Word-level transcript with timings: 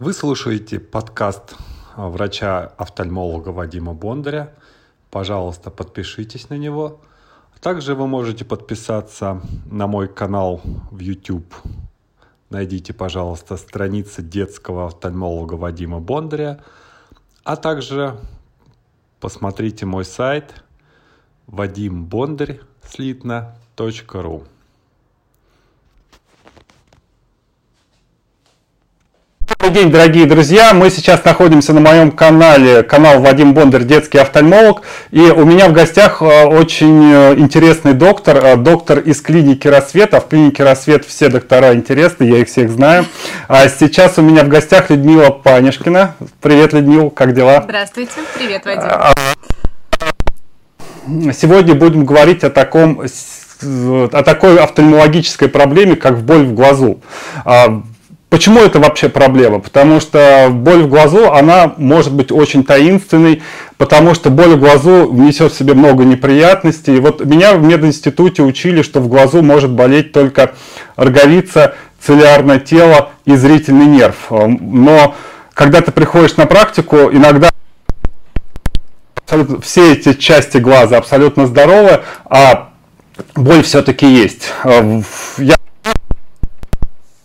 Вы 0.00 0.14
слушаете 0.14 0.80
подкаст 0.80 1.56
врача-офтальмолога 1.94 3.50
Вадима 3.50 3.92
Бондаря. 3.92 4.54
Пожалуйста, 5.10 5.70
подпишитесь 5.70 6.48
на 6.48 6.54
него. 6.54 7.02
Также 7.60 7.94
вы 7.94 8.06
можете 8.06 8.46
подписаться 8.46 9.42
на 9.66 9.86
мой 9.86 10.08
канал 10.08 10.62
в 10.90 11.00
YouTube. 11.00 11.54
Найдите, 12.48 12.94
пожалуйста, 12.94 13.58
страницы 13.58 14.22
детского 14.22 14.86
офтальмолога 14.86 15.56
Вадима 15.56 16.00
Бондаря. 16.00 16.64
А 17.44 17.56
также 17.56 18.18
посмотрите 19.20 19.84
мой 19.84 20.06
сайт 20.06 20.64
вадимбондарь. 21.46 22.60
Добрый 29.70 29.84
день, 29.84 29.92
дорогие 29.92 30.26
друзья! 30.26 30.74
Мы 30.74 30.90
сейчас 30.90 31.24
находимся 31.24 31.72
на 31.72 31.78
моем 31.78 32.10
канале, 32.10 32.82
канал 32.82 33.20
Вадим 33.20 33.54
Бондарь, 33.54 33.84
детский 33.84 34.18
офтальмолог. 34.18 34.82
И 35.12 35.20
у 35.20 35.44
меня 35.44 35.68
в 35.68 35.72
гостях 35.72 36.22
э, 36.22 36.44
очень 36.44 37.12
э, 37.12 37.34
интересный 37.36 37.92
доктор, 37.92 38.44
э, 38.44 38.56
доктор 38.56 38.98
из 38.98 39.22
клиники 39.22 39.68
«Рассвет». 39.68 40.12
А 40.12 40.20
в 40.20 40.26
клинике 40.26 40.64
«Рассвет» 40.64 41.04
все 41.04 41.28
доктора 41.28 41.72
интересны, 41.72 42.24
я 42.24 42.38
их 42.38 42.48
всех 42.48 42.68
знаю. 42.68 43.06
А 43.46 43.68
сейчас 43.68 44.18
у 44.18 44.22
меня 44.22 44.42
в 44.42 44.48
гостях 44.48 44.90
Людмила 44.90 45.30
Панишкина. 45.30 46.16
Привет, 46.40 46.72
Людмила, 46.72 47.08
как 47.10 47.32
дела? 47.32 47.62
Здравствуйте, 47.62 48.14
привет, 48.36 48.64
Вадим. 48.64 48.82
А, 48.82 49.14
сегодня 51.32 51.76
будем 51.76 52.04
говорить 52.04 52.42
о 52.42 52.50
таком 52.50 53.02
о 53.62 54.22
такой 54.24 54.58
офтальмологической 54.58 55.48
проблеме, 55.48 55.94
как 55.94 56.18
боль 56.22 56.46
в 56.46 56.54
глазу. 56.54 57.00
Почему 58.30 58.60
это 58.60 58.78
вообще 58.78 59.08
проблема? 59.08 59.58
Потому 59.58 59.98
что 59.98 60.48
боль 60.52 60.84
в 60.84 60.88
глазу, 60.88 61.32
она 61.32 61.74
может 61.76 62.14
быть 62.14 62.30
очень 62.30 62.62
таинственной, 62.62 63.42
потому 63.76 64.14
что 64.14 64.30
боль 64.30 64.54
в 64.54 64.60
глазу 64.60 65.10
несет 65.12 65.52
в 65.52 65.58
себе 65.58 65.74
много 65.74 66.04
неприятностей. 66.04 66.96
И 66.96 67.00
вот 67.00 67.24
меня 67.24 67.54
в 67.54 67.62
мединституте 67.62 68.42
учили, 68.42 68.82
что 68.82 69.00
в 69.00 69.08
глазу 69.08 69.42
может 69.42 69.72
болеть 69.72 70.12
только 70.12 70.52
роговица, 70.94 71.74
целлярное 72.00 72.60
тело 72.60 73.10
и 73.24 73.34
зрительный 73.34 73.86
нерв. 73.86 74.30
Но 74.30 75.16
когда 75.52 75.80
ты 75.80 75.90
приходишь 75.90 76.36
на 76.36 76.46
практику, 76.46 77.10
иногда 77.10 77.50
все 79.60 79.92
эти 79.92 80.12
части 80.12 80.58
глаза 80.58 80.98
абсолютно 80.98 81.48
здоровы, 81.48 82.02
а 82.26 82.70
боль 83.34 83.64
все-таки 83.64 84.06
есть. 84.06 84.52
Я 85.36 85.56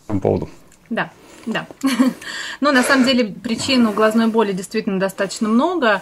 по 0.08 0.18
поводу. 0.20 0.50
Да, 0.96 1.12
да. 1.46 1.68
Но 2.62 2.72
на 2.72 2.82
самом 2.82 3.06
деле 3.06 3.26
причин 3.26 3.86
у 3.86 3.92
глазной 3.92 4.28
боли 4.28 4.54
действительно 4.54 4.98
достаточно 4.98 5.50
много. 5.50 6.02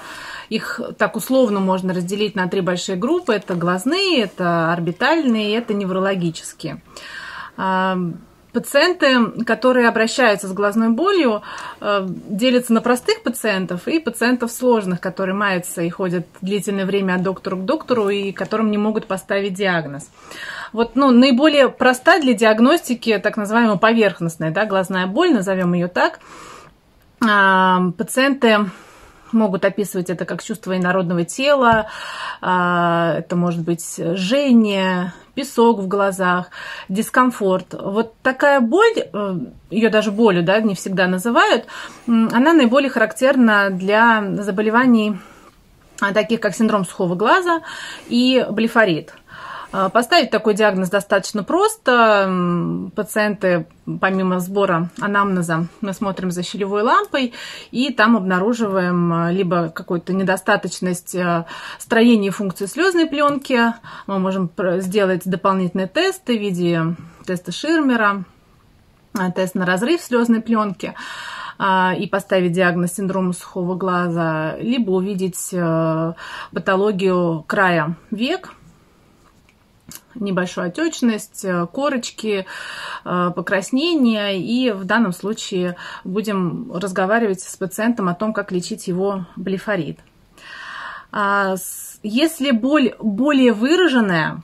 Их 0.49 0.79
так 0.99 1.15
условно 1.15 1.59
можно 1.59 1.93
разделить 1.93 2.35
на 2.35 2.47
три 2.47 2.61
большие 2.61 2.95
группы. 2.95 3.33
Это 3.33 3.55
глазные, 3.55 4.21
это 4.21 4.71
орбитальные, 4.71 5.57
это 5.57 5.73
неврологические. 5.73 6.79
А, 7.57 7.97
пациенты, 8.51 9.43
которые 9.45 9.89
обращаются 9.89 10.47
с 10.47 10.53
глазной 10.53 10.89
болью, 10.89 11.41
а, 11.79 12.05
делятся 12.07 12.71
на 12.71 12.81
простых 12.81 13.23
пациентов 13.23 13.87
и 13.87 13.97
пациентов 13.97 14.51
сложных, 14.51 15.01
которые 15.01 15.33
маются 15.33 15.81
и 15.81 15.89
ходят 15.89 16.27
длительное 16.41 16.85
время 16.85 17.15
от 17.15 17.23
доктора 17.23 17.55
к 17.55 17.65
доктору 17.65 18.09
и 18.09 18.31
которым 18.31 18.69
не 18.69 18.77
могут 18.77 19.07
поставить 19.07 19.55
диагноз. 19.55 20.07
Вот, 20.73 20.95
ну, 20.95 21.11
наиболее 21.11 21.69
проста 21.69 22.19
для 22.19 22.33
диагностики, 22.33 23.19
так 23.19 23.37
называемая 23.37 23.77
поверхностная, 23.77 24.51
да, 24.51 24.65
глазная 24.65 25.07
боль, 25.07 25.31
назовем 25.31 25.73
ее 25.73 25.87
так. 25.87 26.19
А, 27.25 27.91
пациенты 27.97 28.69
могут 29.31 29.65
описывать 29.65 30.09
это 30.09 30.25
как 30.25 30.43
чувство 30.43 30.77
инородного 30.77 31.25
тела, 31.25 31.87
а, 32.41 33.15
это 33.19 33.35
может 33.35 33.61
быть 33.61 33.97
жжение, 33.97 35.13
песок 35.35 35.79
в 35.79 35.87
глазах, 35.87 36.49
дискомфорт. 36.89 37.73
Вот 37.73 38.13
такая 38.21 38.59
боль, 38.59 38.93
э, 38.95 39.37
ее 39.71 39.89
даже 39.89 40.11
болью 40.11 40.43
да, 40.43 40.59
не 40.59 40.75
всегда 40.75 41.07
называют, 41.07 41.65
она 42.05 42.53
наиболее 42.53 42.91
характерна 42.91 43.69
для 43.71 44.23
заболеваний 44.43 45.17
а, 46.01 46.13
таких 46.13 46.39
как 46.39 46.55
синдром 46.55 46.85
сухого 46.85 47.15
глаза 47.15 47.61
и 48.07 48.45
блефорит. 48.49 49.13
А, 49.73 49.89
поставить 49.89 50.29
такой 50.29 50.53
диагноз 50.53 50.89
достаточно 50.89 51.43
просто. 51.43 52.91
Пациенты, 52.95 53.65
помимо 53.99 54.39
сбора 54.39 54.91
анамнеза, 55.01 55.65
мы 55.81 55.93
смотрим 55.93 56.29
за 56.29 56.43
щелевой 56.43 56.83
лампой 56.83 57.33
и 57.71 57.91
там 57.91 58.15
обнаруживаем 58.15 59.11
а, 59.11 59.31
либо 59.31 59.69
какую-то 59.69 60.13
недостаточность 60.13 61.15
а, 61.15 61.47
строения 61.79 62.29
функции 62.29 62.67
слезной 62.67 63.07
пленки. 63.07 63.73
Мы 64.05 64.19
можем 64.19 64.51
сделать 64.77 65.23
дополнительные 65.25 65.87
тесты 65.87 66.37
в 66.37 66.41
виде 66.41 66.95
теста 67.25 67.51
Ширмера, 67.51 68.25
тест 69.35 69.55
на 69.55 69.65
разрыв 69.65 70.01
слезной 70.01 70.41
пленки 70.41 70.93
и 71.59 72.07
поставить 72.11 72.51
диагноз 72.51 72.93
синдрома 72.93 73.31
сухого 73.31 73.75
глаза, 73.75 74.57
либо 74.57 74.89
увидеть 74.89 75.53
патологию 76.51 77.43
края 77.47 77.95
век– 78.09 78.53
небольшую 80.15 80.67
отечность, 80.67 81.45
э, 81.45 81.67
корочки, 81.71 82.45
э, 83.05 83.31
покраснения. 83.35 84.37
И 84.37 84.71
в 84.71 84.85
данном 84.85 85.13
случае 85.13 85.75
будем 86.03 86.71
разговаривать 86.73 87.41
с 87.41 87.55
пациентом 87.57 88.09
о 88.09 88.15
том, 88.15 88.33
как 88.33 88.51
лечить 88.51 88.87
его 88.87 89.25
блефорит. 89.35 89.99
А, 91.15 91.55
если 92.01 92.49
боль 92.49 92.95
более 92.99 93.53
выраженная, 93.53 94.41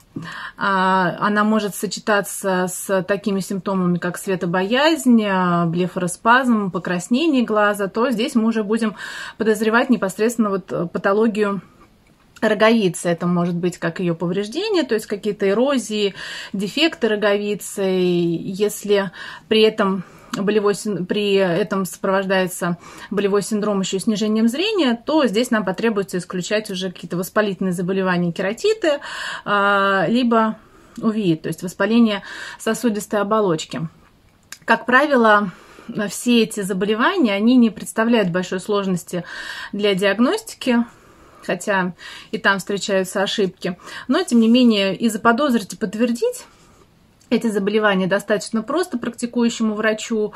а, 0.56 1.16
она 1.18 1.42
может 1.42 1.74
сочетаться 1.74 2.68
с 2.68 3.02
такими 3.02 3.40
симптомами, 3.40 3.98
как 3.98 4.16
светобоязнь, 4.16 5.20
э, 5.20 5.66
блефороспазм, 5.66 6.70
покраснение 6.70 7.42
глаза, 7.42 7.88
то 7.88 8.10
здесь 8.10 8.36
мы 8.36 8.46
уже 8.46 8.62
будем 8.62 8.94
подозревать 9.36 9.90
непосредственно 9.90 10.50
вот 10.50 10.92
патологию 10.92 11.60
роговицы. 12.40 13.08
Это 13.08 13.26
может 13.26 13.54
быть 13.54 13.78
как 13.78 14.00
ее 14.00 14.14
повреждение, 14.14 14.82
то 14.82 14.94
есть 14.94 15.06
какие-то 15.06 15.48
эрозии, 15.48 16.14
дефекты 16.52 17.08
роговицы. 17.08 17.82
Если 17.82 19.10
при 19.48 19.62
этом 19.62 20.04
болевой, 20.32 20.74
при 21.08 21.34
этом 21.34 21.84
сопровождается 21.84 22.78
болевой 23.10 23.42
синдром 23.42 23.80
еще 23.80 23.98
снижением 23.98 24.48
зрения, 24.48 25.00
то 25.04 25.26
здесь 25.26 25.50
нам 25.50 25.64
потребуется 25.64 26.18
исключать 26.18 26.70
уже 26.70 26.90
какие-то 26.90 27.16
воспалительные 27.16 27.72
заболевания, 27.72 28.32
кератиты, 28.32 29.00
а, 29.44 30.06
либо 30.08 30.56
УВИ, 31.00 31.36
то 31.36 31.48
есть 31.48 31.62
воспаление 31.62 32.22
сосудистой 32.58 33.20
оболочки. 33.20 33.88
Как 34.64 34.86
правило, 34.86 35.50
все 36.08 36.42
эти 36.42 36.60
заболевания, 36.60 37.34
они 37.34 37.56
не 37.56 37.70
представляют 37.70 38.30
большой 38.30 38.60
сложности 38.60 39.24
для 39.72 39.94
диагностики, 39.94 40.84
хотя 41.42 41.94
и 42.30 42.38
там 42.38 42.58
встречаются 42.58 43.22
ошибки. 43.22 43.78
Но, 44.08 44.22
тем 44.22 44.40
не 44.40 44.48
менее, 44.48 44.96
и 44.96 45.08
заподозрить, 45.08 45.72
и 45.74 45.76
подтвердить 45.76 46.46
эти 47.30 47.46
заболевания 47.46 48.06
достаточно 48.06 48.62
просто 48.62 48.98
практикующему 48.98 49.74
врачу 49.74 50.34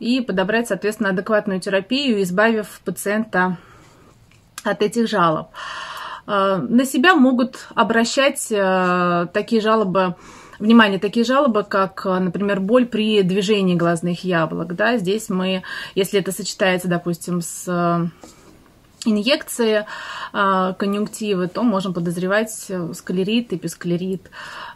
и 0.00 0.20
подобрать, 0.20 0.68
соответственно, 0.68 1.10
адекватную 1.10 1.60
терапию, 1.60 2.22
избавив 2.22 2.80
пациента 2.84 3.56
от 4.64 4.82
этих 4.82 5.08
жалоб. 5.08 5.48
Э, 6.26 6.56
на 6.56 6.84
себя 6.84 7.14
могут 7.14 7.68
обращать 7.74 8.48
э, 8.50 9.26
такие 9.32 9.62
жалобы, 9.62 10.16
внимание, 10.58 10.98
такие 10.98 11.24
жалобы, 11.24 11.64
как, 11.64 12.04
например, 12.04 12.60
боль 12.60 12.86
при 12.86 13.22
движении 13.22 13.74
глазных 13.74 14.24
яблок. 14.24 14.74
Да? 14.74 14.96
Здесь 14.96 15.28
мы, 15.28 15.62
если 15.94 16.20
это 16.20 16.32
сочетается, 16.32 16.88
допустим, 16.88 17.40
с 17.40 18.10
инъекции 19.04 19.84
э, 20.32 20.74
конъюнктивы, 20.78 21.48
то 21.48 21.62
можем 21.62 21.94
подозревать 21.94 22.66
э, 22.68 22.92
склерит, 22.94 23.52
эписклерит. 23.52 24.30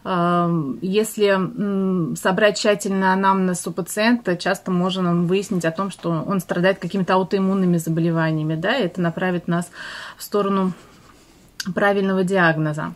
Э, 0.05 0.49
если 0.81 2.17
собрать 2.17 2.59
тщательно 2.59 3.13
анамнез 3.13 3.67
у 3.67 3.73
пациента, 3.73 4.37
часто 4.37 4.71
можно 4.71 5.15
выяснить 5.15 5.65
о 5.65 5.71
том, 5.71 5.91
что 5.91 6.11
он 6.11 6.41
страдает 6.41 6.79
какими-то 6.79 7.15
аутоиммунными 7.15 7.77
заболеваниями, 7.77 8.55
да, 8.55 8.77
и 8.77 8.85
это 8.85 9.01
направит 9.01 9.49
нас 9.49 9.71
в 10.17 10.23
сторону 10.23 10.73
правильного 11.75 12.25
диагноза. 12.25 12.95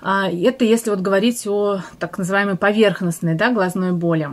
Это 0.00 0.64
если 0.66 0.90
вот 0.90 1.00
говорить 1.00 1.46
о 1.46 1.80
так 1.98 2.18
называемой 2.18 2.56
поверхностной 2.56 3.34
да, 3.34 3.50
глазной 3.50 3.92
боли. 3.92 4.28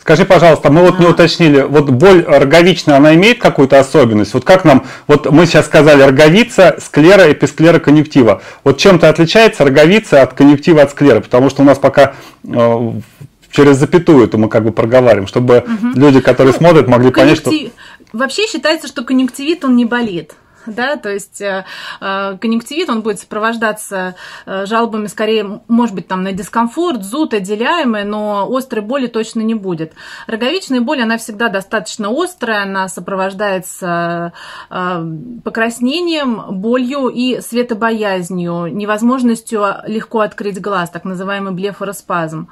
Скажи, 0.00 0.24
пожалуйста, 0.24 0.70
мы 0.70 0.80
вот 0.80 0.98
не 0.98 1.06
уточнили, 1.06 1.60
вот 1.60 1.90
боль 1.90 2.24
роговичная, 2.26 2.96
она 2.96 3.14
имеет 3.14 3.40
какую-то 3.40 3.78
особенность? 3.78 4.32
Вот 4.32 4.42
как 4.42 4.64
нам, 4.64 4.86
вот 5.06 5.30
мы 5.30 5.44
сейчас 5.44 5.66
сказали 5.66 6.00
роговица, 6.02 6.76
склера, 6.80 7.30
эписклера, 7.30 7.78
конъюнктива. 7.78 8.40
Вот 8.64 8.78
чем-то 8.78 9.10
отличается 9.10 9.64
роговица 9.64 10.22
от 10.22 10.32
конъюнктива 10.32 10.80
от 10.80 10.92
склеры? 10.92 11.20
Потому 11.20 11.50
что 11.50 11.60
у 11.60 11.66
нас 11.66 11.76
пока 11.78 12.14
э, 12.42 12.92
через 13.50 13.76
запятую 13.76 14.24
это 14.24 14.38
мы 14.38 14.48
как 14.48 14.64
бы 14.64 14.72
проговариваем, 14.72 15.26
чтобы 15.26 15.58
угу. 15.58 15.88
люди, 15.94 16.20
которые 16.20 16.54
ну, 16.54 16.58
смотрят, 16.58 16.88
могли 16.88 17.10
понять, 17.10 17.36
что... 17.36 17.52
Вообще 18.14 18.46
считается, 18.46 18.88
что 18.88 19.04
конъюнктивит, 19.04 19.62
он 19.64 19.76
не 19.76 19.84
болит 19.84 20.34
да, 20.74 20.96
то 20.96 21.10
есть 21.10 21.40
э, 21.40 21.64
э, 22.00 22.36
конъюнктивит, 22.40 22.88
он 22.88 23.02
будет 23.02 23.20
сопровождаться 23.20 24.14
э, 24.46 24.66
жалобами 24.66 25.06
скорее, 25.06 25.60
может 25.68 25.94
быть, 25.94 26.08
там 26.08 26.22
на 26.22 26.32
дискомфорт, 26.32 27.04
зуд, 27.04 27.34
отделяемый, 27.34 28.04
но 28.04 28.48
острой 28.50 28.82
боли 28.82 29.06
точно 29.06 29.40
не 29.40 29.54
будет. 29.54 29.92
Роговичная 30.26 30.80
боль, 30.80 31.02
она 31.02 31.18
всегда 31.18 31.48
достаточно 31.48 32.08
острая, 32.10 32.62
она 32.62 32.88
сопровождается 32.88 34.32
покраснением, 34.68 36.60
болью 36.60 37.08
и 37.08 37.40
светобоязнью, 37.40 38.66
невозможностью 38.66 39.64
легко 39.86 40.20
открыть 40.20 40.60
глаз, 40.60 40.90
так 40.90 41.04
называемый 41.04 41.52
блефороспазм. 41.52 42.48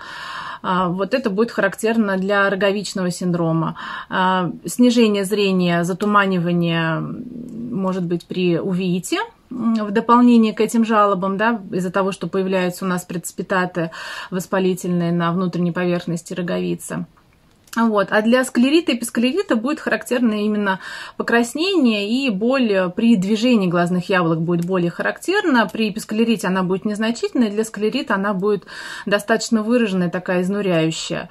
А, 0.69 0.89
вот 0.89 1.15
это 1.15 1.31
будет 1.31 1.53
характерно 1.53 2.17
для 2.17 2.51
роговичного 2.51 3.13
синдрома. 3.13 3.77
А, 4.09 4.51
снижение 4.65 5.25
зрения, 5.25 5.85
затуманивание 5.85 7.01
может 7.71 8.05
быть 8.05 8.27
при 8.27 8.59
увеите, 8.59 9.21
в 9.49 9.93
дополнение 9.93 10.53
к 10.53 10.61
этим 10.61 10.85
жалобам, 10.85 11.37
да, 11.37 11.61
из-за 11.71 11.93
того, 11.93 12.11
что 12.11 12.27
появляются 12.27 12.85
у 12.85 12.89
нас 12.89 13.05
прецепитаты 13.05 13.93
воспалительные 14.33 15.13
на 15.13 15.31
внутренней 15.31 15.71
поверхности 15.71 16.35
роговицы. 16.35 17.07
Вот. 17.77 18.09
А 18.11 18.23
для 18.23 18.43
склерита 18.45 18.93
и 18.93 18.97
эписклерита 18.97 19.55
будет 19.55 19.81
характерно 19.81 20.45
именно 20.45 20.81
покраснение 21.19 22.09
и 22.09 22.31
боль 22.31 22.91
при 22.97 23.17
движении 23.17 23.69
глазных 23.69 24.09
яблок 24.09 24.41
будет 24.41 24.65
более 24.65 24.91
характерна. 24.91 25.69
При 25.71 25.91
эписклерите 25.91 26.47
она 26.47 26.63
будет 26.63 26.87
незначительной, 26.87 27.51
для 27.51 27.65
склерита 27.65 28.15
она 28.15 28.33
будет 28.33 28.65
достаточно 29.05 29.63
выраженная, 29.63 30.09
такая 30.09 30.43
изнуряющая. 30.43 31.29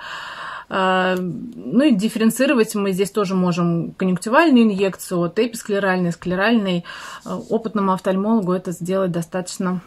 А, 0.69 1.15
ну 1.17 1.83
и 1.83 1.91
дифференцировать 1.91 2.73
мы 2.75 2.91
здесь 2.91 3.11
тоже 3.11 3.35
можем 3.35 3.93
конъюнктивальную 3.97 4.63
инъекцию 4.65 5.21
от 5.21 5.39
эписклеральной, 5.39 6.11
склеральной. 6.11 6.85
А, 7.23 7.37
опытному 7.37 7.93
офтальмологу 7.93 8.53
это 8.53 8.71
сделать 8.71 9.11
достаточно 9.11 9.81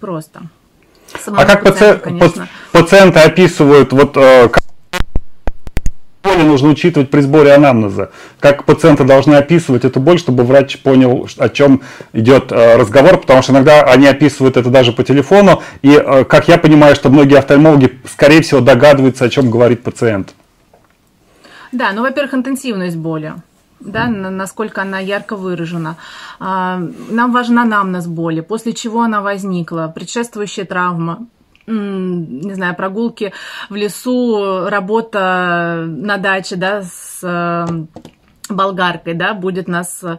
просто. 0.00 0.42
Самому 1.18 1.42
а 1.42 1.46
как 1.46 1.62
пациент, 1.62 2.02
пациенты 2.72 3.18
описывают 3.20 3.92
вот 3.92 4.16
боли 6.44 6.50
нужно 6.50 6.68
учитывать 6.68 7.10
при 7.10 7.20
сборе 7.20 7.52
анамнеза? 7.52 8.10
Как 8.40 8.64
пациенты 8.64 9.04
должны 9.04 9.34
описывать 9.34 9.84
эту 9.84 10.00
боль, 10.00 10.18
чтобы 10.18 10.44
врач 10.44 10.78
понял, 10.78 11.28
о 11.38 11.48
чем 11.48 11.80
идет 12.12 12.52
э, 12.52 12.76
разговор, 12.76 13.18
потому 13.18 13.42
что 13.42 13.52
иногда 13.52 13.82
они 13.82 14.06
описывают 14.06 14.56
это 14.56 14.70
даже 14.70 14.92
по 14.92 15.02
телефону, 15.02 15.62
и, 15.82 15.90
э, 15.90 16.24
как 16.24 16.48
я 16.48 16.58
понимаю, 16.58 16.94
что 16.94 17.08
многие 17.08 17.38
офтальмологи, 17.38 17.98
скорее 18.10 18.42
всего, 18.42 18.60
догадываются, 18.60 19.24
о 19.24 19.28
чем 19.28 19.50
говорит 19.50 19.82
пациент. 19.82 20.34
Да, 21.72 21.92
ну, 21.92 22.02
во-первых, 22.02 22.34
интенсивность 22.34 22.96
боли 22.96 23.34
да, 23.80 24.06
насколько 24.06 24.80
она 24.80 24.98
ярко 24.98 25.36
выражена. 25.36 25.96
А, 26.40 26.80
нам 27.10 27.32
важен 27.32 27.58
анамнез 27.58 28.06
боли, 28.06 28.40
после 28.40 28.72
чего 28.72 29.02
она 29.02 29.20
возникла, 29.20 29.92
предшествующая 29.94 30.64
травма, 30.64 31.26
не 31.66 32.54
знаю, 32.54 32.74
прогулки 32.76 33.32
в 33.70 33.74
лесу, 33.74 34.66
работа 34.68 35.84
на 35.86 36.18
даче, 36.18 36.56
да, 36.56 36.82
с 36.82 37.20
э, 37.22 37.66
болгаркой, 38.50 39.14
да, 39.14 39.32
будет 39.32 39.68
нас 39.68 40.02
э, 40.02 40.18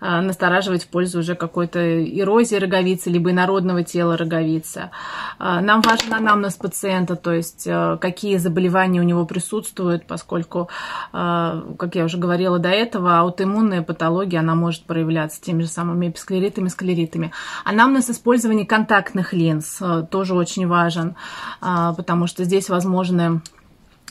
настораживать 0.00 0.84
в 0.84 0.88
пользу 0.88 1.20
уже 1.20 1.36
какой-то 1.36 2.04
эрозии 2.04 2.56
роговицы, 2.56 3.10
либо 3.10 3.30
инородного 3.30 3.84
тела 3.84 4.16
роговицы. 4.16 4.90
Э, 5.38 5.60
нам 5.60 5.80
важен 5.80 6.12
анамнез 6.12 6.54
пациента, 6.54 7.14
то 7.14 7.32
есть 7.32 7.66
э, 7.66 7.96
какие 8.00 8.38
заболевания 8.38 9.00
у 9.00 9.04
него 9.04 9.24
присутствуют, 9.24 10.06
поскольку, 10.06 10.68
как 11.12 11.94
я 11.94 12.04
уже 12.04 12.18
говорила 12.18 12.58
до 12.58 12.68
этого, 12.68 13.18
аутоиммунная 13.18 13.82
патология, 13.82 14.40
она 14.40 14.54
может 14.54 14.84
проявляться 14.84 15.40
теми 15.40 15.62
же 15.62 15.68
самыми 15.68 16.08
эписклеритами, 16.08 16.68
склеритами. 16.68 17.32
Анамнез 17.64 18.10
использования 18.10 18.66
контактных 18.66 19.32
линз 19.32 19.80
тоже 20.10 20.34
очень 20.34 20.66
важен, 20.66 21.16
потому 21.60 22.26
что 22.26 22.44
здесь 22.44 22.68
возможны 22.68 23.40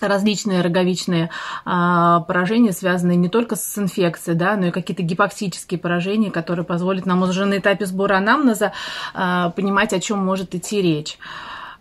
различные 0.07 0.61
роговичные 0.61 1.29
а, 1.65 2.21
поражения, 2.21 2.71
связанные 2.71 3.17
не 3.17 3.29
только 3.29 3.55
с 3.55 3.77
инфекцией, 3.77 4.37
да, 4.37 4.55
но 4.55 4.67
и 4.67 4.71
какие-то 4.71 5.03
гипоксические 5.03 5.79
поражения, 5.79 6.31
которые 6.31 6.65
позволят 6.65 7.05
нам 7.05 7.23
уже 7.23 7.45
на 7.45 7.57
этапе 7.57 7.85
сбора 7.85 8.17
анамнеза 8.17 8.73
а, 9.13 9.49
понимать, 9.51 9.93
о 9.93 9.99
чем 9.99 10.19
может 10.19 10.55
идти 10.55 10.81
речь. 10.81 11.17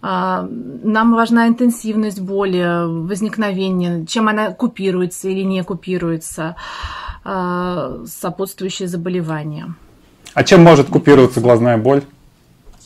А, 0.01 0.49
нам 0.83 1.15
важна 1.15 1.49
интенсивность 1.49 2.21
боли, 2.21 2.85
возникновение, 3.07 4.07
чем 4.07 4.29
она 4.29 4.53
купируется 4.53 5.29
или 5.29 5.43
не 5.43 5.63
купируется, 5.65 6.57
а, 7.25 8.05
сопутствующие 8.07 8.89
заболевания. 8.89 9.75
А 10.35 10.45
чем 10.45 10.63
может 10.63 10.89
купироваться 10.89 11.41
глазная 11.41 11.79
боль, 11.79 12.03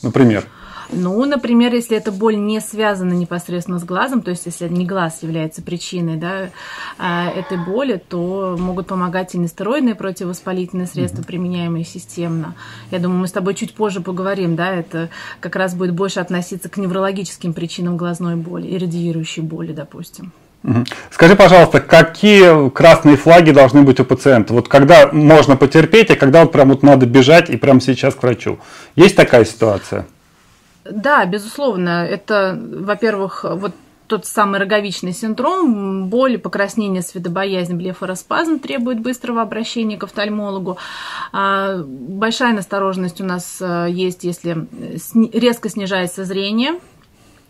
например? 0.01 0.45
Ну, 0.95 1.25
например, 1.25 1.73
если 1.73 1.97
эта 1.97 2.11
боль 2.11 2.37
не 2.37 2.59
связана 2.59 3.13
непосредственно 3.13 3.79
с 3.79 3.83
глазом, 3.83 4.21
то 4.21 4.31
есть 4.31 4.45
если 4.45 4.67
не 4.67 4.85
глаз 4.85 5.19
является 5.21 5.61
причиной 5.61 6.17
да, 6.17 6.49
а, 6.97 7.29
этой 7.29 7.57
боли, 7.57 8.01
то 8.07 8.55
могут 8.59 8.87
помогать 8.87 9.35
и 9.35 9.37
нестероидные 9.37 9.95
противовоспалительные 9.95 10.87
средства, 10.87 11.21
mm 11.21 11.23
применяемые 11.33 11.85
системно. 11.85 12.53
Я 12.91 12.99
думаю, 12.99 13.21
мы 13.21 13.27
с 13.27 13.31
тобой 13.31 13.55
чуть 13.55 13.73
позже 13.73 14.01
поговорим, 14.01 14.55
да, 14.55 14.71
это 14.71 15.09
как 15.39 15.55
раз 15.55 15.73
будет 15.73 15.93
больше 15.93 16.19
относиться 16.19 16.69
к 16.69 16.77
неврологическим 16.77 17.53
причинам 17.53 17.97
глазной 17.97 18.35
боли 18.35 18.67
и 18.67 18.77
радиирующей 18.77 19.41
боли, 19.41 19.71
допустим. 19.71 20.31
Скажи, 21.11 21.35
пожалуйста, 21.35 21.81
какие 21.81 22.69
красные 22.69 23.17
флаги 23.17 23.51
должны 23.51 23.81
быть 23.81 23.99
у 23.99 24.05
пациента? 24.05 24.53
Вот 24.53 24.69
когда 24.69 25.09
можно 25.11 25.57
потерпеть, 25.57 26.09
а 26.11 26.15
когда 26.15 26.41
вот 26.41 26.51
прям 26.51 26.69
вот 26.69 26.83
надо 26.83 27.05
бежать 27.05 27.49
и 27.49 27.57
прямо 27.57 27.81
сейчас 27.81 28.15
к 28.15 28.23
врачу? 28.23 28.59
Есть 28.95 29.15
такая 29.15 29.43
ситуация? 29.43 30.05
Да, 30.85 31.25
безусловно. 31.25 32.05
Это, 32.05 32.59
во-первых, 32.61 33.45
вот 33.47 33.73
тот 34.07 34.25
самый 34.25 34.59
роговичный 34.59 35.13
синдром, 35.13 36.07
боль, 36.07 36.37
покраснение, 36.37 37.01
светобоязнь, 37.01 37.75
блефороспазм 37.75 38.59
требует 38.59 38.99
быстрого 38.99 39.41
обращения 39.41 39.97
к 39.97 40.03
офтальмологу. 40.03 40.77
А, 41.31 41.77
большая 41.83 42.53
настороженность 42.53 43.21
у 43.21 43.25
нас 43.25 43.57
э, 43.61 43.87
есть, 43.89 44.23
если 44.23 44.67
резко 45.33 45.69
снижается 45.69 46.25
зрение, 46.25 46.79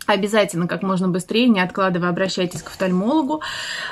Обязательно 0.05 0.67
как 0.67 0.83
можно 0.83 1.07
быстрее, 1.07 1.47
не 1.47 1.61
откладывая, 1.61 2.09
обращайтесь 2.09 2.61
к 2.61 2.67
офтальмологу. 2.67 3.41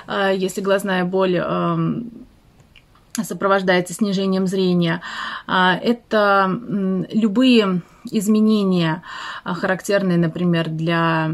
А, 0.07 0.31
если 0.31 0.59
глазная 0.59 1.05
боль 1.05 1.37
эм, 1.37 2.11
сопровождается 3.23 3.93
снижением 3.93 4.47
зрения. 4.47 5.01
А, 5.47 5.75
это 5.75 6.49
любые 7.11 7.81
изменения, 8.09 9.03
а, 9.43 9.53
характерные, 9.53 10.17
например, 10.17 10.69
для 10.69 11.29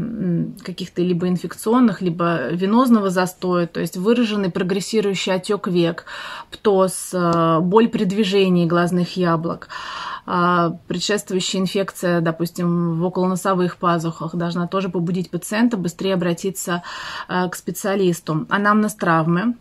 каких-то 0.64 1.02
либо 1.02 1.28
инфекционных, 1.28 2.02
либо 2.02 2.48
венозного 2.50 3.10
застоя, 3.10 3.66
то 3.66 3.80
есть 3.80 3.96
выраженный 3.96 4.50
прогрессирующий 4.50 5.32
отек 5.32 5.68
век, 5.68 6.04
птоз, 6.50 7.10
а, 7.14 7.60
боль 7.60 7.88
при 7.88 8.04
движении 8.04 8.66
глазных 8.66 9.16
яблок, 9.16 9.68
предшествующая 10.88 11.62
инфекция, 11.62 12.20
допустим, 12.20 13.00
в 13.00 13.06
околоносовых 13.06 13.78
пазухах 13.78 14.34
должна 14.34 14.66
тоже 14.66 14.90
побудить 14.90 15.30
пациента 15.30 15.78
быстрее 15.78 16.12
обратиться 16.12 16.82
к 17.28 17.54
специалисту. 17.54 18.46
Анамнез 18.50 18.92
травмы, 18.94 19.54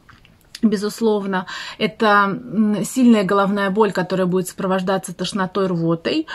Безусловно, 0.64 1.46
это 1.78 2.40
сильная 2.84 3.24
головная 3.24 3.70
боль, 3.70 3.92
которая 3.92 4.26
будет 4.26 4.48
сопровождаться 4.48 5.14
тошнотой, 5.14 5.68
рвотой, 5.68 6.26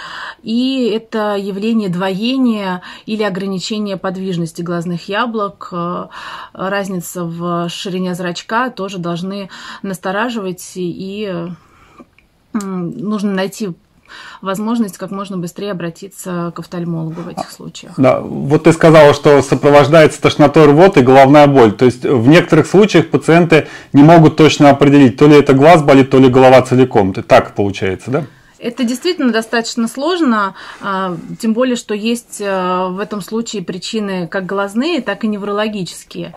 и 0.43 0.89
это 0.95 1.37
явление 1.37 1.89
двоения 1.89 2.83
или 3.05 3.25
ограничения 3.25 3.97
подвижности 3.97 4.63
глазных 4.63 5.09
яблок. 5.09 5.71
Э, 5.73 6.07
разница 6.53 7.25
в 7.25 7.69
ширине 7.69 8.15
зрачка 8.15 8.71
тоже 8.71 8.99
должны 8.99 9.51
настораживать, 9.83 10.73
и 10.77 11.49
нужно 12.53 13.33
найти 13.33 13.71
возможность 14.41 14.99
как 14.99 15.11
можно 15.11 15.37
быстрее 15.37 15.73
обратиться 15.73 16.53
к 16.55 16.59
офтальмологу 16.59 17.23
в 17.23 17.29
этих 17.29 17.51
случаях. 17.51 17.95
Да, 17.97 18.21
вот 18.21 18.65
ты 18.65 18.73
сказала, 18.73 19.15
что 19.15 19.43
сопровождается 19.43 20.21
тошнотой, 20.21 20.67
рвотой, 20.67 21.03
головная 21.03 21.47
боль. 21.47 21.73
То 21.73 21.85
есть 21.85 22.05
в 22.05 22.29
некоторых 22.29 22.67
случаях 22.67 23.09
пациенты 23.09 23.67
не 23.93 24.03
могут 24.03 24.37
точно 24.37 24.71
определить, 24.71 25.17
то 25.17 25.27
ли 25.27 25.37
это 25.39 25.53
глаз 25.53 25.83
болит, 25.83 26.11
то 26.11 26.19
ли 26.19 26.29
голова 26.29 26.63
целиком. 26.63 27.13
Так 27.13 27.55
получается, 27.55 28.11
да? 28.11 28.25
Это 28.63 28.85
действительно 28.85 29.33
достаточно 29.33 29.89
сложно, 29.89 30.55
а, 30.81 31.17
тем 31.41 31.53
более, 31.53 31.75
что 31.75 31.95
есть 31.95 32.41
а, 32.41 32.91
в 32.91 33.01
этом 33.01 33.21
случае 33.21 33.63
причины 33.63 34.29
как 34.29 34.47
глазные, 34.47 35.03
так 35.03 35.25
и 35.25 35.27
неврологические. 35.27 36.35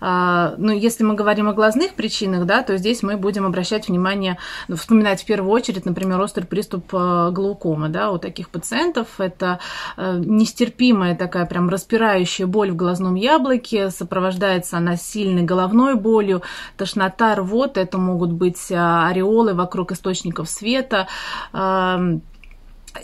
А, 0.00 0.54
Но 0.56 0.72
если 0.72 1.04
мы 1.04 1.14
говорим 1.14 1.50
о 1.50 1.52
глазных 1.52 1.92
причинах, 1.92 2.46
да, 2.46 2.62
то 2.62 2.78
здесь 2.78 3.02
мы 3.02 3.18
будем 3.18 3.44
обращать 3.44 3.88
внимание, 3.88 4.38
ну, 4.68 4.76
вспоминать 4.76 5.22
в 5.22 5.26
первую 5.26 5.52
очередь, 5.52 5.84
например, 5.84 6.18
острый 6.18 6.44
приступ 6.44 6.90
глаукомы. 6.90 7.90
Да, 7.90 8.10
у 8.10 8.18
таких 8.18 8.48
пациентов 8.48 9.08
это 9.18 9.60
нестерпимая 9.98 11.14
такая 11.14 11.44
прям 11.44 11.68
распирающая 11.68 12.46
боль 12.46 12.70
в 12.70 12.76
глазном 12.76 13.16
яблоке, 13.16 13.90
сопровождается 13.90 14.78
она 14.78 14.96
сильной 14.96 15.42
головной 15.42 15.94
болью, 15.94 16.42
тошнота, 16.78 17.34
рвота, 17.34 17.80
это 17.80 17.98
могут 17.98 18.32
быть 18.32 18.70
ореолы 18.70 19.52
вокруг 19.52 19.92
источников 19.92 20.48
света, 20.48 21.08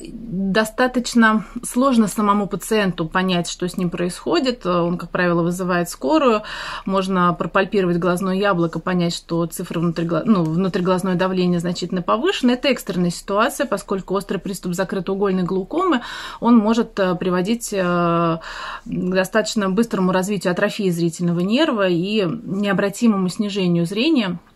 достаточно 0.00 1.44
сложно 1.62 2.08
самому 2.08 2.46
пациенту 2.46 3.06
понять, 3.06 3.48
что 3.48 3.68
с 3.68 3.76
ним 3.76 3.90
происходит. 3.90 4.64
Он, 4.66 4.98
как 4.98 5.10
правило, 5.10 5.42
вызывает 5.42 5.88
скорую. 5.88 6.42
Можно 6.86 7.32
пропальпировать 7.34 7.98
глазное 7.98 8.34
яблоко, 8.34 8.78
понять, 8.78 9.14
что 9.14 9.46
цифра 9.46 9.80
внутри, 9.80 10.08
ну, 10.24 10.44
внутриглазное 10.44 11.14
давление 11.14 11.60
значительно 11.60 12.02
повышено. 12.02 12.52
Это 12.52 12.68
экстренная 12.68 13.10
ситуация, 13.10 13.66
поскольку 13.66 14.14
острый 14.14 14.38
приступ 14.38 14.74
закрытоугольной 14.74 15.44
глаукомы, 15.44 16.02
он 16.40 16.56
может 16.56 16.98
э, 16.98 17.14
приводить 17.14 17.72
э, 17.72 17.78
к 17.78 18.40
достаточно 18.84 19.70
быстрому 19.70 20.12
развитию 20.12 20.52
атрофии 20.52 20.90
зрительного 20.90 21.40
нерва 21.40 21.88
и 21.88 22.24
необратимому 22.24 23.28
снижению 23.28 23.86
зрения– 23.86 24.38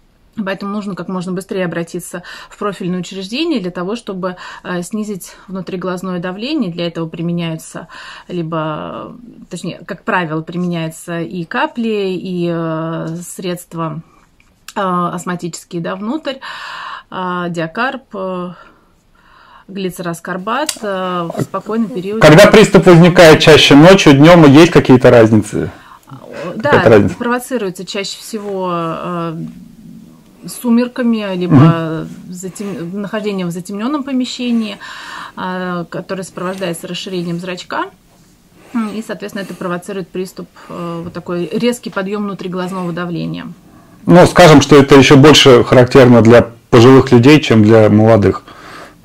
Поэтому 0.44 0.72
нужно 0.72 0.94
как 0.94 1.08
можно 1.08 1.32
быстрее 1.32 1.64
обратиться 1.64 2.22
в 2.50 2.58
профильное 2.58 3.00
учреждение 3.00 3.60
для 3.60 3.70
того, 3.70 3.96
чтобы 3.96 4.36
э, 4.64 4.82
снизить 4.82 5.34
внутриглазное 5.48 6.18
давление. 6.18 6.70
Для 6.70 6.86
этого 6.86 7.08
применяются 7.08 7.88
либо, 8.28 9.16
точнее, 9.48 9.80
как 9.86 10.02
правило, 10.02 10.42
применяются 10.42 11.20
и 11.20 11.44
капли, 11.44 12.10
и 12.12 12.50
э, 12.52 13.16
средства 13.26 14.02
э, 14.74 14.80
астматические 14.80 15.80
да, 15.80 15.96
внутрь, 15.96 16.34
диакарп, 17.08 18.56
глицераскорбат 19.68 20.76
в 20.82 21.32
спокойный 21.40 21.88
период. 21.88 22.20
Когда 22.20 22.48
приступ 22.48 22.86
возникает 22.86 23.40
чаще 23.40 23.76
ночью, 23.76 24.14
днем, 24.14 24.44
есть 24.44 24.72
какие-то 24.72 25.10
разницы? 25.10 25.70
Да, 26.56 26.82
разница? 26.82 27.14
провоцируется 27.14 27.86
чаще 27.86 28.18
всего 28.18 29.34
сумерками, 30.48 31.34
либо 31.36 32.04
угу. 32.04 32.32
затем... 32.32 33.00
нахождением 33.00 33.48
в 33.48 33.50
затемненном 33.50 34.02
помещении, 34.02 34.78
а, 35.36 35.84
которое 35.84 36.22
сопровождается 36.22 36.86
расширением 36.86 37.38
зрачка. 37.38 37.86
И, 38.94 39.02
соответственно, 39.06 39.42
это 39.42 39.54
провоцирует 39.54 40.08
приступ, 40.08 40.48
э, 40.68 41.00
вот 41.04 41.12
такой 41.12 41.48
резкий 41.50 41.88
подъем 41.88 42.24
внутриглазного 42.24 42.92
давления. 42.92 43.46
Ну, 44.04 44.26
скажем, 44.26 44.60
что 44.60 44.76
это 44.76 44.96
еще 44.96 45.16
больше 45.16 45.64
характерно 45.64 46.20
для 46.20 46.48
пожилых 46.70 47.10
людей, 47.10 47.40
чем 47.40 47.62
для 47.62 47.88
молодых. 47.88 48.42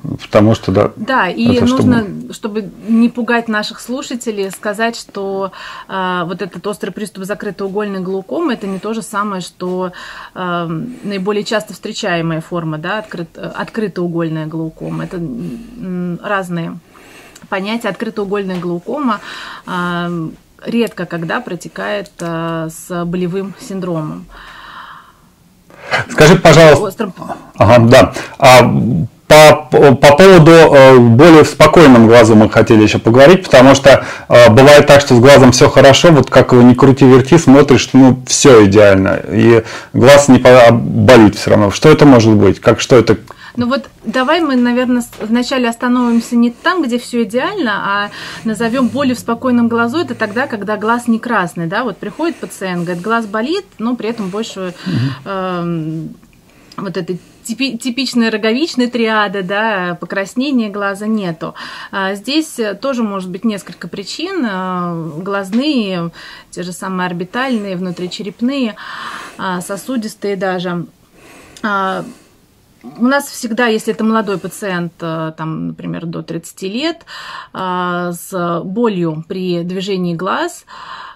Потому 0.02 0.54
что, 0.54 0.72
да. 0.72 0.92
Да, 0.96 1.28
и 1.28 1.60
нужно, 1.60 2.00
чтобы... 2.00 2.32
чтобы 2.32 2.70
не 2.88 3.08
пугать 3.08 3.46
наших 3.46 3.80
слушателей, 3.80 4.50
сказать, 4.50 4.96
что 4.96 5.52
э, 5.88 6.22
вот 6.24 6.42
этот 6.42 6.66
острый 6.66 6.90
приступ 6.90 7.24
закрытоугольной 7.24 8.00
глаукомы 8.00 8.54
это 8.54 8.66
не 8.66 8.80
то 8.80 8.94
же 8.94 9.02
самое, 9.02 9.40
что 9.42 9.92
э, 10.34 10.66
наиболее 11.04 11.44
часто 11.44 11.72
встречаемая 11.72 12.40
форма, 12.40 12.78
да, 12.78 12.98
открыт, 12.98 13.38
открытоугольная 13.38 14.46
глаукома. 14.46 15.04
Это 15.04 15.18
э, 15.20 16.16
разные 16.22 16.78
понятия. 17.48 17.88
Открытоугольная 17.88 18.58
глаукома 18.58 19.20
э, 19.66 20.28
редко 20.64 21.06
когда 21.06 21.40
протекает 21.40 22.10
э, 22.18 22.68
с 22.70 23.04
болевым 23.04 23.54
синдромом. 23.60 24.26
Скажи, 26.10 26.36
пожалуйста. 26.36 26.84
Острым... 26.84 27.14
Ага, 27.56 27.86
да. 27.88 28.12
А 28.38 28.62
по, 29.70 29.94
по 29.94 30.16
поводу 30.16 30.50
э, 30.50 30.98
более 30.98 31.44
в 31.44 31.48
спокойном 31.48 32.06
глазу 32.06 32.34
мы 32.34 32.50
хотели 32.50 32.82
еще 32.82 32.98
поговорить, 32.98 33.44
потому 33.44 33.74
что 33.74 34.04
э, 34.28 34.50
бывает 34.50 34.86
так, 34.86 35.00
что 35.00 35.14
с 35.14 35.20
глазом 35.20 35.52
все 35.52 35.68
хорошо, 35.68 36.10
вот 36.12 36.30
как 36.30 36.52
его 36.52 36.62
не 36.62 36.74
крути 36.74 37.04
верти, 37.06 37.38
смотришь, 37.38 37.90
ну 37.92 38.22
все 38.26 38.66
идеально, 38.66 39.20
и 39.30 39.64
глаз 39.92 40.28
не 40.28 40.38
болит 40.38 41.36
все 41.36 41.50
равно. 41.50 41.70
Что 41.70 41.88
это 41.88 42.04
может 42.04 42.32
быть? 42.32 42.60
Как 42.60 42.80
что 42.80 42.96
это? 42.96 43.16
Ну 43.56 43.66
вот 43.66 43.88
давай 44.04 44.40
мы, 44.40 44.56
наверное, 44.56 45.04
вначале 45.20 45.68
остановимся 45.68 46.36
не 46.36 46.50
там, 46.50 46.82
где 46.82 46.98
все 46.98 47.24
идеально, 47.24 47.72
а 47.74 48.10
назовем 48.44 48.88
болью 48.88 49.14
в 49.14 49.18
спокойном 49.18 49.68
глазу. 49.68 49.98
Это 49.98 50.14
тогда, 50.14 50.46
когда 50.46 50.76
глаз 50.76 51.06
не 51.06 51.18
красный, 51.18 51.66
да? 51.66 51.84
Вот 51.84 51.98
приходит 51.98 52.36
пациент, 52.36 52.84
говорит, 52.84 53.02
глаз 53.02 53.26
болит, 53.26 53.66
но 53.78 53.94
при 53.94 54.08
этом 54.08 54.28
больше 54.28 54.74
э, 55.24 56.02
вот 56.78 56.96
этой 56.96 57.20
типи, 57.44 57.76
типичная 57.76 58.30
роговичная 58.30 58.88
триада, 58.88 59.42
да, 59.42 59.96
покраснения 60.00 60.70
глаза 60.70 61.06
нету. 61.06 61.54
А 61.90 62.14
здесь 62.14 62.58
тоже 62.80 63.02
может 63.02 63.30
быть 63.30 63.44
несколько 63.44 63.88
причин. 63.88 64.46
А, 64.48 64.94
глазные, 65.18 66.10
те 66.50 66.62
же 66.62 66.72
самые 66.72 67.06
орбитальные, 67.06 67.76
внутричерепные, 67.76 68.76
а, 69.38 69.60
сосудистые 69.60 70.36
даже. 70.36 70.86
У 72.84 73.04
нас 73.04 73.28
всегда, 73.28 73.68
если 73.68 73.94
это 73.94 74.02
молодой 74.02 74.38
пациент, 74.38 74.92
там, 74.98 75.68
например, 75.68 76.04
до 76.04 76.22
30 76.22 76.62
лет, 76.62 77.06
с 77.54 78.60
болью 78.64 79.24
при 79.28 79.62
движении 79.62 80.16
глаз, 80.16 80.64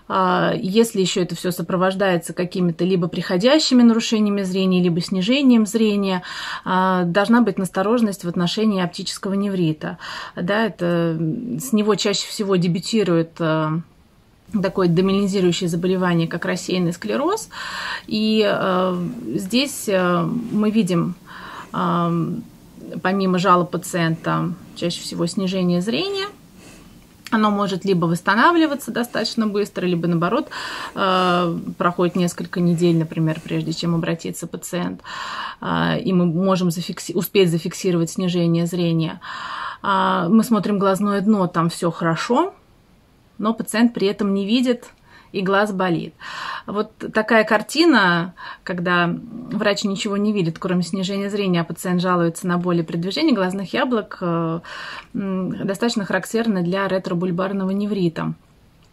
если 0.09 1.01
еще 1.01 1.23
это 1.23 1.35
все 1.35 1.51
сопровождается 1.51 2.33
какими-то 2.33 2.85
либо 2.85 3.09
приходящими 3.09 3.83
нарушениями 3.83 4.43
зрения, 4.43 4.83
либо 4.83 5.01
снижением 5.01 5.67
зрения, 5.67 6.23
а, 6.65 7.03
должна 7.05 7.41
быть 7.41 7.59
настороженность 7.59 8.25
в 8.25 8.29
отношении 8.29 8.83
оптического 8.83 9.35
неврита. 9.35 9.99
Да, 10.37 10.67
это, 10.67 11.17
с 11.61 11.73
него 11.73 11.97
чаще 11.97 12.29
всего 12.29 12.55
дебютирует 12.57 13.33
а, 13.41 13.81
такое 14.63 14.87
доминализирующее 14.87 15.69
заболевание, 15.69 16.29
как 16.29 16.45
рассеянный 16.45 16.93
склероз. 16.93 17.49
И 18.07 18.49
здесь 19.35 19.89
мы 19.89 20.71
видим, 20.71 21.17
помимо 21.73 23.39
жалоб 23.39 23.73
пациента, 23.73 24.53
чаще 24.77 25.01
всего 25.01 25.27
снижение 25.27 25.81
зрения– 25.81 26.27
оно 27.31 27.51
может 27.51 27.85
либо 27.85 28.07
восстанавливаться 28.07 28.91
достаточно 28.91 29.47
быстро, 29.47 29.87
либо 29.87 30.07
наоборот 30.07 30.49
э, 30.95 31.59
проходит 31.77 32.17
несколько 32.17 32.61
недель, 32.61 32.97
например, 32.97 33.41
прежде 33.43 33.73
чем 33.73 33.95
обратиться 33.95 34.47
пациент, 34.47 35.01
э, 35.61 36.01
и 36.01 36.13
мы 36.13 36.27
можем 36.27 36.69
зафикси- 36.69 37.15
успеть 37.15 37.51
зафиксировать 37.51 38.11
снижение 38.11 38.67
зрения. 38.67 39.21
А, 39.83 40.29
мы 40.29 40.43
смотрим 40.43 40.79
глазное 40.79 41.21
дно, 41.21 41.47
там 41.47 41.69
все 41.69 41.91
хорошо, 41.91 42.55
но 43.39 43.55
пациент 43.55 43.95
при 43.95 44.07
этом 44.07 44.35
не 44.35 44.47
видит 44.47 44.87
и 45.37 45.43
глаз 45.43 45.73
болит. 45.73 46.15
Вот 46.67 46.93
такая 47.13 47.45
картина, 47.45 48.35
когда 48.65 49.15
врач 49.53 49.85
ничего 49.85 50.17
не 50.17 50.33
видит, 50.33 50.59
кроме 50.59 50.83
снижения 50.83 51.31
зрения, 51.31 51.61
а 51.61 51.65
пациент 51.65 52.01
жалуется 52.01 52.47
на 52.47 52.59
боли 52.59 52.83
при 52.83 52.97
движении 52.97 53.35
глазных 53.35 53.73
яблок, 53.75 54.19
э, 54.21 54.61
достаточно 55.13 56.05
характерна 56.05 56.63
для 56.63 56.89
ретробульбарного 56.89 57.71
неврита. 57.71 58.33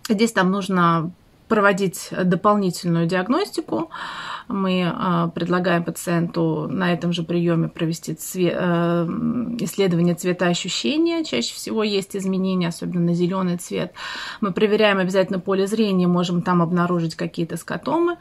Здесь 0.10 0.34
там 0.34 0.52
нужно 0.52 1.12
проводить 1.48 2.10
дополнительную 2.12 3.06
диагностику. 3.06 3.90
Мы 4.48 4.86
а, 4.86 5.28
предлагаем 5.30 5.84
пациенту 5.84 6.68
на 6.70 6.94
этом 6.94 7.14
же 7.14 7.24
приеме 7.24 7.68
провести 7.68 8.14
цве- 8.14 8.56
э, 8.56 9.06
исследование 9.60 10.16
цветоощущения. 10.16 11.24
Чаще 11.24 11.54
всего 11.54 11.84
есть 11.84 12.16
изменения, 12.16 12.68
особенно 12.68 13.02
на 13.02 13.14
зеленый 13.14 13.58
цвет. 13.58 13.94
Мы 14.42 14.52
проверяем 14.52 15.00
обязательно 15.00 15.40
поле 15.40 15.68
зрения, 15.68 16.08
можем 16.08 16.42
там 16.42 16.62
обнаружить 16.62 17.16
какие-то 17.16 17.58
скотомы. 17.58 18.18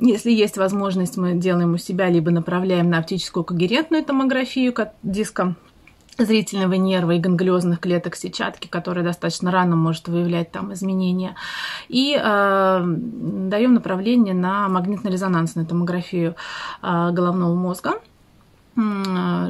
Если 0.00 0.30
есть 0.30 0.56
возможность, 0.56 1.16
мы 1.16 1.34
делаем 1.34 1.74
у 1.74 1.78
себя, 1.78 2.08
либо 2.08 2.30
направляем 2.30 2.88
на 2.88 2.98
оптическую 2.98 3.44
когерентную 3.44 4.04
томографию 4.04 4.74
диска 5.02 5.56
зрительного 6.18 6.74
нерва 6.74 7.12
и 7.12 7.18
ганглиозных 7.18 7.80
клеток 7.80 8.16
сетчатки, 8.16 8.66
которая 8.66 9.04
достаточно 9.04 9.50
рано 9.50 9.76
может 9.76 10.08
выявлять 10.08 10.50
там 10.50 10.72
изменения. 10.74 11.36
И 11.88 12.18
э, 12.20 12.84
даем 12.84 13.74
направление 13.74 14.34
на 14.34 14.68
магнитно-резонансную 14.68 15.66
томографию 15.66 16.34
э, 16.82 17.10
головного 17.12 17.54
мозга 17.54 17.94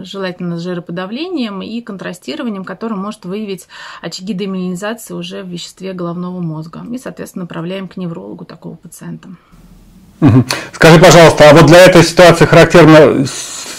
желательно 0.04 0.58
с 0.58 0.62
жироподавлением 0.62 1.60
и 1.60 1.82
контрастированием, 1.82 2.64
который 2.64 2.96
может 2.96 3.26
выявить 3.26 3.68
очаги 4.00 4.32
демиелинизации 4.32 5.12
уже 5.12 5.42
в 5.42 5.48
веществе 5.48 5.92
головного 5.92 6.40
мозга. 6.40 6.82
И, 6.90 6.96
соответственно, 6.96 7.42
направляем 7.42 7.88
к 7.88 7.98
неврологу 7.98 8.46
такого 8.46 8.76
пациента. 8.76 9.28
Скажи, 10.72 10.98
пожалуйста, 10.98 11.50
а 11.50 11.54
вот 11.54 11.66
для 11.66 11.84
этой 11.84 12.02
ситуации 12.02 12.44
характерно 12.44 13.24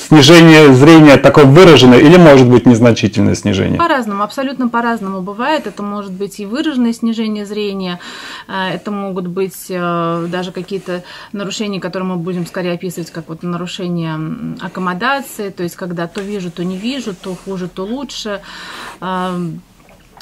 снижение 0.10 0.74
зрения 0.74 1.18
такое 1.18 1.46
выраженное 1.46 2.00
или 2.00 2.18
может 2.18 2.48
быть 2.48 2.66
незначительное 2.66 3.36
снижение? 3.36 3.78
По-разному, 3.78 4.24
абсолютно 4.24 4.68
по-разному 4.68 5.22
бывает. 5.22 5.68
Это 5.68 5.84
может 5.84 6.12
быть 6.12 6.40
и 6.40 6.46
выраженное 6.46 6.94
снижение 6.94 7.46
зрения, 7.46 8.00
э, 8.48 8.74
это 8.74 8.92
могут 8.92 9.28
быть 9.28 9.68
э, 9.70 10.28
даже 10.30 10.52
какие-то 10.52 11.04
нарушения, 11.32 11.80
которые 11.80 12.10
мы 12.10 12.16
будем 12.18 12.46
скорее 12.46 12.74
описывать 12.74 13.12
как 13.12 13.30
вот 13.30 13.44
нарушение 13.44 14.20
аккомодации, 14.60 15.50
то 15.50 15.64
есть 15.64 15.76
когда 15.76 16.08
то 16.08 16.22
вижу, 16.22 16.52
то 16.52 16.64
не 16.64 16.78
вижу, 16.78 17.14
то 17.14 17.36
хуже, 17.36 17.68
то 17.68 17.86
лучше. 17.86 18.42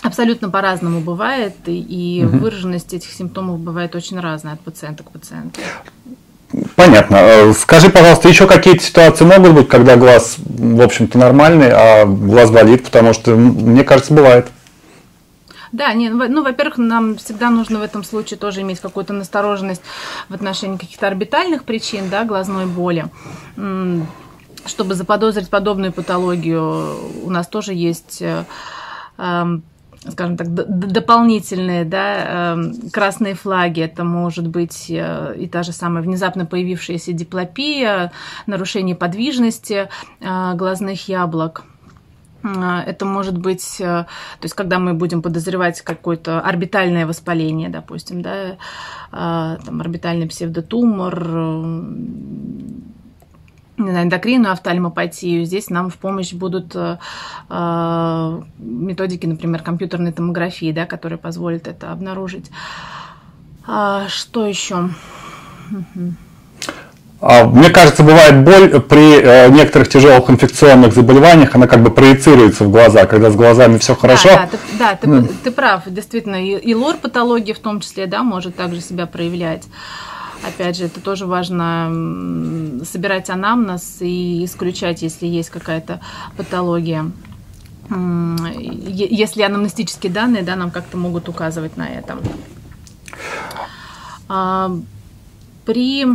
Абсолютно 0.04 0.50
по-разному 0.50 1.02
бывает, 1.02 1.56
и 1.66 2.24
угу. 2.24 2.38
выраженность 2.38 2.94
этих 2.94 3.12
симптомов 3.12 3.60
бывает 3.60 3.96
очень 3.96 4.20
разная 4.20 4.54
от 4.54 4.60
пациента 4.60 5.04
к 5.04 5.10
пациенту. 5.10 5.60
Понятно. 6.76 7.18
Э, 7.18 7.54
скажи, 7.54 7.90
пожалуйста, 7.90 8.30
еще 8.30 8.48
какие-то 8.48 8.84
ситуации 8.84 9.26
могут 9.26 9.54
быть, 9.54 9.68
когда 9.68 9.96
глаз, 9.98 10.38
в 10.38 10.82
общем-то, 10.82 11.18
нормальный, 11.18 11.70
а 11.72 12.06
глаз 12.06 12.52
болит, 12.52 12.86
потому 12.86 13.14
что, 13.14 13.32
мне 13.36 13.84
кажется, 13.84 14.14
бывает. 14.14 14.48
Да, 15.74 15.94
не, 15.94 16.10
ну, 16.10 16.28
ну, 16.30 16.44
во-первых, 16.44 16.78
нам 16.78 17.18
всегда 17.18 17.50
нужно 17.50 17.80
в 17.80 17.84
этом 17.84 18.04
случае 18.04 18.40
тоже 18.40 18.62
иметь 18.62 18.80
какую-то 18.80 19.14
настороженность 19.14 19.82
в 20.30 20.34
отношении 20.34 20.78
каких-то 20.78 21.08
орбитальных 21.08 21.66
причин, 21.66 22.10
да, 22.10 22.24
глазной 22.24 22.66
боли. 22.66 23.08
Чтобы 24.66 24.96
заподозрить 24.96 25.50
подобную 25.50 25.92
патологию, 25.94 26.98
у 27.24 27.30
нас 27.30 27.48
тоже 27.48 27.74
есть 27.74 28.22
э, 28.22 28.44
эм, 29.18 29.64
скажем 30.12 30.38
так, 30.38 30.54
дополнительные 30.54 31.86
да, 31.86 32.54
эм, 32.54 32.90
красные 32.92 33.36
флаги. 33.36 33.82
Это 33.82 34.04
может 34.04 34.48
быть 34.48 34.88
э, 34.90 35.36
и 35.38 35.48
та 35.48 35.64
же 35.64 35.72
самая 35.72 36.04
внезапно 36.04 36.46
появившаяся 36.46 37.14
диплопия, 37.14 38.12
нарушение 38.46 38.96
подвижности 38.96 39.90
э, 40.20 40.54
глазных 40.56 41.08
яблок. 41.08 41.64
Э, 42.44 42.80
это 42.86 43.06
может 43.06 43.38
быть, 43.38 43.78
то 43.78 44.08
есть 44.42 44.56
когда 44.56 44.80
мы 44.80 44.94
будем 44.94 45.22
подозревать 45.22 45.82
какое-то 45.82 46.42
орбитальное 46.42 47.06
воспаление, 47.06 47.70
допустим, 47.70 48.22
да, 48.22 48.58
там 49.12 49.80
орбитальный 49.80 50.28
псевдотумор, 50.28 51.16
эндокринную 53.78 54.54
офтальмопатию. 54.54 55.46
Здесь 55.46 55.70
нам 55.70 55.90
в 55.90 55.98
помощь 55.98 56.34
будут 56.34 56.76
э, 56.76 56.98
э, 57.50 58.42
методики, 58.58 59.26
например, 59.26 59.62
компьютерной 59.62 60.12
томографии, 60.12 60.72
да, 60.72 60.86
которые 60.86 61.18
позволят 61.18 61.68
это 61.68 61.92
обнаружить. 61.92 62.50
А, 63.66 64.08
что 64.08 64.46
еще? 64.46 64.90
А, 67.20 67.46
мне 67.46 67.70
кажется, 67.70 68.04
бывает 68.04 68.44
боль 68.44 68.80
при 68.80 69.20
э, 69.20 69.50
некоторых 69.50 69.90
тяжелых 69.90 70.30
инфекционных 70.30 70.94
заболеваниях, 70.94 71.56
она 71.56 71.68
как 71.68 71.82
бы 71.82 71.90
проецируется 71.90 72.64
в 72.64 72.72
глаза, 72.72 73.06
когда 73.06 73.32
с 73.32 73.36
глазами 73.36 73.80
все 73.80 73.96
хорошо. 73.96 74.30
Да, 74.30 74.36
да, 74.38 74.48
ты, 74.48 74.58
да, 74.78 74.96
ты, 74.96 75.08
mm. 75.08 75.36
ты 75.44 75.52
прав, 75.52 75.82
действительно, 75.88 76.36
и, 76.36 76.58
и 76.58 76.76
лор-патология 76.76 77.56
в 77.56 77.60
том 77.60 77.82
числе, 77.82 78.06
да, 78.06 78.22
может 78.22 78.56
также 78.56 78.82
себя 78.82 79.08
проявлять. 79.08 79.64
Опять 80.44 80.78
же, 80.78 80.86
это 80.86 81.02
тоже 81.02 81.26
важно 81.26 82.82
собирать 82.86 83.30
анамнез 83.30 83.98
и 84.02 84.46
исключать, 84.46 85.02
если 85.02 85.26
есть 85.26 85.50
какая-то 85.50 86.00
патология. 86.36 87.12
Если 87.90 89.42
анамнестические 89.42 90.12
данные 90.12 90.44
да, 90.44 90.56
нам 90.56 90.72
как-то 90.72 90.98
могут 90.98 91.30
указывать 91.30 91.78
на 91.78 91.88
это. 91.88 92.18
А, 94.30 94.72
при... 95.66 96.06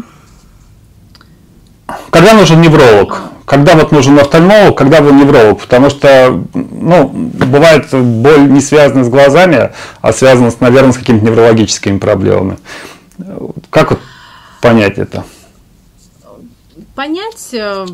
Когда 2.11 2.35
нужен 2.35 2.61
невролог? 2.61 3.23
Когда 3.47 3.75
вот 3.75 3.91
нужен 3.91 4.19
офтальмолог, 4.19 4.77
когда 4.77 5.01
вы 5.01 5.13
невролог? 5.13 5.61
Потому 5.61 5.91
что, 5.91 6.43
ну, 6.55 7.09
бывает 7.09 7.89
боль 7.93 8.51
не 8.51 8.61
связана 8.61 9.05
с 9.05 9.09
глазами, 9.09 9.73
а 10.01 10.13
связана, 10.13 10.51
наверное, 10.61 10.93
с 10.93 10.99
какими-то 10.99 11.25
неврологическими 11.25 11.99
проблемами. 11.99 12.59
Как 13.71 13.91
вот 13.91 14.01
понять 14.63 14.97
это? 14.97 15.25
Понять 16.95 17.53
э, 17.53 17.87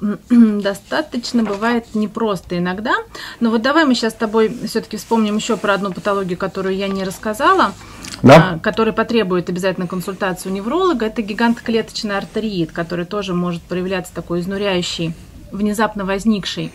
достаточно 0.30 1.44
бывает 1.44 1.94
непросто 1.94 2.58
иногда. 2.58 2.94
Но 3.38 3.50
вот 3.50 3.62
давай 3.62 3.84
мы 3.84 3.94
сейчас 3.94 4.14
с 4.14 4.16
тобой 4.16 4.52
все-таки 4.66 4.96
вспомним 4.96 5.36
еще 5.36 5.56
про 5.56 5.74
одну 5.74 5.92
патологию, 5.92 6.38
которую 6.38 6.74
я 6.74 6.88
не 6.88 7.04
рассказала, 7.04 7.72
да? 8.22 8.54
А, 8.54 8.58
которая 8.58 8.94
потребует 8.94 9.48
обязательно 9.48 9.86
консультацию 9.86 10.52
невролога. 10.52 11.06
Это 11.06 11.22
гигантоклеточный 11.22 12.16
артериит, 12.16 12.72
который 12.72 13.04
тоже 13.04 13.34
может 13.34 13.62
проявляться 13.62 14.12
такой 14.12 14.40
изнуряющий, 14.40 15.14
внезапно 15.52 16.04
возникший 16.04 16.72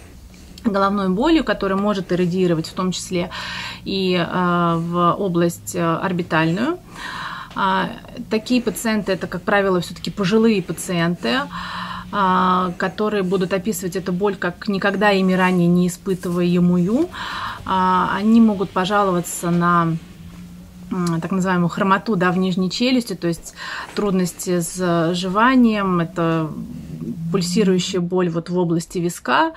головной 0.63 1.09
болью, 1.09 1.43
которая 1.43 1.77
может 1.77 2.13
иррадиировать 2.13 2.67
в 2.67 2.73
том 2.73 2.91
числе 2.91 3.29
и 3.83 4.15
э, 4.15 4.75
в 4.77 5.15
область 5.19 5.75
э, 5.75 5.81
орбитальную. 5.81 6.77
А, 6.77 7.22
такие 8.29 8.61
пациенты 8.61 9.11
это, 9.11 9.27
как 9.27 9.41
правило, 9.41 9.79
все-таки 9.79 10.11
пожилые 10.11 10.61
пациенты, 10.61 11.41
а, 12.11 12.73
которые 12.77 13.23
будут 13.23 13.53
описывать 13.53 13.95
эту 13.95 14.13
боль 14.13 14.35
как 14.35 14.67
никогда 14.67 15.11
ими 15.11 15.33
ранее 15.33 15.67
не 15.67 15.87
испытываемую. 15.87 17.09
А, 17.65 18.11
они 18.15 18.39
могут 18.39 18.69
пожаловаться 18.69 19.49
на 19.49 19.97
так 21.21 21.31
называемую 21.31 21.69
хромоту 21.69 22.15
да, 22.15 22.31
в 22.31 22.37
нижней 22.37 22.69
челюсти, 22.69 23.15
то 23.15 23.27
есть 23.27 23.55
трудности 23.95 24.59
с 24.59 25.15
жеванием, 25.15 26.01
это 26.01 26.51
пульсирующая 27.31 27.99
боль 27.99 28.29
вот 28.29 28.51
в 28.51 28.57
области 28.59 28.99
виска, 28.99 29.47
а, 29.47 29.53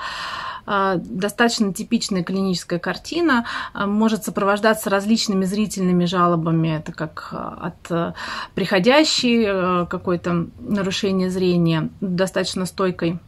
достаточно 0.67 1.73
типичная 1.73 2.25
клиническая 2.25 2.79
картина, 2.79 3.47
а, 3.73 3.87
может 3.87 4.25
сопровождаться 4.25 4.91
различными 4.91 5.45
зрительными 5.45 6.05
жалобами, 6.05 6.77
это 6.77 6.93
как 6.93 7.29
а, 7.33 7.73
от 7.73 8.15
приходящей 8.55 9.87
какое-то 9.87 10.49
нарушение 10.59 11.31
зрения, 11.31 11.89
достаточно 12.01 12.67
стойкой 12.67 13.19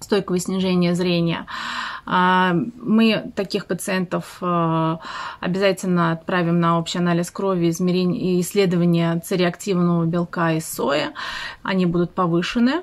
стойкого 0.00 0.38
снижения 0.38 0.94
зрения. 0.94 1.46
Мы 2.06 3.32
таких 3.34 3.66
пациентов 3.66 4.40
обязательно 5.40 6.12
отправим 6.12 6.60
на 6.60 6.78
общий 6.78 6.98
анализ 6.98 7.30
крови, 7.32 7.68
измерение 7.68 8.36
и 8.36 8.40
исследование 8.40 9.18
цереактивного 9.18 10.04
белка 10.04 10.52
из 10.52 10.66
сои. 10.66 11.08
Они 11.64 11.84
будут 11.84 12.14
повышены, 12.14 12.82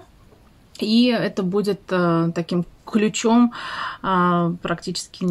и 0.79 1.07
это 1.07 1.43
будет 1.43 1.81
э, 1.89 2.31
таким 2.35 2.65
ключом 2.85 3.53
э, 4.03 4.53
практически, 4.61 5.25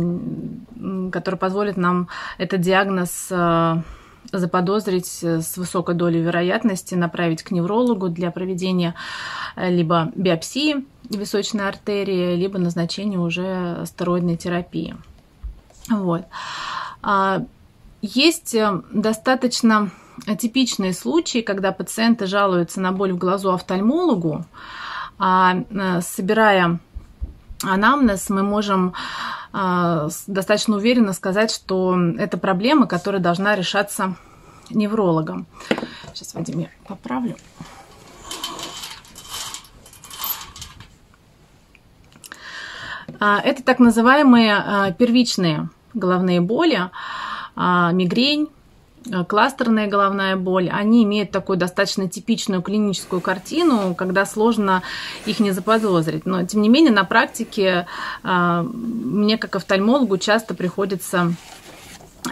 который 1.10 1.36
позволит 1.36 1.76
нам 1.76 2.08
этот 2.38 2.60
диагноз 2.60 3.28
э, 3.30 3.82
заподозрить 4.32 5.22
с 5.22 5.56
высокой 5.56 5.94
долей 5.94 6.20
вероятности, 6.20 6.94
направить 6.94 7.42
к 7.42 7.50
неврологу 7.50 8.08
для 8.08 8.30
проведения 8.30 8.94
либо 9.54 10.10
биопсии 10.16 10.86
височной 11.10 11.68
артерии, 11.68 12.34
либо 12.34 12.58
назначения 12.58 13.18
уже 13.18 13.84
стероидной 13.84 14.36
терапии. 14.36 14.96
Вот. 15.90 16.24
А, 17.02 17.44
есть 18.00 18.56
достаточно 18.90 19.90
типичные 20.38 20.94
случаи, 20.94 21.42
когда 21.42 21.70
пациенты 21.70 22.26
жалуются 22.26 22.80
на 22.80 22.92
боль 22.92 23.12
в 23.12 23.18
глазу 23.18 23.52
офтальмологу, 23.52 24.46
собирая 25.18 26.80
анамнез, 27.62 28.28
мы 28.30 28.42
можем 28.42 28.94
э, 29.52 30.08
достаточно 30.26 30.76
уверенно 30.76 31.12
сказать, 31.12 31.50
что 31.50 31.96
это 32.18 32.36
проблема, 32.38 32.86
которая 32.86 33.20
должна 33.20 33.56
решаться 33.56 34.16
неврологом. 34.70 35.46
Сейчас, 36.12 36.34
Вадим, 36.34 36.60
я 36.60 36.68
поправлю. 36.86 37.36
А, 43.20 43.40
это 43.40 43.62
так 43.62 43.78
называемые 43.78 44.64
э, 44.66 44.94
первичные 44.98 45.68
головные 45.94 46.40
боли, 46.40 46.90
мигрень, 47.56 48.48
Э, 48.48 48.53
кластерная 49.28 49.86
головная 49.86 50.36
боль, 50.36 50.70
они 50.70 51.04
имеют 51.04 51.30
такую 51.30 51.58
достаточно 51.58 52.08
типичную 52.08 52.62
клиническую 52.62 53.20
картину, 53.20 53.94
когда 53.94 54.24
сложно 54.24 54.82
их 55.26 55.40
не 55.40 55.50
заподозрить. 55.50 56.26
Но, 56.26 56.44
тем 56.44 56.62
не 56.62 56.68
менее, 56.68 56.92
на 56.92 57.04
практике 57.04 57.86
э, 58.22 58.62
мне, 58.62 59.36
как 59.36 59.56
офтальмологу, 59.56 60.18
часто 60.18 60.54
приходится 60.54 61.34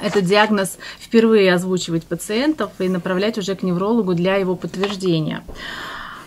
этот 0.00 0.24
диагноз 0.24 0.78
впервые 0.98 1.52
озвучивать 1.52 2.06
пациентов 2.06 2.72
и 2.78 2.88
направлять 2.88 3.36
уже 3.36 3.54
к 3.54 3.62
неврологу 3.62 4.14
для 4.14 4.36
его 4.36 4.56
подтверждения. 4.56 5.44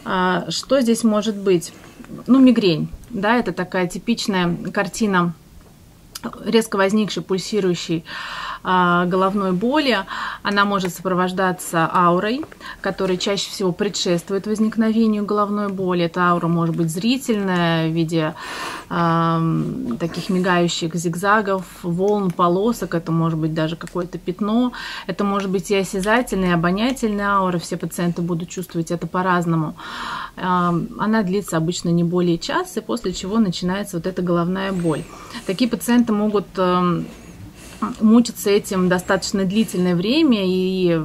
А, 0.03 0.45
что 0.49 0.79
здесь 0.81 1.03
может 1.03 1.35
быть? 1.35 1.73
Ну, 2.27 2.39
мигрень, 2.39 2.89
да, 3.09 3.37
это 3.37 3.51
такая 3.51 3.87
типичная 3.87 4.55
картина 4.71 5.33
резко 6.43 6.75
возникшей 6.75 7.23
пульсирующей 7.23 8.03
головной 8.65 9.51
боли, 9.51 9.99
она 10.41 10.65
может 10.65 10.93
сопровождаться 10.95 11.87
аурой, 11.93 12.41
которая 12.81 13.17
чаще 13.17 13.51
всего 13.51 13.71
предшествует 13.71 14.47
возникновению 14.47 15.23
головной 15.23 15.69
боли. 15.69 16.05
Эта 16.05 16.21
аура 16.29 16.47
может 16.47 16.75
быть 16.75 16.89
зрительная 16.89 17.87
в 17.87 17.93
виде 17.93 18.33
таких 18.89 20.29
мигающих 20.29 20.95
зигзагов, 20.95 21.63
волн, 21.83 22.31
полосок, 22.31 22.95
это 22.95 23.11
может 23.11 23.37
быть 23.37 23.53
даже 23.53 23.75
какое-то 23.75 24.17
пятно, 24.17 24.73
это 25.05 25.23
может 25.23 25.51
быть 25.51 25.69
и 25.69 25.75
осязательная, 25.75 26.49
и 26.49 26.53
обонятельная 26.53 27.29
аура, 27.33 27.59
все 27.59 27.77
пациенты 27.77 28.21
будут 28.21 28.49
чувствовать 28.49 28.89
это 28.89 29.05
по-разному. 29.05 29.75
Она 30.35 31.21
длится 31.23 31.57
обычно 31.57 31.89
не 31.89 32.03
более 32.03 32.37
часа, 32.39 32.81
после 32.81 33.13
чего 33.13 33.37
начинается 33.37 33.97
вот 33.97 34.07
эта 34.07 34.21
головная 34.21 34.71
боль. 34.71 35.03
Такие 35.45 35.69
пациенты 35.69 36.13
могут 36.13 36.47
мучиться 37.99 38.49
этим 38.49 38.89
достаточно 38.89 39.45
длительное 39.45 39.95
время, 39.95 40.41
и 40.43 40.99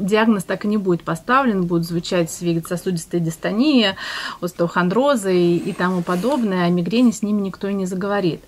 диагноз 0.00 0.44
так 0.44 0.64
и 0.64 0.68
не 0.68 0.76
будет 0.76 1.04
поставлен, 1.04 1.66
будет 1.66 1.84
звучать 1.84 2.36
вегетососудистая 2.40 3.20
дистония, 3.20 3.96
остеохондрозы 4.40 5.36
и, 5.36 5.56
и 5.56 5.72
тому 5.72 6.02
подобное, 6.02 6.66
а 6.66 6.70
мигрени 6.70 7.10
с 7.10 7.22
ними 7.22 7.40
никто 7.40 7.68
и 7.68 7.74
не 7.74 7.86
заговорит. 7.86 8.42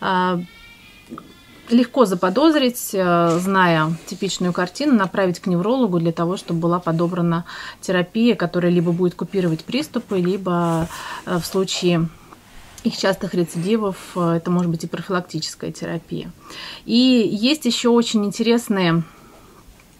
А, 0.00 0.40
легко 1.70 2.04
заподозрить, 2.04 2.90
э, 2.92 3.38
зная 3.38 3.92
типичную 4.06 4.52
картину, 4.52 4.94
направить 4.94 5.40
к 5.40 5.46
неврологу 5.46 5.98
для 5.98 6.12
того, 6.12 6.36
чтобы 6.36 6.60
была 6.60 6.80
подобрана 6.80 7.44
терапия, 7.80 8.34
которая 8.34 8.72
либо 8.72 8.92
будет 8.92 9.14
купировать 9.14 9.64
приступы, 9.64 10.18
либо 10.18 10.88
э, 11.26 11.38
в 11.38 11.46
случае 11.46 12.08
их 12.84 12.96
частых 12.96 13.34
рецидивов 13.34 13.96
э, 14.16 14.36
это 14.36 14.50
может 14.50 14.70
быть 14.70 14.84
и 14.84 14.86
профилактическая 14.86 15.72
терапия. 15.72 16.30
И 16.84 16.94
есть 16.94 17.64
еще 17.64 17.88
очень 17.88 18.24
интересные 18.24 19.02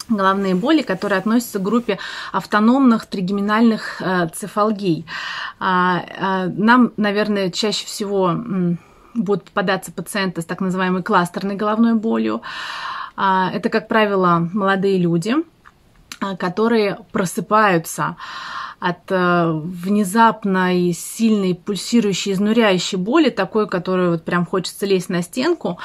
головные 0.09 0.55
боли, 0.55 0.83
которые 0.83 1.19
относятся 1.19 1.59
к 1.59 1.63
группе 1.63 1.99
автономных 2.33 3.07
тригеминальных 3.07 4.03
э, 4.03 4.29
цефалгий. 4.35 5.07
А, 5.59 6.03
а, 6.19 6.47
нам, 6.47 6.93
наверное, 6.97 7.51
чаще 7.51 7.87
всего 7.87 8.35
будут 9.15 9.45
попадаться 9.45 9.93
пациенты 9.93 10.43
с 10.43 10.45
так 10.45 10.61
называемой 10.61 11.03
кластерной 11.03 11.57
головной 11.57 11.95
болью. 11.95 12.43
А, 13.17 13.51
это, 13.53 13.69
как 13.69 13.89
правило, 13.89 14.49
молодые 14.53 14.99
люди, 14.99 15.35
которые 16.39 16.99
просыпаются 17.13 18.17
от 18.81 19.11
э, 19.11 19.53
внезапной, 19.53 20.93
сильной, 20.93 21.55
пульсирующей, 21.55 22.33
изнуряющей 22.33 22.97
боли, 22.97 23.29
такой, 23.29 23.69
которую 23.69 24.13
вот 24.13 24.25
прям 24.25 24.47
хочется 24.47 24.87
лезть 24.87 25.11
на 25.11 25.23
стенку. 25.23 25.79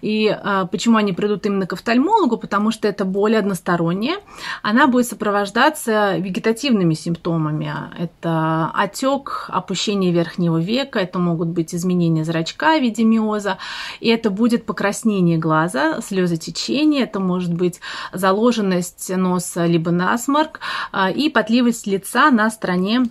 И 0.00 0.28
э, 0.28 0.66
почему 0.70 0.96
они 0.96 1.12
придут 1.12 1.44
именно 1.44 1.66
к 1.66 1.72
офтальмологу? 1.72 2.36
Потому 2.36 2.70
что 2.70 2.86
это 2.86 3.04
боль 3.04 3.36
односторонняя. 3.36 4.18
Она 4.62 4.86
будет 4.86 5.08
сопровождаться 5.08 6.16
вегетативными 6.18 6.94
симптомами. 6.94 7.72
Это 7.98 8.70
отек, 8.74 9.46
опущение 9.48 10.12
верхнего 10.12 10.58
века, 10.58 11.00
это 11.00 11.18
могут 11.18 11.48
быть 11.48 11.74
изменения 11.74 12.24
зрачка 12.24 12.78
в 12.78 12.82
виде 12.82 13.02
миоза, 13.02 13.58
и 13.98 14.08
это 14.08 14.30
будет 14.30 14.66
покраснение 14.66 15.36
глаза, 15.36 16.00
слезотечение, 16.00 17.02
это 17.02 17.18
может 17.18 17.52
быть 17.52 17.80
заложенность 18.12 19.10
носа 19.16 19.66
либо 19.66 19.90
насморк 19.90 20.60
э, 20.92 21.12
и 21.12 21.28
потливость 21.28 21.88
лица 21.88 22.30
на 22.36 22.50
стороне 22.50 23.02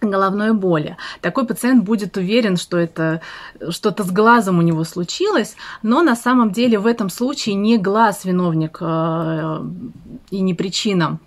головной 0.00 0.52
боли. 0.52 0.96
Такой 1.20 1.46
пациент 1.46 1.84
будет 1.84 2.16
уверен, 2.16 2.56
что 2.56 2.78
это 2.78 3.20
что-то 3.70 4.04
с 4.04 4.10
глазом 4.10 4.58
у 4.58 4.62
него 4.62 4.84
случилось, 4.84 5.56
но 5.82 6.02
на 6.02 6.16
самом 6.16 6.52
деле 6.52 6.78
в 6.78 6.86
этом 6.86 7.10
случае 7.10 7.54
не 7.54 7.76
глаз 7.76 8.24
виновник 8.24 8.78
э, 8.80 9.64
и 10.30 10.40
не 10.40 10.54
причина 10.54 11.18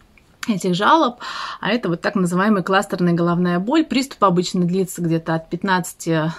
этих 0.47 0.75
жалоб, 0.75 1.19
а 1.61 1.69
это 1.69 1.89
вот 1.89 2.01
так 2.01 2.15
называемая 2.15 2.63
кластерная 2.63 3.13
головная 3.13 3.59
боль. 3.59 3.85
Приступ 3.85 4.23
обычно 4.23 4.65
длится 4.65 5.01
где-то 5.01 5.35
от 5.35 5.49
15 5.49 6.07
а, 6.09 6.35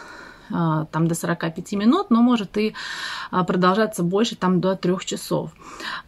там 0.50 1.07
до 1.09 1.14
45 1.14 1.72
минут, 1.72 2.11
но 2.11 2.20
может 2.20 2.57
и 2.59 2.74
а, 3.30 3.44
продолжаться 3.44 4.02
больше 4.02 4.37
там 4.37 4.61
до 4.61 4.76
3 4.76 4.96
часов. 5.04 5.50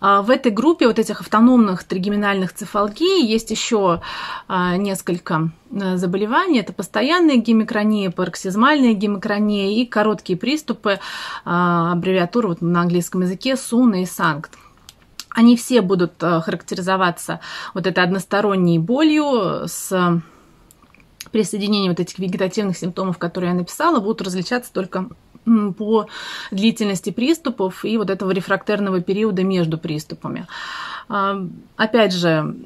А, 0.00 0.22
в 0.22 0.30
этой 0.30 0.52
группе 0.52 0.86
вот 0.86 0.98
этих 0.98 1.20
автономных 1.20 1.84
тригеминальных 1.84 2.52
цефалгий 2.52 3.26
есть 3.26 3.50
еще 3.50 4.00
несколько 4.48 5.50
заболеваний. 5.70 6.60
Это 6.60 6.72
постоянная 6.72 7.36
гемикрония, 7.36 8.10
пароксизмальная 8.10 8.94
гемикрония 8.94 9.70
и 9.80 9.86
короткие 9.86 10.38
приступы, 10.38 11.00
аббревиатура 11.44 12.48
вот 12.48 12.60
на 12.62 12.82
английском 12.82 13.22
языке 13.22 13.56
СУНА 13.56 14.02
и 14.02 14.06
САНКТ. 14.06 14.52
Они 15.30 15.56
все 15.56 15.80
будут 15.80 16.14
характеризоваться 16.18 17.40
вот 17.74 17.86
этой 17.86 18.04
односторонней 18.04 18.78
болью 18.78 19.66
с 19.66 20.22
присоединение 21.36 21.90
вот 21.90 22.00
этих 22.00 22.18
вегетативных 22.18 22.78
симптомов, 22.78 23.18
которые 23.18 23.50
я 23.50 23.54
написала, 23.54 24.00
будут 24.00 24.22
различаться 24.22 24.72
только 24.72 25.10
по 25.76 26.06
длительности 26.50 27.10
приступов 27.10 27.84
и 27.84 27.98
вот 27.98 28.08
этого 28.08 28.30
рефрактерного 28.30 29.02
периода 29.02 29.44
между 29.44 29.76
приступами. 29.76 30.46
А, 31.10 31.46
опять 31.76 32.14
же, 32.14 32.56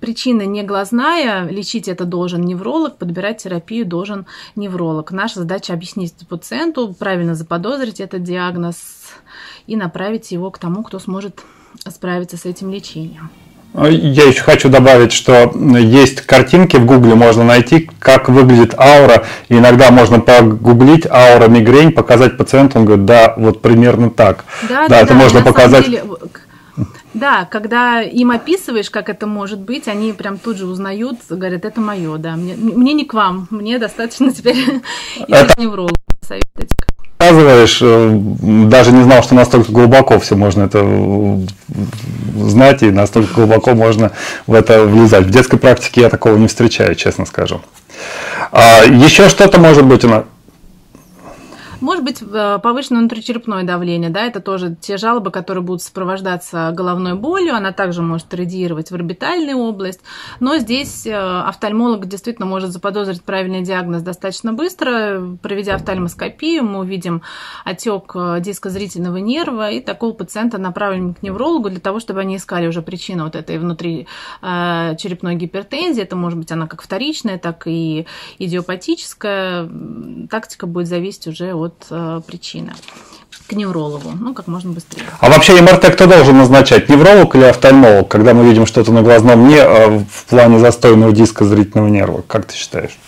причина 0.00 0.42
не 0.42 0.64
глазная, 0.64 1.48
лечить 1.48 1.86
это 1.86 2.04
должен 2.06 2.40
невролог, 2.40 2.96
подбирать 2.96 3.44
терапию 3.44 3.86
должен 3.86 4.26
невролог. 4.56 5.12
Наша 5.12 5.38
задача 5.38 5.72
объяснить 5.72 6.14
пациенту, 6.28 6.92
правильно 6.98 7.36
заподозрить 7.36 8.00
этот 8.00 8.24
диагноз 8.24 9.12
и 9.68 9.76
направить 9.76 10.32
его 10.32 10.50
к 10.50 10.58
тому, 10.58 10.82
кто 10.82 10.98
сможет 10.98 11.40
справиться 11.88 12.36
с 12.36 12.46
этим 12.46 12.72
лечением. 12.72 13.30
Я 13.74 14.24
еще 14.24 14.42
хочу 14.42 14.68
добавить, 14.68 15.12
что 15.12 15.52
есть 15.54 16.22
картинки 16.22 16.76
в 16.76 16.86
Гугле, 16.86 17.14
можно 17.14 17.44
найти, 17.44 17.88
как 17.98 18.28
выглядит 18.28 18.74
аура. 18.78 19.26
И 19.48 19.58
иногда 19.58 19.90
можно 19.90 20.20
погуглить 20.20 21.06
аура 21.06 21.48
мигрень, 21.48 21.92
показать 21.92 22.36
пациенту, 22.36 22.78
он 22.80 22.86
говорит, 22.86 23.04
да, 23.04 23.34
вот 23.36 23.62
примерно 23.62 24.10
так. 24.10 24.44
Да, 24.68 24.82
да, 24.82 24.88
да 24.88 25.00
это 25.00 25.14
да, 25.14 25.20
можно 25.20 25.42
показать. 25.42 25.84
Деле, 25.84 26.02
да, 27.14 27.44
когда 27.44 28.00
им 28.00 28.30
описываешь, 28.30 28.90
как 28.90 29.08
это 29.08 29.26
может 29.26 29.60
быть, 29.60 29.86
они 29.88 30.12
прям 30.12 30.38
тут 30.38 30.56
же 30.56 30.66
узнают, 30.66 31.18
говорят, 31.28 31.64
это 31.64 31.80
мое, 31.80 32.16
да. 32.16 32.36
Мне, 32.36 32.54
мне 32.56 32.94
не 32.94 33.04
к 33.04 33.14
вам, 33.14 33.48
мне 33.50 33.78
достаточно 33.78 34.32
теперь 34.32 34.56
это... 35.28 35.60
невролога 35.60 35.94
советовать 36.22 36.70
рассказываешь, 37.18 37.78
э, 37.82 38.10
даже 38.68 38.92
не 38.92 39.02
знал, 39.02 39.22
что 39.22 39.34
настолько 39.34 39.72
глубоко 39.72 40.18
все 40.18 40.36
можно 40.36 40.64
это 40.64 40.80
э, 40.82 41.38
знать, 42.36 42.82
и 42.82 42.90
настолько 42.90 43.34
глубоко 43.34 43.74
можно 43.74 44.12
в 44.46 44.54
это 44.54 44.84
влезать. 44.84 45.24
В 45.24 45.30
детской 45.30 45.58
практике 45.58 46.02
я 46.02 46.10
такого 46.10 46.36
не 46.36 46.46
встречаю, 46.46 46.94
честно 46.94 47.26
скажу. 47.26 47.60
А 48.52 48.84
еще 48.84 49.28
что-то 49.28 49.58
может 49.60 49.84
быть 49.84 50.04
у 50.04 50.08
нас. 50.08 50.24
Может 51.88 52.04
быть, 52.04 52.20
э, 52.20 52.58
повышенное 52.62 53.00
внутричерепное 53.00 53.62
давление, 53.62 54.10
да, 54.10 54.26
это 54.26 54.40
тоже 54.40 54.76
те 54.78 54.98
жалобы, 54.98 55.30
которые 55.30 55.64
будут 55.64 55.80
сопровождаться 55.80 56.70
головной 56.76 57.14
болью, 57.14 57.54
она 57.54 57.72
также 57.72 58.02
может 58.02 58.34
радиировать 58.34 58.90
в 58.90 58.94
орбитальную 58.94 59.56
область, 59.56 60.00
но 60.38 60.58
здесь 60.58 61.06
э, 61.06 61.16
офтальмолог 61.16 62.04
действительно 62.04 62.46
может 62.46 62.72
заподозрить 62.72 63.22
правильный 63.22 63.62
диагноз 63.62 64.02
достаточно 64.02 64.52
быстро, 64.52 65.38
проведя 65.40 65.76
офтальмоскопию, 65.76 66.62
мы 66.62 66.80
увидим 66.80 67.22
отек 67.64 68.12
э, 68.14 68.40
дискозрительного 68.42 69.16
нерва, 69.16 69.70
и 69.70 69.80
такого 69.80 70.12
пациента 70.12 70.58
направим 70.58 71.14
к 71.14 71.22
неврологу 71.22 71.70
для 71.70 71.80
того, 71.80 72.00
чтобы 72.00 72.20
они 72.20 72.36
искали 72.36 72.66
уже 72.66 72.82
причину 72.82 73.24
вот 73.24 73.34
этой 73.34 73.58
внутри 73.58 74.06
черепной 74.42 75.36
гипертензии, 75.36 76.02
это 76.02 76.16
может 76.16 76.38
быть 76.38 76.52
она 76.52 76.66
как 76.66 76.82
вторичная, 76.82 77.38
так 77.38 77.62
и 77.66 78.06
идиопатическая, 78.38 79.66
тактика 80.28 80.66
будет 80.66 80.86
зависеть 80.86 81.28
уже 81.28 81.54
от 81.54 81.77
от 81.80 81.86
э, 81.90 82.20
причины 82.26 82.72
к 83.46 83.52
неврологу, 83.52 84.10
ну, 84.10 84.34
как 84.34 84.46
можно 84.46 84.72
быстрее. 84.72 85.04
А 85.20 85.30
вообще 85.30 85.60
МРТ 85.60 85.94
кто 85.94 86.06
должен 86.06 86.36
назначать, 86.36 86.90
невролог 86.90 87.34
или 87.34 87.44
офтальмолог, 87.44 88.06
когда 88.06 88.34
мы 88.34 88.46
видим 88.46 88.66
что-то 88.66 88.92
на 88.92 89.02
глазном 89.02 89.48
не 89.48 89.58
а 89.58 90.04
в 90.10 90.24
плане 90.26 90.58
застойного 90.58 91.12
диска 91.12 91.46
зрительного 91.46 91.88
нерва? 91.88 92.22
Как 92.26 92.44
ты 92.44 92.54
считаешь? 92.54 92.98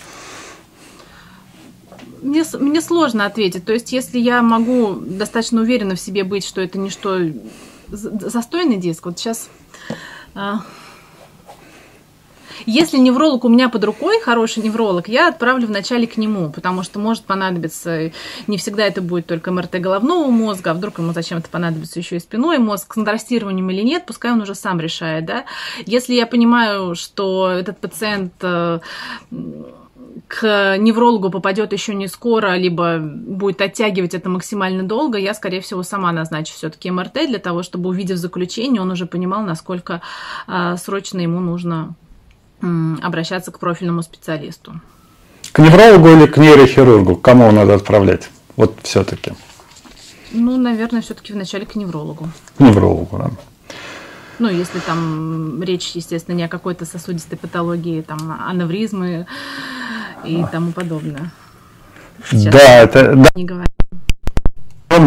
Мне, 2.22 2.44
мне 2.59 2.80
сложно 2.80 3.26
ответить. 3.26 3.66
То 3.66 3.74
есть, 3.74 3.92
если 3.92 4.18
я 4.18 4.40
могу 4.40 4.94
достаточно 4.94 5.61
уверенно 5.61 5.94
в 5.94 6.00
себе 6.00 6.24
быть, 6.24 6.46
что 6.46 6.62
это 6.62 6.78
не 6.78 6.88
что 6.88 7.18
застойный 7.88 8.76
диск, 8.76 9.06
вот 9.06 9.18
сейчас 9.18 9.50
а, 10.35 10.61
если 12.66 12.99
невролог 12.99 13.44
у 13.44 13.49
меня 13.49 13.68
под 13.68 13.85
рукой, 13.85 14.20
хороший 14.20 14.62
невролог, 14.62 15.09
я 15.09 15.29
отправлю 15.29 15.66
вначале 15.66 16.07
к 16.07 16.16
нему, 16.16 16.51
потому 16.51 16.83
что 16.83 16.99
может 16.99 17.25
понадобиться, 17.25 18.12
не 18.46 18.59
всегда 18.59 18.87
это 18.87 19.03
будет 19.03 19.27
только 19.27 19.51
МРТ 19.51 19.77
головного 19.81 20.31
мозга, 20.31 20.70
а 20.70 20.75
вдруг 20.75 20.99
ему 20.99 21.12
зачем-то 21.12 21.49
понадобится 21.49 21.99
еще 21.99 22.16
и 22.16 22.20
спиной 22.20 22.59
мозг, 22.59 22.85
с 22.85 22.87
контрастированием 22.87 23.70
или 23.70 23.83
нет, 23.83 24.05
пускай 24.07 24.33
он 24.33 24.40
уже 24.40 24.55
сам 24.55 24.81
решает, 24.81 25.25
да. 25.25 25.44
Если 25.87 26.14
я 26.14 26.27
понимаю, 26.27 26.94
что 26.94 27.49
этот 27.51 27.79
пациент 27.79 28.33
э, 28.42 28.81
к 30.29 30.77
неврологу 30.79 31.31
попадет 31.31 31.73
еще 31.73 31.94
не 31.94 32.07
скоро, 32.07 32.57
либо 32.57 32.99
будет 32.99 33.61
оттягивать 33.61 34.14
это 34.14 34.29
максимально 34.29 34.83
долго, 34.85 35.18
я, 35.18 35.35
скорее 35.35 35.61
всего, 35.61 35.83
сама 35.83 36.12
назначу 36.12 36.55
все-таки 36.55 36.90
МРТ 36.90 37.27
для 37.27 37.38
того, 37.38 37.62
чтобы, 37.62 37.90
увидев 37.90 38.16
заключение, 38.16 38.81
он 38.81 38.90
уже 38.90 39.07
понимал, 39.07 39.42
насколько 39.42 40.03
э, 40.46 40.77
срочно 40.77 41.18
ему 41.18 41.40
нужно 41.40 41.94
обращаться 43.03 43.51
к 43.51 43.59
профильному 43.59 44.03
специалисту. 44.03 44.81
К 45.53 45.59
неврологу 45.59 46.09
или 46.09 46.27
к 46.27 46.37
нейрохирургу? 46.37 47.16
К 47.16 47.23
кому 47.23 47.51
надо 47.51 47.75
отправлять? 47.75 48.31
Вот 48.57 48.79
все-таки. 48.83 49.33
Ну, 50.33 50.57
наверное, 50.57 51.01
все-таки 51.01 51.33
вначале 51.33 51.66
к 51.66 51.75
неврологу. 51.75 52.29
К 52.57 52.61
неврологу, 52.61 53.18
да. 53.18 53.31
Ну, 54.38 54.49
если 54.49 54.79
там 54.79 55.62
речь, 55.62 55.90
естественно, 55.94 56.37
не 56.37 56.44
о 56.44 56.49
какой-то 56.49 56.87
сосудистой 56.87 57.37
патологии, 57.37 58.01
там, 58.01 58.38
аневризмы 58.46 59.27
и 60.25 60.44
тому 60.51 60.73
подобное. 60.73 61.33
Сейчас 62.31 62.55
да, 62.55 62.79
это... 62.79 63.14
Да. 63.16 63.31
Не 63.35 63.44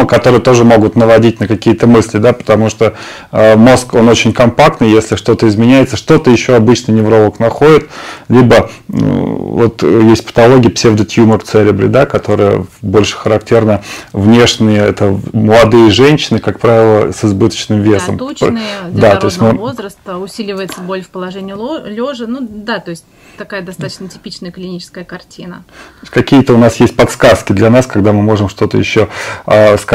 говорю 0.04 0.24
которые 0.24 0.40
тоже 0.40 0.64
могут 0.64 0.96
наводить 0.96 1.40
на 1.40 1.46
какие-то 1.46 1.86
мысли, 1.86 2.18
да, 2.18 2.32
потому 2.32 2.70
что 2.70 2.94
э, 3.32 3.56
мозг, 3.56 3.94
он 3.94 4.08
очень 4.08 4.32
компактный, 4.32 4.90
если 4.90 5.16
что-то 5.16 5.46
изменяется, 5.48 5.96
что-то 5.96 6.30
еще 6.30 6.54
обычно 6.54 6.92
невролог 6.92 7.40
находит, 7.40 7.88
либо 8.28 8.56
э, 8.56 8.62
вот 8.88 9.82
есть 9.82 10.24
патология 10.24 10.70
псевдотюмор 10.70 11.42
церебри, 11.42 11.88
да, 11.88 12.06
которая 12.06 12.64
больше 12.82 13.16
характерна 13.16 13.82
внешние, 14.12 14.82
это 14.82 15.18
молодые 15.32 15.90
женщины, 15.90 16.38
как 16.38 16.60
правило, 16.60 17.12
с 17.12 17.24
избыточным 17.24 17.82
весом. 17.82 18.16
Да, 18.16 18.24
тучные, 18.24 18.62
да, 18.90 19.16
то 19.16 19.26
есть 19.26 19.40
мы... 19.40 19.52
возраста, 19.52 20.18
усиливается 20.18 20.80
боль 20.80 21.02
в 21.02 21.08
положении 21.08 21.54
лежа, 21.54 22.26
ну 22.26 22.38
да, 22.40 22.78
то 22.78 22.90
есть 22.90 23.04
такая 23.36 23.62
достаточно 23.62 24.08
типичная 24.08 24.50
клиническая 24.50 25.04
картина. 25.04 25.64
Какие-то 26.10 26.54
у 26.54 26.58
нас 26.58 26.76
есть 26.80 26.96
подсказки 26.96 27.52
для 27.52 27.70
нас, 27.70 27.86
когда 27.86 28.12
мы 28.12 28.22
можем 28.22 28.48
что-то 28.48 28.78
еще 28.78 29.08
э, 29.46 29.76
сказать. 29.78 29.93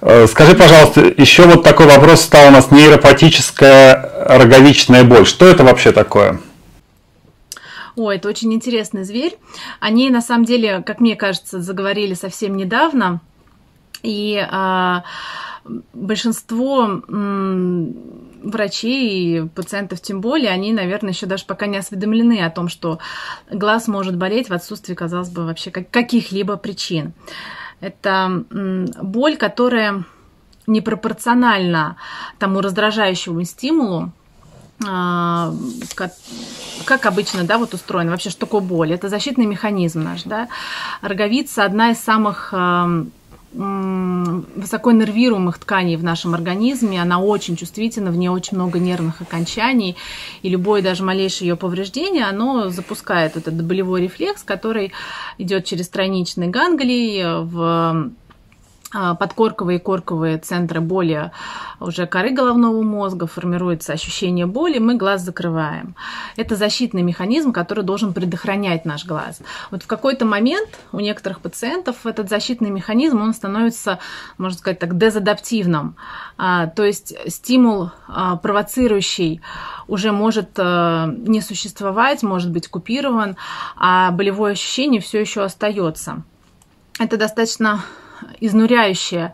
Э, 0.00 0.26
скажи, 0.26 0.54
пожалуйста, 0.54 1.00
еще 1.00 1.44
вот 1.44 1.62
такой 1.62 1.86
вопрос 1.86 2.22
стал 2.22 2.48
у 2.48 2.50
нас 2.50 2.70
нейропатическая 2.70 4.10
роговичная 4.26 5.04
боль. 5.04 5.26
Что 5.26 5.46
это 5.46 5.64
вообще 5.64 5.92
такое? 5.92 6.40
О, 7.96 8.10
это 8.10 8.28
очень 8.28 8.52
интересный 8.52 9.04
зверь. 9.04 9.38
Они, 9.80 10.10
на 10.10 10.20
самом 10.20 10.44
деле, 10.44 10.82
как 10.84 11.00
мне 11.00 11.16
кажется, 11.16 11.60
заговорили 11.60 12.14
совсем 12.14 12.56
недавно. 12.56 13.20
И 14.02 14.44
а, 14.50 15.04
большинство 15.92 17.02
врачей 18.42 19.38
и 19.38 19.48
пациентов 19.48 20.00
тем 20.00 20.20
более, 20.20 20.50
они, 20.50 20.72
наверное, 20.72 21.12
еще 21.12 21.26
даже 21.26 21.46
пока 21.46 21.66
не 21.66 21.78
осведомлены 21.78 22.44
о 22.44 22.50
том, 22.50 22.68
что 22.68 22.98
глаз 23.50 23.88
может 23.88 24.16
болеть 24.16 24.50
в 24.50 24.52
отсутствии, 24.52 24.94
казалось 24.94 25.30
бы, 25.30 25.46
вообще 25.46 25.70
каких-либо 25.70 26.56
причин. 26.56 27.14
Это 27.84 28.44
боль, 29.02 29.36
которая 29.36 30.04
непропорциональна 30.66 31.96
тому 32.38 32.62
раздражающему 32.62 33.44
стимулу, 33.44 34.10
а, 34.86 35.52
как, 35.94 36.12
как 36.86 37.06
обычно, 37.06 37.44
да, 37.44 37.58
вот 37.58 37.74
устроена 37.74 38.10
вообще, 38.10 38.30
что 38.30 38.40
такое 38.40 38.62
боль? 38.62 38.92
Это 38.92 39.08
защитный 39.08 39.44
механизм 39.44 40.02
наш, 40.02 40.22
да. 40.22 40.48
Роговица 41.02 41.64
одна 41.64 41.90
из 41.90 41.98
самых 41.98 42.54
высоко 43.54 44.90
нервируемых 44.90 45.58
тканей 45.58 45.96
в 45.96 46.02
нашем 46.02 46.34
организме, 46.34 47.00
она 47.00 47.20
очень 47.20 47.56
чувствительна, 47.56 48.10
в 48.10 48.16
ней 48.16 48.28
очень 48.28 48.56
много 48.56 48.78
нервных 48.78 49.20
окончаний, 49.20 49.96
и 50.42 50.48
любое 50.48 50.82
даже 50.82 51.04
малейшее 51.04 51.48
ее 51.48 51.56
повреждение, 51.56 52.24
оно 52.24 52.68
запускает 52.70 53.36
этот 53.36 53.62
болевой 53.62 54.02
рефлекс, 54.02 54.42
который 54.42 54.92
идет 55.38 55.64
через 55.64 55.88
тройничный 55.88 56.48
ганглий 56.48 57.22
в 57.42 58.10
подкорковые 58.94 59.78
и 59.78 59.82
корковые 59.82 60.38
центры 60.38 60.80
боли 60.80 61.30
уже 61.80 62.06
коры 62.06 62.30
головного 62.30 62.82
мозга, 62.82 63.26
формируется 63.26 63.92
ощущение 63.92 64.46
боли, 64.46 64.78
мы 64.78 64.96
глаз 64.96 65.22
закрываем. 65.22 65.94
Это 66.36 66.56
защитный 66.56 67.02
механизм, 67.02 67.52
который 67.52 67.84
должен 67.84 68.12
предохранять 68.12 68.84
наш 68.84 69.04
глаз. 69.04 69.40
Вот 69.70 69.82
в 69.82 69.86
какой-то 69.86 70.24
момент 70.24 70.68
у 70.92 71.00
некоторых 71.00 71.40
пациентов 71.40 72.06
этот 72.06 72.28
защитный 72.28 72.70
механизм, 72.70 73.20
он 73.20 73.34
становится, 73.34 73.98
можно 74.38 74.58
сказать 74.58 74.78
так, 74.78 74.96
дезадаптивным. 74.96 75.96
А, 76.36 76.66
то 76.68 76.84
есть 76.84 77.14
стимул 77.30 77.90
а, 78.08 78.36
провоцирующий 78.36 79.40
уже 79.86 80.12
может 80.12 80.56
не 80.56 81.40
существовать, 81.40 82.22
может 82.22 82.50
быть 82.50 82.68
купирован, 82.68 83.36
а 83.76 84.10
болевое 84.12 84.52
ощущение 84.52 85.00
все 85.00 85.20
еще 85.20 85.42
остается. 85.42 86.22
Это 86.98 87.16
достаточно 87.16 87.82
изнуряющее 88.40 89.32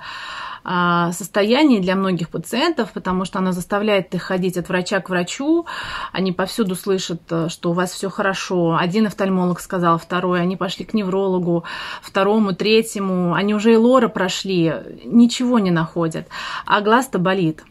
а, 0.62 1.12
состояние 1.12 1.81
для 1.81 1.97
многих 1.97 2.29
пациентов, 2.29 2.93
потому 2.93 3.25
что 3.25 3.38
она 3.38 3.53
заставляет 3.53 4.14
их 4.14 4.23
ходить 4.23 4.59
от 4.59 4.69
врача 4.69 5.01
к 5.01 5.09
врачу. 5.09 5.66
Они 6.12 6.33
повсюду 6.33 6.75
слышат, 6.75 7.23
э, 7.31 7.49
что 7.49 7.71
у 7.71 7.73
вас 7.73 7.93
все 7.93 8.11
хорошо. 8.11 8.77
Один 8.79 9.07
офтальмолог 9.07 9.61
сказал, 9.61 9.99
второй. 9.99 10.43
Они 10.43 10.57
пошли 10.57 10.85
к 10.85 10.93
неврологу, 10.93 11.64
второму, 12.03 12.55
третьему. 12.55 13.33
Они 13.33 13.55
уже 13.55 13.73
и 13.73 13.77
лора 13.77 14.09
прошли, 14.09 14.75
ничего 15.05 15.59
не 15.59 15.71
находят. 15.71 16.29
А 16.66 16.83
глаз-то 16.83 17.19
болит. 17.19 17.64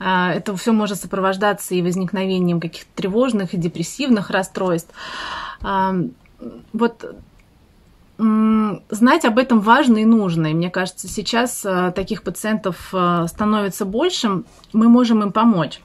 А, 0.00 0.32
это 0.32 0.56
все 0.56 0.72
может 0.72 1.00
сопровождаться 1.00 1.76
и 1.76 1.82
возникновением 1.82 2.60
каких-то 2.60 2.90
тревожных 2.96 3.54
и 3.54 3.58
депрессивных 3.58 4.30
расстройств. 4.30 4.92
Вот 6.72 7.14
Знать 8.16 9.24
об 9.24 9.38
этом 9.38 9.60
важно 9.60 9.98
и 9.98 10.04
нужно. 10.04 10.48
И 10.48 10.54
мне 10.54 10.70
кажется, 10.70 11.08
сейчас 11.08 11.64
э, 11.64 11.92
таких 11.94 12.22
пациентов 12.22 12.90
э, 12.92 13.26
становится 13.28 13.84
больше, 13.84 14.44
мы 14.72 14.88
можем 14.88 15.22
им 15.22 15.32
помочь. 15.32 15.80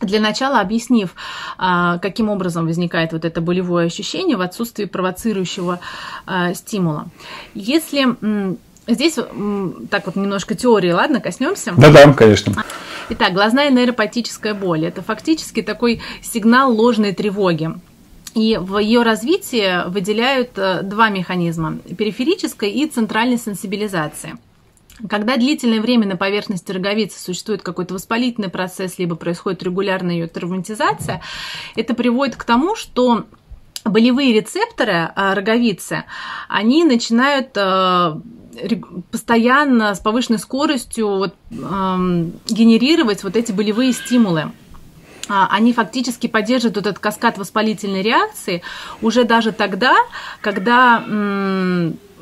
Для 0.00 0.20
начала 0.20 0.60
объяснив, 0.60 1.14
э, 1.58 1.98
каким 2.00 2.30
образом 2.30 2.66
возникает 2.66 3.12
вот 3.12 3.26
это 3.26 3.42
болевое 3.42 3.86
ощущение 3.86 4.38
в 4.38 4.40
отсутствии 4.40 4.86
провоцирующего 4.86 5.80
стимула. 6.54 7.08
Если 7.54 8.56
Здесь 8.88 9.14
так 9.90 10.06
вот 10.06 10.14
немножко 10.14 10.54
теории, 10.54 10.92
ладно, 10.92 11.20
коснемся? 11.20 11.74
Да-да, 11.76 12.12
конечно. 12.12 12.54
Итак, 13.08 13.32
глазная 13.32 13.68
нейропатическая 13.70 14.54
боль– 14.54 14.84
это 14.86 15.02
фактически 15.02 15.60
такой 15.60 16.00
сигнал 16.22 16.72
ложной 16.72 17.12
тревоги. 17.12 17.72
И 18.36 18.58
в 18.58 18.76
ее 18.76 19.02
развитии 19.02 19.88
выделяют 19.88 20.50
э, 20.58 20.82
два 20.82 21.08
механизма– 21.08 21.78
периферической 21.96 22.70
и 22.70 22.86
центральной 22.86 23.38
сенсибилизации. 23.38 24.36
Когда 25.08 25.38
длительное 25.38 25.80
время 25.80 26.06
на 26.06 26.16
поверхности 26.16 26.70
роговицы 26.70 27.18
существует 27.18 27.62
какой-то 27.62 27.94
воспалительный 27.94 28.50
процесс, 28.50 28.98
либо 28.98 29.16
происходит 29.16 29.62
регулярная 29.62 30.16
ее 30.16 30.26
травматизация, 30.26 31.22
это 31.76 31.94
приводит 31.94 32.36
к 32.36 32.44
тому, 32.44 32.76
что 32.76 33.24
болевые 33.86 34.34
рецепторы 34.34 34.92
э, 35.16 35.32
роговицы, 35.32 36.04
они 36.50 36.84
начинают 36.84 37.52
э, 37.56 38.16
постоянно 39.10 39.94
с 39.94 40.00
повышенной 40.00 40.40
скоростью 40.40 41.08
вот, 41.08 41.34
эм, 41.50 42.32
генерировать 42.46 43.24
вот 43.24 43.34
эти 43.34 43.50
болевые 43.52 43.94
стимулы. 43.94 44.52
А, 45.28 45.48
они 45.50 45.72
фактически 45.72 46.26
поддерживают 46.26 46.76
этот 46.76 46.98
каскад 46.98 47.38
воспалительной 47.38 48.02
реакции 48.02 48.62
уже 49.02 49.24
даже 49.24 49.52
тогда, 49.52 49.96
когда 50.40 51.04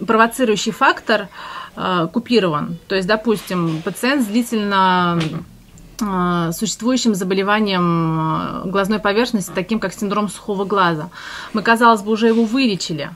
провоцирующий 0.07 0.73
фактор 0.73 1.29
э, 1.77 2.09
купирован. 2.13 2.79
То 2.89 2.97
есть, 2.97 3.07
допустим, 3.07 3.81
пациент 3.83 4.25
с 4.25 4.27
длительно 4.27 5.21
э, 6.01 6.51
существующим 6.53 7.15
заболеванием 7.15 8.71
глазной 8.71 8.99
поверхности, 8.99 9.53
таким 9.55 9.79
как 9.79 9.93
синдром 9.93 10.29
сухого 10.29 10.65
глаза. 10.65 11.11
Мы, 11.53 11.63
казалось 11.63 12.03
бы, 12.03 12.11
уже 12.11 12.27
его 12.27 12.45
вылечили, 12.45 13.11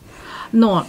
но 0.53 0.87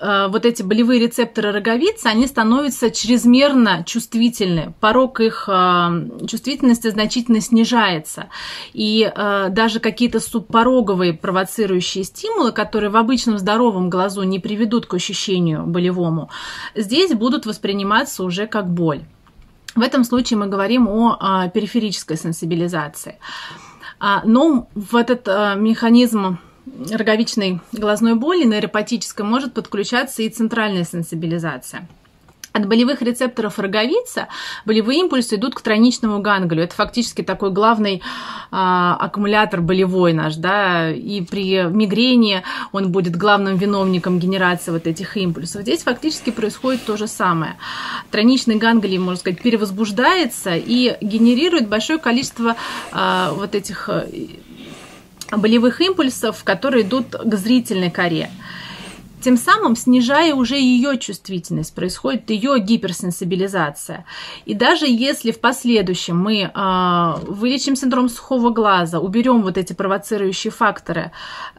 вот 0.00 0.46
эти 0.46 0.62
болевые 0.62 1.00
рецепторы 1.00 1.52
роговицы, 1.52 2.06
они 2.06 2.26
становятся 2.26 2.90
чрезмерно 2.90 3.84
чувствительны. 3.84 4.72
Порог 4.80 5.20
их 5.20 5.48
э, 5.48 6.26
чувствительности 6.26 6.88
значительно 6.88 7.40
снижается. 7.40 8.28
И 8.72 9.10
э, 9.14 9.48
даже 9.50 9.80
какие-то 9.80 10.20
субпороговые 10.20 11.12
провоцирующие 11.12 12.04
стимулы, 12.04 12.52
которые 12.52 12.90
в 12.90 12.96
обычном 12.96 13.38
здоровом 13.38 13.90
глазу 13.90 14.22
не 14.22 14.38
приведут 14.38 14.86
к 14.86 14.94
ощущению 14.94 15.66
болевому, 15.66 16.30
здесь 16.74 17.12
будут 17.12 17.44
восприниматься 17.44 18.24
уже 18.24 18.46
как 18.46 18.70
боль. 18.70 19.02
В 19.76 19.82
этом 19.82 20.04
случае 20.04 20.38
мы 20.38 20.46
говорим 20.46 20.88
о 20.88 21.48
периферической 21.48 22.16
сенсибилизации. 22.16 23.18
А, 24.00 24.22
но 24.24 24.68
в 24.74 24.96
этот 24.96 25.26
механизм 25.56 26.38
роговичной 26.90 27.60
глазной 27.72 28.14
боли, 28.14 28.44
нейропатической, 28.44 29.24
может 29.24 29.54
подключаться 29.54 30.22
и 30.22 30.28
центральная 30.28 30.84
сенсибилизация. 30.84 31.88
от 32.52 32.66
болевых 32.66 33.00
рецепторов 33.02 33.58
роговицы 33.58 34.26
болевые 34.64 35.00
импульсы 35.00 35.36
идут 35.36 35.54
к 35.54 35.60
тройничному 35.60 36.20
ганглию. 36.20 36.64
Это 36.64 36.74
фактически 36.74 37.22
такой 37.22 37.50
главный 37.50 38.02
а, 38.50 38.96
аккумулятор 38.96 39.60
болевой 39.60 40.12
наш, 40.12 40.34
да, 40.36 40.90
и 40.90 41.20
при 41.22 41.62
мигрени 41.62 42.42
он 42.72 42.90
будет 42.90 43.16
главным 43.16 43.56
виновником 43.56 44.18
генерации 44.18 44.72
вот 44.72 44.86
этих 44.86 45.16
импульсов. 45.16 45.62
Здесь 45.62 45.82
фактически 45.82 46.30
происходит 46.30 46.84
то 46.84 46.96
же 46.96 47.06
самое. 47.06 47.56
Тройничный 48.10 48.56
ганглий, 48.56 48.98
можно 48.98 49.20
сказать, 49.20 49.40
перевозбуждается 49.40 50.56
и 50.56 50.96
генерирует 51.00 51.68
большое 51.68 51.98
количество 51.98 52.56
а, 52.92 53.32
вот 53.32 53.54
этих 53.54 53.88
болевых 55.30 55.80
импульсов, 55.80 56.42
которые 56.44 56.82
идут 56.84 57.14
к 57.14 57.34
зрительной 57.34 57.90
коре 57.90 58.30
тем 59.20 59.36
самым 59.36 59.76
снижая 59.76 60.34
уже 60.34 60.56
ее 60.56 60.98
чувствительность, 60.98 61.74
происходит 61.74 62.30
ее 62.30 62.58
гиперсенсибилизация. 62.58 64.04
И 64.44 64.54
даже 64.54 64.86
если 64.88 65.30
в 65.30 65.40
последующем 65.40 66.18
мы 66.18 66.42
э, 66.42 67.14
вылечим 67.26 67.76
синдром 67.76 68.08
сухого 68.08 68.50
глаза, 68.50 68.98
уберем 68.98 69.42
вот 69.42 69.58
эти 69.58 69.72
провоцирующие 69.72 70.50
факторы 70.50 71.12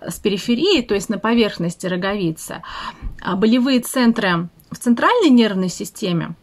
с 0.05 0.19
периферии, 0.19 0.81
то 0.81 0.95
есть 0.95 1.09
на 1.09 1.19
поверхности 1.19 1.85
роговицы, 1.85 2.63
а 3.21 3.35
болевые 3.35 3.79
центры 3.79 4.49
в 4.71 4.77
центральной 4.77 5.29
нервной 5.29 5.69
системе 5.69 6.35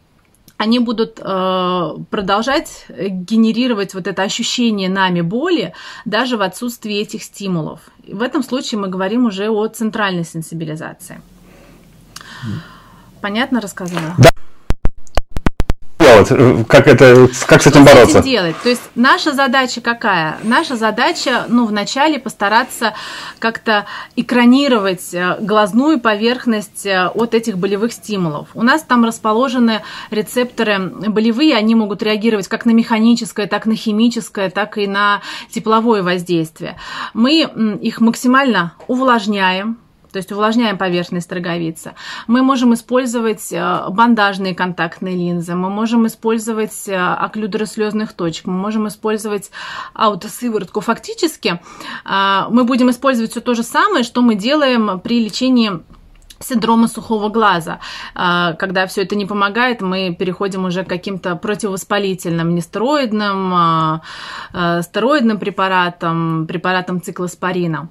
они 0.59 0.79
будут 0.79 1.19
э, 1.23 1.89
продолжать 2.09 2.85
генерировать 2.89 3.93
вот 3.93 4.07
это 4.07 4.23
ощущение 4.23 4.89
нами 4.89 5.21
боли 5.21 5.73
даже 6.03 6.35
в 6.35 6.41
отсутствии 6.41 6.97
этих 6.97 7.23
стимулов. 7.23 7.79
В 8.05 8.21
этом 8.21 8.43
случае 8.43 8.81
мы 8.81 8.89
говорим 8.89 9.25
уже 9.25 9.49
о 9.49 9.67
центральной 9.67 10.25
сенсибилизации. 10.25 11.21
Понятно 13.21 13.61
рассказала? 13.61 14.15
Да 14.17 14.28
делать? 16.23 16.67
Как, 16.67 16.87
это, 16.87 17.27
как 17.47 17.61
с 17.61 17.67
этим 17.67 17.85
Что 17.85 17.93
бороться? 17.93 18.17
С 18.17 18.21
этим 18.21 18.31
делать? 18.31 18.55
То 18.61 18.69
есть 18.69 18.81
наша 18.95 19.33
задача 19.33 19.81
какая? 19.81 20.37
Наша 20.43 20.75
задача, 20.75 21.45
ну, 21.47 21.65
вначале 21.65 22.19
постараться 22.19 22.93
как-то 23.39 23.85
экранировать 24.15 25.13
э, 25.13 25.37
глазную 25.39 25.99
поверхность 25.99 26.85
э, 26.85 27.07
от 27.07 27.33
этих 27.33 27.57
болевых 27.57 27.93
стимулов. 27.93 28.47
У 28.53 28.63
нас 28.63 28.83
там 28.83 29.05
расположены 29.05 29.81
рецепторы 30.11 30.79
болевые, 30.79 31.55
они 31.55 31.75
могут 31.75 32.03
реагировать 32.03 32.47
как 32.47 32.65
на 32.65 32.71
механическое, 32.71 33.47
так 33.47 33.65
на 33.65 33.75
химическое, 33.75 34.49
так 34.49 34.77
и 34.77 34.87
на 34.87 35.21
тепловое 35.51 36.03
воздействие. 36.03 36.77
Мы 37.13 37.41
их 37.81 38.01
максимально 38.01 38.73
увлажняем, 38.87 39.77
то 40.11 40.17
есть 40.17 40.31
увлажняем 40.31 40.77
поверхность 40.77 41.31
роговицы. 41.31 41.93
Мы 42.27 42.41
можем 42.41 42.73
использовать 42.73 43.51
э, 43.51 43.85
бандажные 43.89 44.55
контактные 44.55 45.15
линзы, 45.15 45.55
мы 45.55 45.69
можем 45.69 46.07
использовать 46.07 46.87
э, 46.87 46.95
оклюдеры 46.95 47.65
слезных 47.65 48.13
точек, 48.13 48.47
мы 48.47 48.53
можем 48.53 48.87
использовать 48.87 49.51
аутосыворотку. 49.93 50.81
Фактически 50.81 51.59
э, 52.05 52.41
мы 52.49 52.63
будем 52.63 52.89
использовать 52.89 53.31
все 53.31 53.41
то 53.41 53.53
же 53.53 53.63
самое, 53.63 54.03
что 54.03 54.21
мы 54.21 54.35
делаем 54.35 54.99
при 54.99 55.23
лечении 55.23 55.71
синдрома 56.41 56.87
сухого 56.87 57.27
глаза. 57.27 57.81
Когда 58.13 58.87
все 58.87 59.01
это 59.03 59.17
не 59.17 59.25
помогает, 59.25 59.81
мы 59.81 60.15
переходим 60.17 60.63
уже 60.63 60.85
к 60.85 60.87
каким-то 60.87 61.35
противовоспалительным, 61.35 62.55
нестероидным, 62.55 63.99
стероидным 64.81 65.37
препаратам, 65.37 66.47
препаратам 66.47 67.01
циклоспорина. 67.01 67.89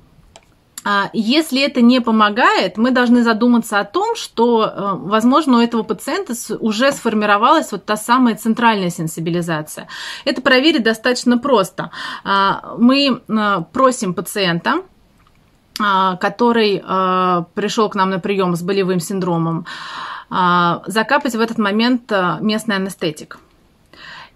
А, 0.91 1.11
если 1.13 1.61
это 1.61 1.83
не 1.83 2.01
помогает, 2.01 2.79
мы 2.79 2.91
должны 2.93 3.23
задуматься 3.23 3.79
о 3.79 3.85
том, 3.85 4.17
что, 4.17 4.65
э, 4.65 4.93
возможно, 5.01 5.59
у 5.59 5.61
этого 5.61 5.83
пациента 5.83 6.33
уже 6.61 6.93
сформировалась 6.93 7.73
вот 7.73 7.85
та 7.85 7.97
самая 7.99 8.37
центральная 8.37 8.89
сенсибилизация. 8.89 9.87
Это 10.25 10.41
проверить 10.41 10.83
достаточно 10.83 11.37
просто. 11.37 11.91
А, 12.25 12.75
мы 12.79 13.21
э, 13.29 13.63
просим 13.71 14.15
пациента, 14.15 14.77
а, 15.79 16.17
который 16.17 16.79
пришел 17.55 17.91
к 17.91 17.95
нам 17.95 18.09
на 18.11 18.19
прием 18.19 18.57
с 18.57 18.63
болевым 18.63 18.99
синдромом, 18.99 19.67
закапать 20.31 21.35
в 21.35 21.41
этот 21.41 21.59
момент 21.59 22.11
э, 22.11 22.39
местный 22.41 22.77
анестетик. 22.77 23.39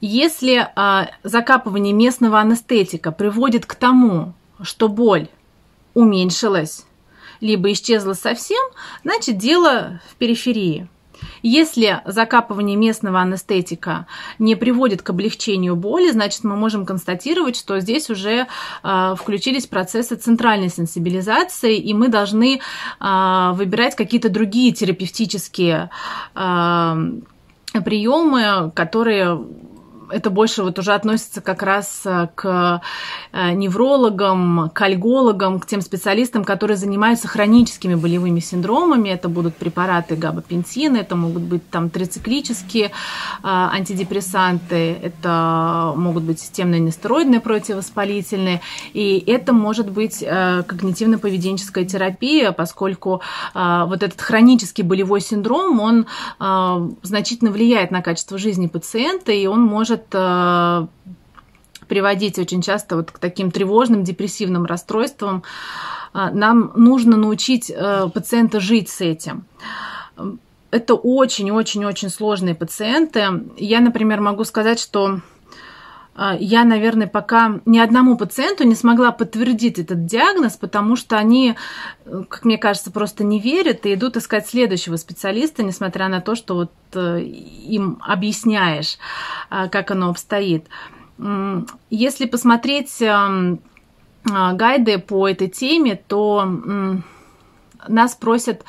Если 0.02 0.68
закапывание 1.22 1.92
местного 1.92 2.40
анестетика 2.40 3.10
приводит 3.10 3.66
к 3.66 3.74
тому, 3.74 4.34
что 4.62 4.88
боль 4.88 5.28
уменьшилась, 5.94 6.84
либо 7.40 7.72
исчезла 7.72 8.14
совсем, 8.14 8.62
значит 9.02 9.36
дело 9.38 10.00
в 10.10 10.16
периферии. 10.16 10.88
Если 11.42 12.00
закапывание 12.04 12.76
местного 12.76 13.20
анестетика 13.20 14.06
не 14.38 14.54
приводит 14.54 15.02
к 15.02 15.10
облегчению 15.10 15.76
боли, 15.76 16.10
значит 16.10 16.44
мы 16.44 16.56
можем 16.56 16.86
констатировать, 16.86 17.56
что 17.56 17.80
здесь 17.80 18.10
уже 18.10 18.46
э, 18.82 19.14
включились 19.18 19.66
процессы 19.66 20.16
центральной 20.16 20.68
сенсибилизации, 20.68 21.76
и 21.76 21.94
мы 21.94 22.08
должны 22.08 22.60
э, 23.00 23.50
выбирать 23.54 23.96
какие-то 23.96 24.28
другие 24.28 24.72
терапевтические 24.72 25.90
э, 26.34 26.96
приемы, 27.84 28.72
которые 28.74 29.40
это 30.10 30.30
больше 30.30 30.62
вот 30.62 30.78
уже 30.78 30.92
относится 30.92 31.40
как 31.40 31.62
раз 31.62 32.02
э, 32.04 32.28
к 32.34 32.82
э, 33.32 33.52
неврологам, 33.52 34.70
к 34.72 34.80
альгологам, 34.82 35.60
к 35.60 35.66
тем 35.66 35.80
специалистам, 35.80 36.44
которые 36.44 36.76
занимаются 36.76 37.28
хроническими 37.28 37.94
болевыми 37.94 38.40
синдромами. 38.40 39.08
Это 39.10 39.28
будут 39.28 39.56
препараты 39.56 40.16
габапентина, 40.16 40.98
это 40.98 41.16
могут 41.16 41.42
быть 41.42 41.68
там 41.70 41.90
трициклические 41.90 42.86
э, 42.86 42.90
антидепрессанты, 43.42 44.92
это 45.02 45.92
могут 45.96 46.24
быть 46.24 46.40
системные 46.40 46.80
нестероидные 46.80 47.40
противовоспалительные, 47.40 48.60
и 48.92 49.22
это 49.26 49.52
может 49.52 49.90
быть 49.90 50.22
когнитивно-поведенческая 50.22 51.84
терапия, 51.84 52.52
поскольку 52.52 53.22
вот 53.54 54.02
этот 54.02 54.20
хронический 54.20 54.82
болевой 54.82 55.20
синдром, 55.20 55.80
он 55.80 56.06
значительно 57.02 57.50
влияет 57.50 57.90
на 57.90 58.02
качество 58.02 58.38
жизни 58.38 58.66
пациента, 58.66 59.32
и 59.32 59.46
он 59.46 59.62
может 59.62 60.01
может 60.02 60.06
э, 60.12 60.86
приводить 61.86 62.38
очень 62.38 62.62
часто 62.62 62.96
вот 62.96 63.10
к 63.10 63.18
таким 63.18 63.50
тревожным, 63.50 64.04
депрессивным 64.04 64.64
расстройствам. 64.64 65.42
Э, 66.14 66.30
нам 66.32 66.72
нужно 66.76 67.16
научить 67.16 67.70
э, 67.70 68.08
пациента 68.12 68.60
жить 68.60 68.88
с 68.88 69.00
этим. 69.00 69.44
Это 70.70 70.94
очень-очень-очень 70.94 72.08
сложные 72.08 72.54
пациенты. 72.54 73.44
Я, 73.56 73.80
например, 73.80 74.20
могу 74.20 74.44
сказать, 74.44 74.80
что 74.80 75.20
я, 76.38 76.64
наверное, 76.64 77.06
пока 77.06 77.60
ни 77.64 77.78
одному 77.78 78.18
пациенту 78.18 78.64
не 78.64 78.74
смогла 78.74 79.12
подтвердить 79.12 79.78
этот 79.78 80.04
диагноз, 80.04 80.56
потому 80.58 80.94
что 80.94 81.16
они, 81.16 81.56
как 82.04 82.44
мне 82.44 82.58
кажется, 82.58 82.90
просто 82.90 83.24
не 83.24 83.40
верят 83.40 83.86
и 83.86 83.94
идут 83.94 84.18
искать 84.18 84.46
следующего 84.46 84.96
специалиста, 84.96 85.62
несмотря 85.62 86.08
на 86.08 86.20
то, 86.20 86.34
что 86.34 86.54
вот 86.54 86.72
им 86.94 87.98
объясняешь, 88.02 88.98
как 89.48 89.90
оно 89.90 90.10
обстоит. 90.10 90.66
Если 91.88 92.26
посмотреть 92.26 93.02
гайды 94.24 94.98
по 94.98 95.28
этой 95.28 95.48
теме, 95.48 95.96
то 95.96 96.46
нас 97.88 98.14
просят 98.14 98.64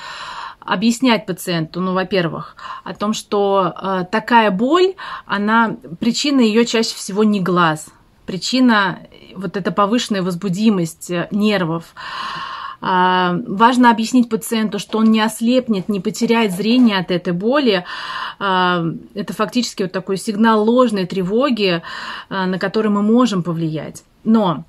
объяснять 0.65 1.25
пациенту, 1.25 1.81
ну, 1.81 1.93
во-первых, 1.93 2.55
о 2.83 2.93
том, 2.93 3.13
что 3.13 3.73
э, 3.75 4.05
такая 4.11 4.51
боль, 4.51 4.95
она, 5.25 5.77
причина 5.99 6.41
ее 6.41 6.65
чаще 6.65 6.95
всего 6.95 7.23
не 7.23 7.39
глаз, 7.41 7.87
причина 8.25 8.99
вот 9.35 9.57
эта 9.57 9.71
повышенная 9.71 10.21
возбудимость 10.21 11.11
э, 11.11 11.27
нервов. 11.31 11.93
Э, 12.81 13.39
важно 13.47 13.91
объяснить 13.91 14.29
пациенту, 14.29 14.79
что 14.79 14.99
он 14.99 15.11
не 15.11 15.21
ослепнет, 15.21 15.89
не 15.89 15.99
потеряет 15.99 16.51
зрение 16.51 16.99
от 16.99 17.11
этой 17.11 17.33
боли. 17.33 17.85
Э, 18.39 18.93
это 19.13 19.33
фактически 19.33 19.83
вот 19.83 19.91
такой 19.91 20.17
сигнал 20.17 20.63
ложной 20.63 21.05
тревоги, 21.05 21.81
э, 22.29 22.45
на 22.45 22.59
который 22.59 22.91
мы 22.91 23.01
можем 23.01 23.43
повлиять. 23.43 24.03
Но 24.23 24.65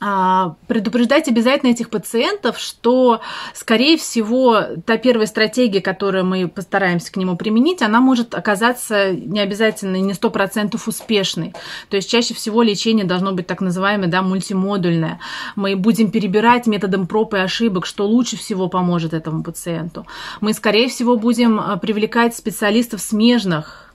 предупреждать 0.00 1.28
обязательно 1.28 1.70
этих 1.70 1.90
пациентов, 1.90 2.58
что, 2.58 3.20
скорее 3.52 3.98
всего, 3.98 4.62
та 4.86 4.96
первая 4.96 5.26
стратегия, 5.26 5.82
которую 5.82 6.24
мы 6.24 6.48
постараемся 6.48 7.12
к 7.12 7.16
нему 7.18 7.36
применить, 7.36 7.82
она 7.82 8.00
может 8.00 8.34
оказаться 8.34 9.12
не 9.12 9.40
обязательно 9.40 9.96
не 9.96 10.14
сто 10.14 10.30
процентов 10.30 10.88
успешной. 10.88 11.52
То 11.90 11.96
есть 11.96 12.10
чаще 12.10 12.32
всего 12.32 12.62
лечение 12.62 13.04
должно 13.04 13.32
быть 13.32 13.46
так 13.46 13.60
называемое 13.60 14.08
да, 14.08 14.22
мультимодульное. 14.22 15.20
Мы 15.54 15.76
будем 15.76 16.10
перебирать 16.10 16.66
методом 16.66 17.06
проб 17.06 17.34
и 17.34 17.38
ошибок, 17.38 17.84
что 17.84 18.06
лучше 18.06 18.38
всего 18.38 18.68
поможет 18.68 19.12
этому 19.12 19.42
пациенту. 19.42 20.06
Мы, 20.40 20.54
скорее 20.54 20.88
всего, 20.88 21.16
будем 21.16 21.60
а, 21.60 21.76
привлекать 21.76 22.34
специалистов 22.34 23.02
смежных 23.02 23.92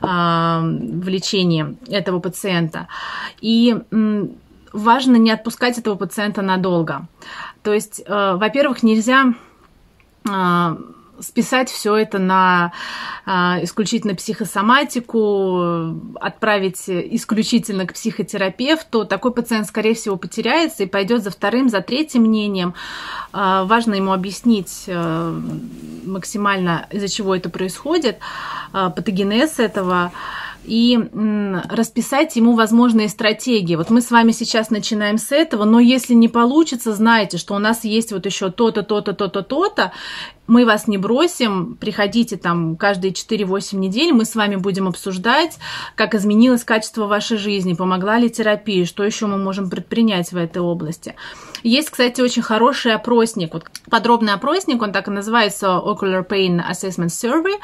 а, 0.00 0.62
в 0.62 1.08
лечении 1.08 1.76
этого 1.88 2.20
пациента. 2.20 2.88
И 3.42 3.76
важно 4.72 5.16
не 5.16 5.30
отпускать 5.30 5.78
этого 5.78 5.94
пациента 5.94 6.42
надолго. 6.42 7.06
То 7.62 7.72
есть, 7.72 8.02
э, 8.04 8.34
во-первых, 8.36 8.82
нельзя 8.82 9.34
э, 10.28 10.76
списать 11.20 11.70
все 11.70 11.94
это 11.96 12.18
на 12.18 12.72
а, 13.24 13.60
исключительно 13.62 14.16
психосоматику, 14.16 15.94
отправить 16.20 16.82
исключительно 16.88 17.86
к 17.86 17.92
психотерапевту, 17.92 19.04
такой 19.04 19.32
пациент, 19.32 19.68
скорее 19.68 19.94
всего, 19.94 20.16
потеряется 20.16 20.82
и 20.82 20.86
пойдет 20.86 21.22
за 21.22 21.30
вторым, 21.30 21.68
за 21.68 21.80
третьим 21.80 22.22
мнением. 22.22 22.74
Важно 23.32 23.94
ему 23.94 24.12
объяснить 24.12 24.90
максимально, 26.04 26.88
из-за 26.90 27.08
чего 27.08 27.36
это 27.36 27.48
происходит, 27.50 28.18
патогенез 28.72 29.60
этого 29.60 30.10
и 30.64 30.98
расписать 31.68 32.36
ему 32.36 32.54
возможные 32.54 33.08
стратегии. 33.08 33.76
Вот 33.76 33.90
мы 33.90 34.00
с 34.00 34.10
вами 34.10 34.32
сейчас 34.32 34.70
начинаем 34.70 35.18
с 35.18 35.32
этого, 35.32 35.64
но 35.64 35.80
если 35.80 36.14
не 36.14 36.28
получится, 36.28 36.94
знайте, 36.94 37.38
что 37.38 37.54
у 37.54 37.58
нас 37.58 37.84
есть 37.84 38.12
вот 38.12 38.26
еще 38.26 38.50
то-то, 38.50 38.82
то-то, 38.82 39.12
то-то, 39.12 39.42
то-то, 39.42 39.92
мы 40.52 40.66
вас 40.66 40.86
не 40.86 40.98
бросим, 40.98 41.78
приходите 41.80 42.36
там 42.36 42.76
каждые 42.76 43.14
4-8 43.14 43.76
недель, 43.76 44.12
мы 44.12 44.26
с 44.26 44.34
вами 44.34 44.56
будем 44.56 44.86
обсуждать, 44.86 45.58
как 45.94 46.14
изменилось 46.14 46.62
качество 46.62 47.06
вашей 47.06 47.38
жизни, 47.38 47.72
помогла 47.72 48.18
ли 48.18 48.28
терапия, 48.28 48.84
что 48.84 49.02
еще 49.02 49.26
мы 49.26 49.38
можем 49.38 49.70
предпринять 49.70 50.30
в 50.30 50.36
этой 50.36 50.60
области. 50.60 51.14
Есть, 51.62 51.90
кстати, 51.90 52.20
очень 52.20 52.42
хороший 52.42 52.92
опросник, 52.92 53.54
вот 53.54 53.64
подробный 53.88 54.34
опросник, 54.34 54.82
он 54.82 54.92
так 54.92 55.08
и 55.08 55.10
называется 55.10 55.80
Ocular 55.82 56.26
Pain 56.28 56.60
Assessment 56.68 57.06
Survey, 57.06 57.54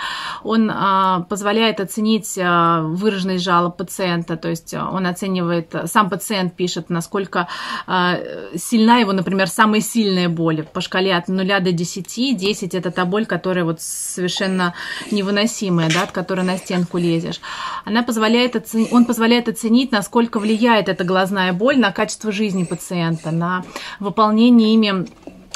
он 0.42 0.70
а, 0.72 1.26
позволяет 1.28 1.80
оценить 1.80 2.38
а, 2.40 2.82
выраженность 2.82 3.44
жалоб 3.44 3.76
пациента, 3.76 4.36
то 4.36 4.48
есть 4.48 4.72
он 4.72 5.06
оценивает, 5.06 5.74
сам 5.86 6.08
пациент 6.08 6.54
пишет, 6.54 6.88
насколько 6.88 7.48
а, 7.86 8.18
сильна 8.56 8.98
его, 8.98 9.12
например, 9.12 9.48
самая 9.48 9.82
сильная 9.82 10.28
боль 10.30 10.62
по 10.62 10.80
шкале 10.80 11.14
от 11.14 11.28
0 11.28 11.46
до 11.60 11.72
10, 11.72 12.36
10 12.38 12.77
это 12.78 12.90
та 12.90 13.04
боль, 13.04 13.26
которая 13.26 13.64
вот 13.64 13.80
совершенно 13.80 14.74
невыносимая, 15.10 15.90
да, 15.92 16.04
от 16.04 16.12
которой 16.12 16.44
на 16.44 16.56
стенку 16.56 16.98
лезешь. 16.98 17.40
Она 17.84 18.02
позволяет 18.02 18.56
оценить, 18.56 18.92
он 18.92 19.04
позволяет 19.04 19.48
оценить, 19.48 19.92
насколько 19.92 20.40
влияет 20.40 20.88
эта 20.88 21.04
глазная 21.04 21.52
боль 21.52 21.78
на 21.78 21.92
качество 21.92 22.32
жизни 22.32 22.64
пациента, 22.64 23.30
на 23.30 23.64
выполнение 24.00 24.74
ими 24.74 25.06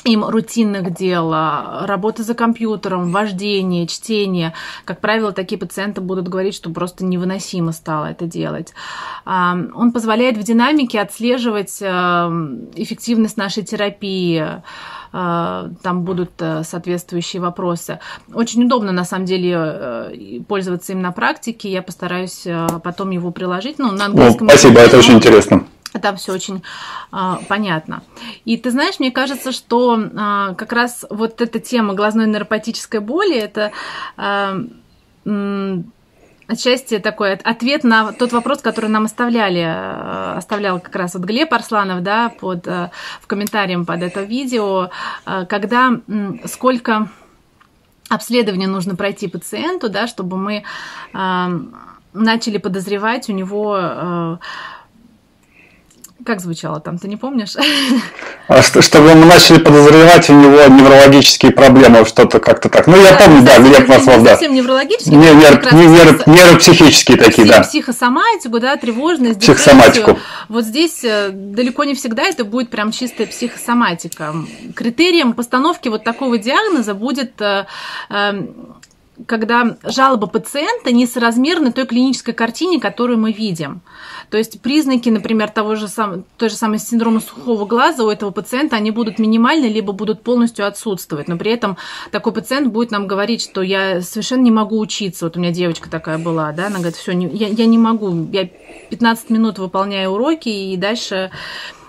им 0.04 0.24
рутинных 0.24 0.92
дел, 0.94 1.32
работа 1.32 2.22
за 2.22 2.34
компьютером, 2.34 3.12
вождение, 3.12 3.86
чтение. 3.86 4.52
Как 4.84 5.00
правило, 5.00 5.32
такие 5.32 5.58
пациенты 5.58 6.00
будут 6.00 6.28
говорить, 6.28 6.54
что 6.54 6.70
просто 6.70 7.04
невыносимо 7.04 7.72
стало 7.72 8.06
это 8.06 8.26
делать. 8.26 8.72
Он 9.24 9.92
позволяет 9.92 10.36
в 10.36 10.42
динамике 10.42 11.00
отслеживать 11.00 11.78
э, 11.80 11.86
эффективность 12.74 13.36
нашей 13.36 13.62
терапии, 13.62 14.62
там 15.12 16.02
будут 16.04 16.30
э, 16.40 16.64
соответствующие 16.64 17.42
вопросы. 17.42 18.00
Очень 18.32 18.64
удобно, 18.64 18.92
на 18.92 19.04
самом 19.04 19.26
деле, 19.26 19.54
э, 19.54 20.40
пользоваться 20.48 20.92
им 20.92 21.02
на 21.02 21.12
практике. 21.12 21.70
Я 21.70 21.82
постараюсь 21.82 22.46
потом 22.82 23.10
его 23.10 23.30
приложить. 23.30 23.78
Ну, 23.78 23.92
на 23.92 24.06
английском. 24.06 24.46
Ну, 24.46 24.52
спасибо, 24.52 24.80
это 24.80 24.96
очень 24.98 25.14
интересно. 25.14 25.66
Там 26.00 26.16
все 26.16 26.32
очень 26.32 26.62
а, 27.10 27.40
понятно. 27.48 28.02
И 28.44 28.56
ты 28.56 28.70
знаешь, 28.70 28.98
мне 28.98 29.10
кажется, 29.10 29.52
что 29.52 30.02
а, 30.16 30.54
как 30.54 30.72
раз 30.72 31.04
вот 31.10 31.40
эта 31.40 31.60
тема 31.60 31.94
глазной 31.94 32.26
нейропатической 32.26 33.00
боли, 33.00 33.36
это 33.36 33.72
а, 34.16 34.58
отчасти 36.52 36.98
такой 36.98 37.34
ответ 37.34 37.84
на 37.84 38.12
тот 38.12 38.32
вопрос, 38.32 38.60
который 38.60 38.90
нам 38.90 39.04
оставляли, 39.04 39.62
э, 39.62 40.34
оставлял 40.36 40.80
как 40.80 40.94
раз 40.96 41.14
вот 41.14 41.24
Глеб 41.24 41.52
Арсланов, 41.52 42.02
да, 42.02 42.28
под, 42.28 42.66
э, 42.66 42.90
в 43.20 43.26
комментариях 43.26 43.86
под 43.86 44.02
это 44.02 44.22
видео, 44.22 44.90
э, 45.26 45.46
когда 45.46 46.00
сколько 46.44 47.08
обследований 48.08 48.66
нужно 48.66 48.94
пройти 48.94 49.28
пациенту, 49.28 49.88
да, 49.88 50.06
чтобы 50.06 50.36
мы 50.36 50.64
начали 52.12 52.58
подозревать 52.58 53.30
у 53.30 53.32
него 53.32 54.38
как 56.24 56.40
звучало 56.40 56.80
там, 56.80 56.98
ты 56.98 57.08
не 57.08 57.16
помнишь? 57.16 57.56
А 58.48 58.60
что, 58.62 58.82
чтобы 58.82 59.14
мы 59.14 59.24
начали 59.26 59.58
подозревать 59.58 60.28
у 60.28 60.34
него 60.34 60.64
неврологические 60.66 61.52
проблемы, 61.52 62.04
что-то 62.04 62.40
как-то 62.40 62.68
так. 62.68 62.86
Ну, 62.86 62.96
я 62.96 63.14
а, 63.14 63.18
помню, 63.18 63.42
да, 63.42 63.58
Глеб 63.58 63.88
назвал, 63.88 64.20
да. 64.20 64.32
Совсем 64.32 64.54
неврологические. 64.54 65.16
Не, 65.16 65.30
нер, 65.30 65.72
не, 65.72 65.86
нер, 65.86 66.22
нейропсихические 66.26 67.16
такие, 67.16 67.46
да. 67.46 67.62
Психосоматику, 67.62 68.58
да, 68.58 68.76
тревожность, 68.76 69.40
Психосоматику. 69.40 70.18
Вот 70.48 70.64
здесь 70.64 71.04
э, 71.04 71.30
далеко 71.32 71.84
не 71.84 71.94
всегда 71.94 72.24
это 72.24 72.44
будет 72.44 72.68
прям 72.68 72.90
чистая 72.92 73.26
психосоматика. 73.26 74.34
Критерием 74.74 75.32
постановки 75.32 75.88
вот 75.88 76.04
такого 76.04 76.36
диагноза 76.36 76.94
будет 76.94 77.40
э, 77.40 77.66
эм, 78.10 78.76
когда 79.26 79.76
жалоба 79.82 80.26
пациента 80.26 80.92
несоразмерна 80.92 81.72
той 81.72 81.86
клинической 81.86 82.34
картине, 82.34 82.80
которую 82.80 83.18
мы 83.18 83.32
видим. 83.32 83.82
То 84.30 84.38
есть 84.38 84.60
признаки, 84.60 85.08
например, 85.08 85.50
того 85.50 85.74
же 85.74 85.88
сам, 85.88 86.24
той 86.38 86.48
же 86.48 86.56
самой 86.56 86.78
синдрома 86.78 87.20
сухого 87.20 87.66
глаза 87.66 88.04
у 88.04 88.08
этого 88.08 88.30
пациента, 88.30 88.76
они 88.76 88.90
будут 88.90 89.18
минимальны, 89.18 89.66
либо 89.66 89.92
будут 89.92 90.22
полностью 90.22 90.66
отсутствовать. 90.66 91.28
Но 91.28 91.36
при 91.36 91.52
этом 91.52 91.76
такой 92.10 92.32
пациент 92.32 92.68
будет 92.68 92.90
нам 92.90 93.06
говорить, 93.06 93.42
что 93.42 93.62
я 93.62 94.00
совершенно 94.00 94.42
не 94.42 94.50
могу 94.50 94.78
учиться. 94.78 95.26
Вот 95.26 95.36
у 95.36 95.40
меня 95.40 95.50
девочка 95.52 95.90
такая 95.90 96.18
была, 96.18 96.52
да, 96.52 96.66
она 96.66 96.78
говорит, 96.78 96.96
все, 96.96 97.12
я, 97.12 97.48
я 97.48 97.66
не 97.66 97.78
могу, 97.78 98.28
я 98.32 98.48
15 98.90 99.30
минут 99.30 99.58
выполняю 99.58 100.10
уроки 100.10 100.48
и 100.48 100.76
дальше 100.76 101.30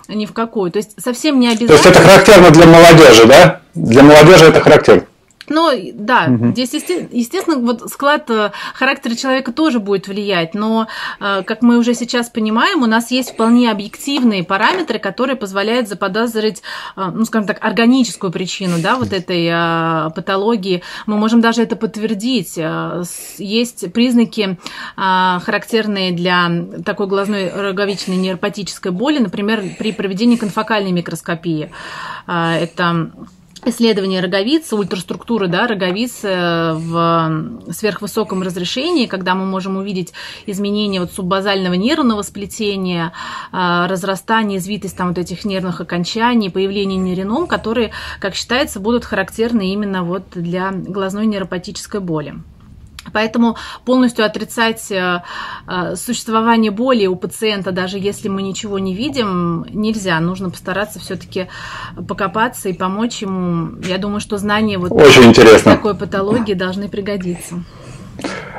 ни 0.07 0.25
в 0.25 0.34
какую. 0.34 0.71
То 0.71 0.77
есть 0.77 1.01
совсем 1.01 1.39
не 1.39 1.47
обязательно. 1.47 1.77
То 1.77 1.89
есть 1.89 1.97
это 1.97 1.99
характерно 1.99 2.49
для 2.51 2.65
молодежи, 2.65 3.25
да? 3.25 3.61
Для 3.73 4.03
молодежи 4.03 4.45
это 4.45 4.59
характерно. 4.59 5.05
Но 5.49 5.71
да, 5.93 6.27
угу. 6.29 6.51
здесь, 6.51 6.73
естественно, 6.73 7.57
вот 7.57 7.89
склад 7.89 8.29
э, 8.29 8.51
характера 8.73 9.15
человека 9.15 9.51
тоже 9.51 9.79
будет 9.79 10.07
влиять, 10.07 10.53
но, 10.53 10.87
э, 11.19 11.43
как 11.43 11.61
мы 11.61 11.77
уже 11.77 11.93
сейчас 11.93 12.29
понимаем, 12.29 12.83
у 12.83 12.85
нас 12.85 13.11
есть 13.11 13.31
вполне 13.31 13.71
объективные 13.71 14.43
параметры, 14.43 14.99
которые 14.99 15.35
позволяют 15.35 15.89
заподозрить, 15.89 16.61
э, 16.95 17.11
ну, 17.13 17.25
скажем 17.25 17.47
так, 17.47 17.63
органическую 17.63 18.31
причину, 18.31 18.81
да, 18.81 18.95
вот 18.95 19.11
этой 19.13 19.51
патологии. 20.13 20.83
Мы 21.05 21.17
можем 21.17 21.41
даже 21.41 21.61
это 21.61 21.75
подтвердить. 21.75 22.57
Есть 23.37 23.91
признаки, 23.93 24.57
характерные 24.95 26.11
для 26.11 26.49
такой 26.85 27.07
глазной 27.07 27.49
роговичной 27.49 28.15
нейропатической 28.17 28.91
боли, 28.91 29.19
например, 29.19 29.63
при 29.77 29.91
проведении 29.91 30.35
конфокальной 30.35 30.91
микроскопии. 30.91 31.71
Это 32.27 33.11
исследование 33.66 34.22
роговицы, 34.22 34.76
ультраструктуры 34.76 35.47
да, 35.47 35.68
роговицы 35.68 36.28
в 36.74 37.51
сверхвысоком 37.72 38.41
разрешении, 38.41 39.05
когда 39.05 39.36
мы 39.36 39.45
можем 39.45 39.78
увидеть 39.78 40.14
изменения 40.45 40.99
вот 40.99 41.11
суббазального 41.11 41.74
нервного 41.74 42.22
сплетения, 42.22 43.14
а, 43.51 43.88
разрастание, 43.88 44.59
извитость 44.59 44.97
там 44.97 45.09
вот 45.09 45.18
этих 45.18 45.45
нервных 45.45 45.82
окончаний, 45.82 46.49
появление 46.49 46.97
нейрином, 46.97 47.47
которые, 47.47 47.91
как 48.20 48.36
считается, 48.36 48.80
будут 48.80 49.05
характерны 49.05 49.72
именно 49.72 50.03
вот 50.03 50.24
для 50.34 50.72
глазной 50.72 51.26
нейропатической 51.26 51.99
боли. 51.99 52.36
Поэтому 53.14 53.55
полностью 53.86 54.26
отрицать 54.26 54.91
э, 54.91 55.24
э, 55.68 55.95
существование 55.95 56.72
боли 56.72 57.05
у 57.05 57.16
пациента, 57.16 57.72
даже 57.72 57.99
если 57.99 58.28
мы 58.28 58.41
ничего 58.41 58.80
не 58.80 58.95
видим, 58.95 59.66
нельзя. 59.72 60.20
Нужно 60.20 60.49
постараться 60.49 60.99
все-таки 60.99 61.47
покопаться 62.07 62.70
и 62.70 62.74
помочь 62.74 63.22
ему. 63.22 63.80
Я 63.88 63.97
думаю, 63.97 64.20
что 64.20 64.38
знания 64.38 64.78
вот 64.78 64.91
Очень 64.91 65.34
такой 65.64 65.95
патологии 65.95 66.53
должны 66.53 66.89
пригодиться. 66.89 67.64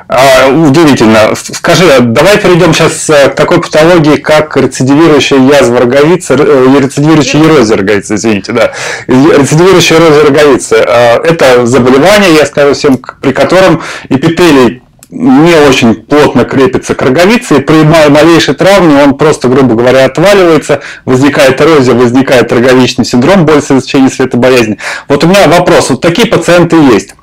А, 0.07 0.49
удивительно. 0.49 1.33
Скажи, 1.35 1.85
давай 1.99 2.37
перейдем 2.37 2.73
сейчас 2.73 3.09
э, 3.09 3.29
к 3.29 3.35
такой 3.35 3.59
патологии, 3.59 4.17
как 4.17 4.55
рецидивирующая 4.55 5.39
язва 5.39 5.79
роговицы, 5.79 6.35
э, 6.37 6.77
рецидивирующая 6.79 7.41
ерозия 7.41 7.77
роговицы, 7.77 8.15
извините, 8.15 8.51
да. 8.51 8.71
Рецидивирующая 9.07 9.97
ерозия 9.97 10.23
роговицы. 10.25 10.73
А, 10.87 11.19
это 11.23 11.65
заболевание, 11.65 12.35
я 12.35 12.45
скажу 12.45 12.73
всем, 12.75 12.97
при 12.97 13.31
котором 13.31 13.81
эпителий 14.09 14.83
не 15.09 15.55
очень 15.67 15.95
плотно 15.95 16.45
крепится 16.45 16.93
к 16.93 17.01
роговице, 17.01 17.57
и 17.57 17.61
при 17.61 17.83
малейшей 17.83 18.53
травме 18.53 19.03
он 19.03 19.17
просто, 19.17 19.47
грубо 19.47 19.75
говоря, 19.75 20.05
отваливается, 20.05 20.81
возникает 21.05 21.61
эрозия, 21.61 21.93
возникает 21.93 22.51
роговичный 22.51 23.05
синдром, 23.05 23.45
боль 23.45 23.61
света 23.61 24.09
светобоязни. 24.09 24.77
Вот 25.07 25.23
у 25.23 25.27
меня 25.27 25.47
вопрос, 25.47 25.89
вот 25.89 26.01
такие 26.01 26.27
пациенты 26.27 26.75
есть. 26.75 27.14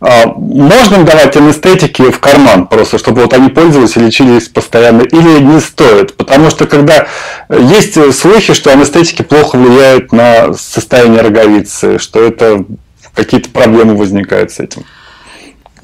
А, 0.00 0.26
можно 0.26 1.04
давать 1.04 1.36
анестетики 1.36 2.10
в 2.10 2.20
карман, 2.20 2.66
просто 2.66 2.98
чтобы 2.98 3.22
вот 3.22 3.32
они 3.32 3.48
пользовались 3.48 3.96
и 3.96 4.00
лечились 4.00 4.48
постоянно, 4.48 5.02
или 5.02 5.40
не 5.40 5.60
стоит? 5.60 6.16
Потому 6.16 6.50
что 6.50 6.66
когда 6.66 7.08
есть 7.48 7.94
слухи, 8.14 8.54
что 8.54 8.72
анестетики 8.72 9.22
плохо 9.22 9.56
влияют 9.56 10.12
на 10.12 10.52
состояние 10.54 11.22
роговицы, 11.22 11.98
что 11.98 12.22
это 12.22 12.64
какие-то 13.14 13.50
проблемы 13.50 13.96
возникают 13.96 14.52
с 14.52 14.60
этим. 14.60 14.84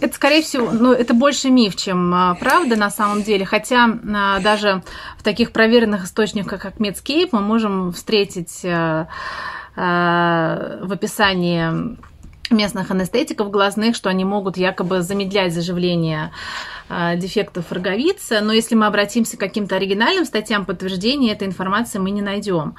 Это, 0.00 0.14
скорее 0.14 0.42
всего, 0.42 0.70
ну, 0.70 0.92
это 0.92 1.14
больше 1.14 1.50
миф, 1.50 1.76
чем 1.76 2.12
а, 2.14 2.34
правда 2.34 2.76
на 2.76 2.90
самом 2.90 3.22
деле. 3.22 3.46
Хотя 3.46 3.88
а, 4.14 4.38
даже 4.40 4.82
в 5.18 5.22
таких 5.22 5.50
проверенных 5.50 6.04
источниках, 6.04 6.60
как 6.60 6.76
Medscape, 6.76 7.30
мы 7.32 7.40
можем 7.40 7.92
встретить 7.92 8.60
в 9.76 10.92
описании 10.92 11.96
местных 12.50 12.90
анестетиков 12.90 13.50
глазных, 13.50 13.96
что 13.96 14.10
они 14.10 14.24
могут 14.24 14.56
якобы 14.56 15.02
замедлять 15.02 15.54
заживление 15.54 16.30
э, 16.88 17.16
дефектов 17.16 17.72
роговицы, 17.72 18.40
но 18.40 18.52
если 18.52 18.74
мы 18.74 18.86
обратимся 18.86 19.36
к 19.36 19.40
каким-то 19.40 19.76
оригинальным 19.76 20.24
статьям 20.24 20.64
подтверждения 20.64 21.32
этой 21.32 21.48
информации 21.48 21.98
мы 21.98 22.10
не 22.10 22.22
найдем. 22.22 22.74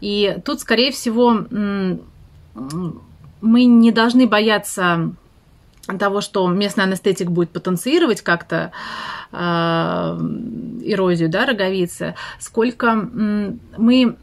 И 0.00 0.38
тут, 0.44 0.60
скорее 0.60 0.92
всего, 0.92 1.46
мы 2.54 3.64
не 3.64 3.90
должны 3.90 4.26
бояться 4.26 5.12
того, 5.98 6.20
что 6.20 6.46
местный 6.48 6.84
анестетик 6.84 7.28
будет 7.28 7.50
потенцировать 7.50 8.22
как-то 8.22 8.72
э, 9.32 9.36
эрозию 10.84 11.28
да, 11.28 11.44
роговицы, 11.44 12.14
сколько 12.38 12.94
мы 12.94 14.16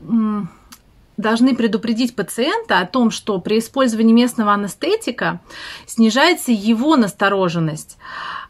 должны 1.20 1.56
предупредить 1.56 2.16
пациента 2.16 2.80
о 2.80 2.86
том, 2.86 3.12
что 3.12 3.40
при 3.40 3.60
использовании 3.60 4.14
местного 4.14 4.54
анестетика 4.54 5.42
снижается 5.86 6.52
его 6.52 6.96
настороженность. 6.96 7.98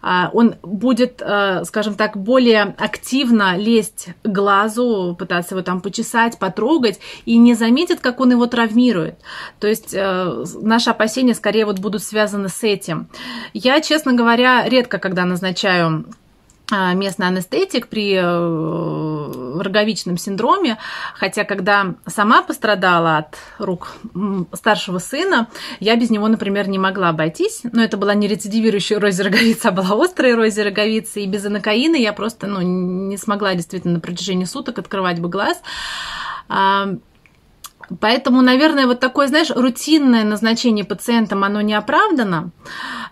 А, 0.02 0.30
он 0.34 0.56
будет, 0.62 1.22
э, 1.22 1.64
скажем 1.66 1.96
так, 1.96 2.16
более 2.16 2.76
активно 2.78 3.58
лезть 3.58 4.10
к 4.24 4.28
глазу, 4.28 5.16
пытаться 5.18 5.56
его 5.56 5.64
там 5.64 5.82
почесать, 5.82 6.38
потрогать, 6.38 7.00
и 7.26 7.38
не 7.38 7.54
заметит, 7.54 8.00
как 8.00 8.20
он 8.20 8.32
его 8.32 8.46
травмирует. 8.46 9.20
То 9.60 9.68
есть 9.68 9.94
э, 9.94 10.44
наши 10.62 10.92
опасения 10.92 11.34
скорее 11.34 11.66
вот 11.66 11.80
будут 11.80 12.04
связаны 12.04 12.50
с 12.50 12.64
этим. 12.64 13.10
Я, 13.54 13.82
честно 13.82 14.14
говоря, 14.14 14.70
редко, 14.70 15.00
когда 15.00 15.26
назначаю 15.26 16.06
местный 16.72 17.28
анестетик 17.28 17.88
при 17.88 18.14
э, 18.16 19.62
роговичном 19.62 20.18
синдроме, 20.18 20.78
хотя 21.16 21.44
когда 21.44 21.96
сама 22.06 22.42
пострадала 22.42 23.18
от 23.18 23.38
рук 23.58 23.94
старшего 24.54 25.00
сына, 25.00 25.48
я 25.80 25.96
без 25.96 26.10
него, 26.10 26.28
например, 26.28 26.68
не 26.68 26.78
могла 26.78 27.10
обойтись, 27.10 27.62
но 27.72 27.84
это 27.84 27.98
была 27.98 28.14
не 28.14 28.28
рецидивирующая 28.28 28.98
эрозия 28.98 29.26
роговицы, 29.26 29.68
а 29.68 29.72
была 29.72 30.04
острая 30.04 30.34
эрозия 30.34 30.64
роговицы, 30.64 31.22
и 31.22 31.28
без 31.28 31.46
анокаина 31.46 31.96
я 31.96 32.14
просто 32.14 32.48
ну, 32.48 32.62
не 32.62 33.18
смогла 33.18 33.56
действительно 33.56 33.96
на 33.96 34.00
протяжении 34.00 34.46
суток 34.46 34.80
открывать 34.80 35.20
бы 35.20 35.30
глаз. 35.30 35.62
Поэтому, 38.00 38.42
наверное, 38.42 38.86
вот 38.88 39.00
такое, 39.00 39.28
знаешь, 39.28 39.50
рутинное 39.50 40.24
назначение 40.24 40.86
пациентам, 40.86 41.44
оно 41.44 41.62
не 41.62 41.74
оправдано, 41.74 42.52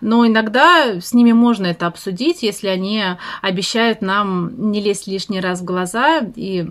но 0.00 0.26
иногда 0.26 1.00
с 1.00 1.12
ними 1.12 1.32
можно 1.32 1.66
это 1.66 1.86
обсудить, 1.86 2.42
если 2.42 2.68
они 2.68 3.02
обещают 3.42 4.02
нам 4.02 4.70
не 4.70 4.80
лезть 4.80 5.06
лишний 5.06 5.40
раз 5.40 5.60
в 5.60 5.64
глаза 5.64 6.20
и 6.36 6.68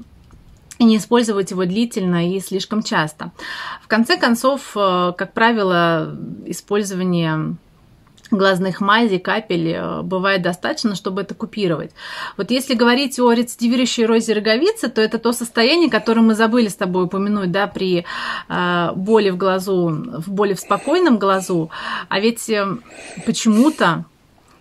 и 0.80 0.84
не 0.84 0.98
использовать 0.98 1.50
его 1.50 1.66
длительно 1.66 2.30
и 2.30 2.40
слишком 2.40 2.84
часто. 2.84 3.32
В 3.82 3.88
конце 3.88 4.16
концов, 4.16 4.74
э, 4.76 5.14
как 5.18 5.34
правило, 5.34 6.16
использование 6.46 7.56
глазных 8.32 8.82
мазей, 8.82 9.20
капель 9.20 9.74
э, 9.74 10.02
бывает 10.02 10.42
достаточно, 10.42 10.96
чтобы 10.96 11.22
это 11.22 11.34
купировать. 11.34 11.92
Вот 12.38 12.52
если 12.52 12.74
говорить 12.74 13.20
о 13.20 13.32
рецидивирующей 13.32 14.04
эрозе 14.04 14.34
роговицы, 14.34 14.90
то 14.90 15.02
это 15.02 15.20
то 15.20 15.32
состояние, 15.34 15.90
которое 15.90 16.22
мы 16.22 16.36
забыли 16.36 16.68
с 16.68 16.76
тобой 16.76 17.06
упомянуть, 17.06 17.52
да, 17.52 17.68
при 17.68 18.06
э, 18.50 18.92
боли 18.96 19.30
в 19.30 19.38
глазу, 19.38 19.90
в 20.26 20.30
боли 20.30 20.54
в 20.54 20.60
спокойном 20.60 21.18
глазу. 21.18 21.70
А 22.10 22.20
ведь 22.20 22.50
э, 22.50 22.78
почему-то 23.26 24.06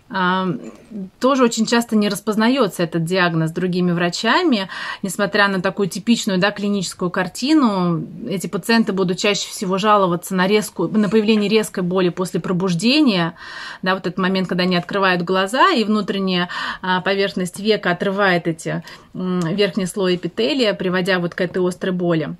тоже 0.09 1.43
очень 1.43 1.65
часто 1.65 1.97
не 1.97 2.07
распознается 2.07 2.83
этот 2.83 3.03
диагноз 3.03 3.51
другими 3.51 3.91
врачами, 3.91 4.69
несмотря 5.01 5.49
на 5.49 5.61
такую 5.61 5.89
типичную 5.89 6.39
да, 6.39 6.51
клиническую 6.51 7.11
картину. 7.11 8.05
Эти 8.29 8.47
пациенты 8.47 8.93
будут 8.93 9.17
чаще 9.17 9.49
всего 9.49 9.77
жаловаться 9.77 10.33
на, 10.33 10.47
резкую, 10.47 10.89
на 10.97 11.09
появление 11.09 11.49
резкой 11.49 11.83
боли 11.83 12.09
после 12.09 12.39
пробуждения, 12.39 13.35
да, 13.81 13.95
вот 13.95 14.07
этот 14.07 14.17
момент, 14.17 14.47
когда 14.47 14.63
они 14.63 14.77
открывают 14.77 15.23
глаза, 15.23 15.71
и 15.71 15.83
внутренняя 15.83 16.47
а, 16.81 17.01
поверхность 17.01 17.59
века 17.59 17.91
отрывает 17.91 18.47
эти 18.47 18.83
верхний 19.13 19.87
слой 19.87 20.15
эпителия, 20.15 20.73
приводя 20.73 21.19
вот 21.19 21.35
к 21.35 21.41
этой 21.41 21.65
острой 21.67 21.93
боли. 21.93 22.35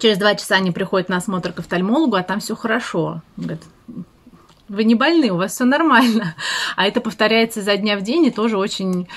Через 0.00 0.18
два 0.18 0.34
часа 0.34 0.56
они 0.56 0.72
приходят 0.72 1.08
на 1.08 1.18
осмотр 1.18 1.52
к 1.52 1.60
офтальмологу, 1.60 2.16
а 2.16 2.22
там 2.22 2.40
все 2.40 2.56
хорошо. 2.56 3.22
Говорят, 3.36 3.60
вы 4.68 4.84
не 4.84 4.94
больны, 4.94 5.30
у 5.30 5.36
вас 5.36 5.52
все 5.52 5.64
нормально. 5.64 6.34
А 6.76 6.86
это 6.86 7.00
повторяется 7.00 7.62
за 7.62 7.76
дня 7.76 7.96
в 7.96 8.02
день 8.02 8.26
и 8.26 8.30
тоже 8.30 8.58
очень 8.58 9.08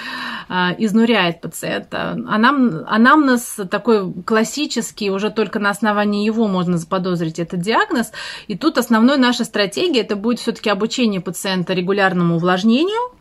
э, 0.47 0.53
изнуряет 0.77 1.41
пациента. 1.41 2.11
Анам, 2.27 2.85
анамнез 2.87 3.59
такой 3.69 4.13
классический, 4.23 5.09
уже 5.09 5.29
только 5.29 5.59
на 5.59 5.71
основании 5.71 6.25
его 6.25 6.47
можно 6.47 6.77
заподозрить 6.77 7.39
этот 7.39 7.61
диагноз. 7.61 8.11
И 8.47 8.57
тут 8.57 8.77
основной 8.77 9.17
наша 9.17 9.43
стратегия 9.43 10.01
это 10.01 10.15
будет 10.15 10.39
все-таки 10.39 10.69
обучение 10.69 11.21
пациента 11.21 11.73
регулярному 11.73 12.35
увлажнению, 12.35 13.11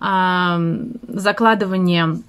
э, 0.00 0.88
закладывание 1.08 2.22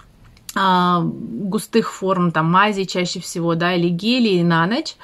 густых 0.56 1.94
форм, 1.94 2.32
там, 2.32 2.52
мази 2.52 2.86
чаще 2.86 3.20
всего, 3.20 3.54
да, 3.54 3.76
или 3.76 3.88
гелий 3.88 4.42
на 4.42 4.66
ночь. 4.66 4.96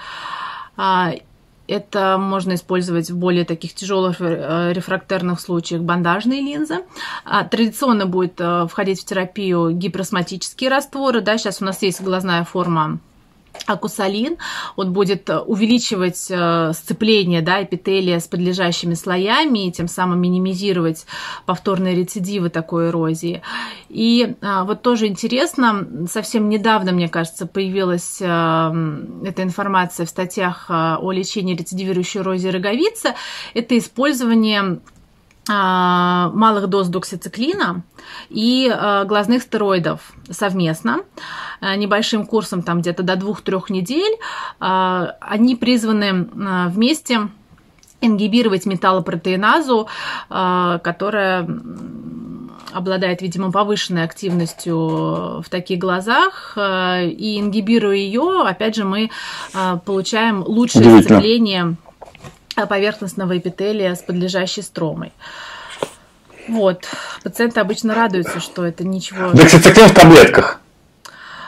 Это 1.67 2.17
можно 2.19 2.53
использовать 2.55 3.09
в 3.09 3.17
более 3.17 3.45
таких 3.45 3.73
тяжелых 3.73 4.17
э, 4.19 4.71
рефрактерных 4.73 5.39
случаях 5.39 5.81
бандажные 5.81 6.41
линзы. 6.41 6.79
А, 7.23 7.43
традиционно 7.43 8.05
будет 8.05 8.39
э, 8.39 8.67
входить 8.67 9.01
в 9.01 9.05
терапию 9.05 9.71
гиперосматические 9.71 10.69
растворы. 10.69 11.21
Да, 11.21 11.37
сейчас 11.37 11.61
у 11.61 11.65
нас 11.65 11.81
есть 11.81 12.01
глазная 12.01 12.43
форма 12.43 12.99
акусалин, 13.65 14.37
он 14.75 14.93
будет 14.93 15.29
э, 15.29 15.39
увеличивать 15.39 16.27
э, 16.29 16.71
сцепление 16.73 17.41
да, 17.41 17.63
эпителия 17.63 18.19
с 18.19 18.27
подлежащими 18.27 18.93
слоями 18.93 19.67
и 19.67 19.71
тем 19.71 19.87
самым 19.87 20.21
минимизировать 20.21 21.05
повторные 21.45 21.95
рецидивы 21.95 22.49
такой 22.49 22.89
эрозии. 22.89 23.41
И 23.89 24.35
а, 24.41 24.63
вот 24.63 24.81
тоже 24.81 25.07
интересно, 25.07 25.87
совсем 26.09 26.49
недавно, 26.49 26.91
мне 26.91 27.07
кажется, 27.09 27.45
появилась 27.45 28.21
эта 28.21 29.35
информация 29.37 30.05
в 30.05 30.09
статьях 30.09 30.65
о 30.69 31.11
лечении 31.11 31.55
рецидивирующей 31.55 32.19
эрозии 32.19 32.49
роговицы, 32.49 33.13
это 33.53 33.77
использование 33.77 34.79
малых 35.47 36.67
доз 36.67 36.87
доксициклина 36.87 37.83
и 38.29 38.71
а, 38.71 39.03
глазных 39.05 39.43
стероидов 39.43 40.13
совместно 40.29 41.01
а, 41.61 41.75
небольшим 41.75 42.25
курсом, 42.25 42.63
там 42.63 42.81
где-то 42.81 43.03
до 43.03 43.13
2-3 43.13 43.63
недель. 43.69 44.17
Они 44.59 45.55
призваны 45.55 46.27
вместе 46.69 47.29
ингибировать 48.01 48.65
металлопротеиназу, 48.65 49.87
которая 50.27 51.47
обладает, 52.73 53.21
видимо, 53.21 53.51
повышенной 53.51 54.03
активностью 54.03 55.41
в 55.41 55.45
таких 55.49 55.79
глазах, 55.79 56.57
и 56.57 57.39
ингибируя 57.39 57.95
ее, 57.95 58.43
опять 58.45 58.75
же, 58.75 58.83
мы 58.83 59.09
получаем 59.85 60.43
лучшее 60.45 61.01
сцепление 61.01 61.77
поверхностного 62.55 63.37
эпителия 63.37 63.95
с 63.95 64.01
подлежащей 64.01 64.63
стромой. 64.63 65.11
Вот. 66.47 66.85
Пациенты 67.23 67.59
обычно 67.59 67.95
радуются, 67.95 68.39
что 68.39 68.65
это 68.65 68.85
ничего... 68.85 69.31
Доксициклин 69.31 69.87
в 69.87 69.93
таблетках. 69.93 70.61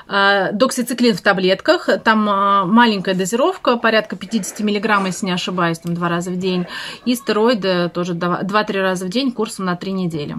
А, 0.10 0.52
доксициклин 0.54 1.16
в 1.16 1.22
таблетках, 1.22 1.90
там 2.04 2.30
а, 2.30 2.66
маленькая 2.66 3.14
дозировка, 3.14 3.76
порядка 3.76 4.16
50 4.16 4.62
миллиграмм, 4.62 5.06
если 5.06 5.26
не 5.26 5.34
ошибаюсь, 5.34 5.80
там 5.80 5.94
два 5.94 6.08
раза 6.08 6.32
в 6.32 6.38
день. 6.38 6.66
И 7.06 7.14
стероиды 7.16 7.90
тоже 7.90 8.14
2-3 8.14 8.82
раза 8.82 9.06
в 9.06 9.10
день 9.10 9.32
курсом 9.32 9.66
на 9.66 9.76
3 9.76 9.92
недели. 9.92 10.38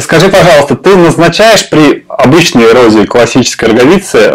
Скажи, 0.00 0.28
пожалуйста, 0.28 0.76
ты 0.76 0.94
назначаешь 0.96 1.70
при 1.70 2.04
обычной 2.08 2.64
эрозии 2.64 3.06
классической 3.06 3.70
роговицы 3.70 4.30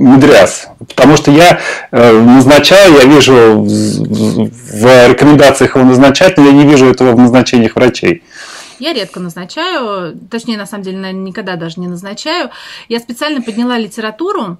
э, 0.00 0.02
Медряс. 0.02 0.68
Потому 0.78 1.16
что 1.16 1.30
я 1.30 1.60
э, 1.90 2.20
назначаю, 2.20 2.94
я 2.94 3.04
вижу 3.04 3.62
в 3.62 5.08
рекомендациях 5.08 5.76
его 5.76 5.84
назначать, 5.84 6.36
но 6.36 6.46
я 6.46 6.52
не 6.52 6.66
вижу 6.66 6.86
этого 6.86 7.12
в 7.12 7.18
назначениях 7.18 7.76
врачей. 7.76 8.22
Я 8.78 8.94
редко 8.94 9.20
назначаю, 9.20 10.18
точнее, 10.30 10.56
на 10.56 10.64
самом 10.64 10.84
деле, 10.84 11.12
никогда 11.12 11.56
даже 11.56 11.80
не 11.80 11.86
назначаю. 11.86 12.50
Я 12.88 12.98
специально 12.98 13.42
подняла 13.42 13.76
литературу, 13.76 14.56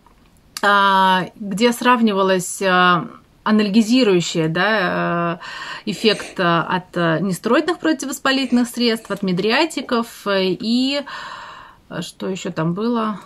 а, 0.63 1.25
где 1.37 1.73
сравнивалась 1.73 2.61
а, 2.61 3.07
анальгезирующая 3.45 4.49
да, 4.49 5.39
э, 5.87 5.91
эффект 5.91 6.39
от 6.39 6.95
нестероидных 6.95 7.79
противовоспалительных 7.79 8.69
средств, 8.69 9.11
от 9.11 9.23
медриатиков 9.23 10.07
и 10.27 11.01
что 12.01 12.29
еще 12.29 12.51
там 12.51 12.75
было? 12.75 13.19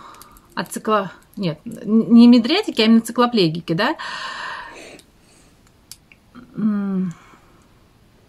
От 0.55 0.71
цикла 0.71 1.11
нет, 1.37 1.59
не 1.65 2.27
медриатики, 2.27 2.81
а 2.81 2.85
именно 2.85 3.01
циклоплегики, 3.01 3.73
да. 3.73 3.95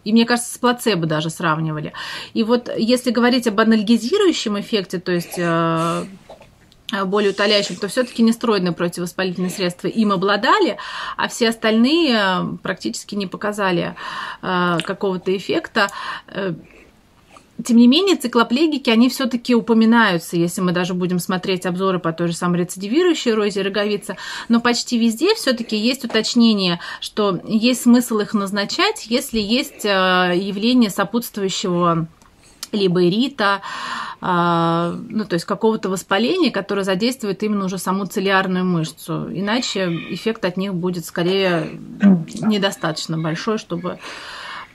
И 0.05 0.13
мне 0.13 0.25
кажется, 0.25 0.55
с 0.55 0.59
плацебо 0.59 1.07
даже 1.07 1.31
сравнивали. 1.31 1.93
И 2.33 2.45
вот 2.45 2.71
если 2.77 3.11
говорить 3.11 3.47
об 3.49 3.59
анальгезирующем 3.59 4.61
эффекте, 4.61 5.01
то 5.01 5.11
есть 5.11 5.35
э, 5.37 6.05
более 7.07 7.33
утоляющим, 7.33 7.75
то 7.77 7.89
все-таки 7.89 8.23
нестероидные 8.23 8.73
противовоспалительные 8.73 9.51
средства 9.51 9.89
им 9.89 10.13
обладали, 10.13 10.79
а 11.17 11.27
все 11.27 11.49
остальные 11.49 12.59
практически 12.63 13.17
не 13.17 13.27
показали 13.27 13.97
какого-то 14.43 15.37
эффекта. 15.37 15.89
Тем 17.65 17.79
не 17.79 17.89
менее, 17.89 18.17
циклоплегики, 18.17 18.91
они 18.91 19.09
все-таки 19.09 19.55
упоминаются, 19.55 20.37
если 20.37 20.61
мы 20.61 20.73
даже 20.73 20.95
будем 20.95 21.19
смотреть 21.19 21.65
обзоры 21.65 21.99
по 21.99 22.13
той 22.13 22.29
же 22.29 22.35
самой 22.35 22.61
рецидивирующей 22.61 23.33
розе 23.33 23.63
роговица, 23.63 24.17
но 24.49 24.61
почти 24.61 24.99
везде 24.99 25.35
все-таки 25.35 25.77
есть 25.77 26.05
уточнение, 26.05 26.81
что 27.01 27.41
есть 27.45 27.83
смысл 27.83 28.19
их 28.19 28.35
назначать, 28.35 29.07
если 29.07 29.41
есть 29.41 29.85
э, 29.85 30.33
явление 30.37 30.91
сопутствующего 30.91 32.07
либо 32.73 33.05
ирита, 33.05 33.63
а, 34.21 34.95
ну, 35.09 35.25
то 35.25 35.35
есть 35.35 35.45
какого-то 35.45 35.89
воспаления, 35.89 36.51
которое 36.51 36.85
задействует 36.85 37.43
именно 37.43 37.65
уже 37.65 37.79
саму 37.79 38.07
целиарную 38.07 38.65
мышцу. 38.65 39.29
Иначе 39.33 39.87
эффект 40.11 40.45
от 40.45 40.57
них 40.57 40.75
будет 40.75 41.05
скорее 41.05 41.79
недостаточно 42.03 43.19
большой, 43.19 43.59
чтобы 43.59 43.99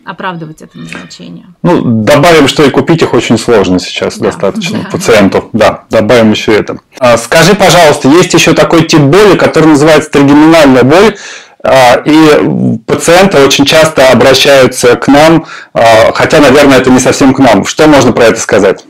оправдывать 0.05 0.61
это 0.61 0.77
назначение. 0.77 1.47
Ну, 1.63 2.03
добавим, 2.03 2.47
что 2.47 2.63
и 2.63 2.69
купить 2.69 3.01
их 3.01 3.13
очень 3.13 3.37
сложно 3.37 3.79
сейчас 3.79 4.17
да, 4.17 4.25
достаточно 4.27 4.83
да. 4.83 4.89
пациенту. 4.89 5.49
Да, 5.53 5.83
добавим 5.89 6.31
еще 6.31 6.53
это. 6.53 6.79
А, 6.99 7.17
скажи, 7.17 7.55
пожалуйста, 7.55 8.07
есть 8.07 8.33
еще 8.33 8.53
такой 8.53 8.85
тип 8.85 9.01
боли, 9.01 9.37
который 9.37 9.67
называется 9.67 10.09
тригеминальная 10.11 10.83
боль, 10.83 11.15
а, 11.63 12.01
и 12.05 12.77
пациенты 12.87 13.43
очень 13.45 13.65
часто 13.65 14.09
обращаются 14.09 14.95
к 14.95 15.07
нам, 15.07 15.45
а, 15.73 16.11
хотя, 16.13 16.39
наверное, 16.39 16.79
это 16.79 16.89
не 16.89 16.99
совсем 16.99 17.33
к 17.33 17.39
нам. 17.39 17.65
Что 17.65 17.87
можно 17.87 18.11
про 18.11 18.25
это 18.25 18.39
сказать? 18.39 18.85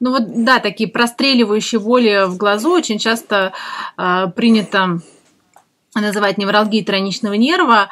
Ну 0.00 0.10
вот, 0.10 0.44
да, 0.44 0.58
такие 0.58 0.88
простреливающие 0.88 1.80
боли 1.80 2.26
в 2.26 2.36
глазу 2.36 2.72
очень 2.72 2.98
часто 2.98 3.52
э, 3.96 4.26
принято 4.36 5.00
называть 5.94 6.36
невралгией 6.36 6.84
троничного 6.84 7.34
нерва. 7.34 7.88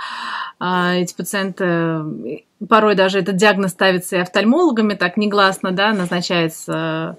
Эти 0.62 1.14
пациенты, 1.14 2.44
порой 2.68 2.94
даже 2.94 3.18
этот 3.18 3.34
диагноз 3.36 3.72
ставится 3.72 4.16
и 4.16 4.20
офтальмологами, 4.20 4.94
так 4.94 5.16
негласно, 5.16 5.72
да, 5.72 5.92
назначается 5.92 7.16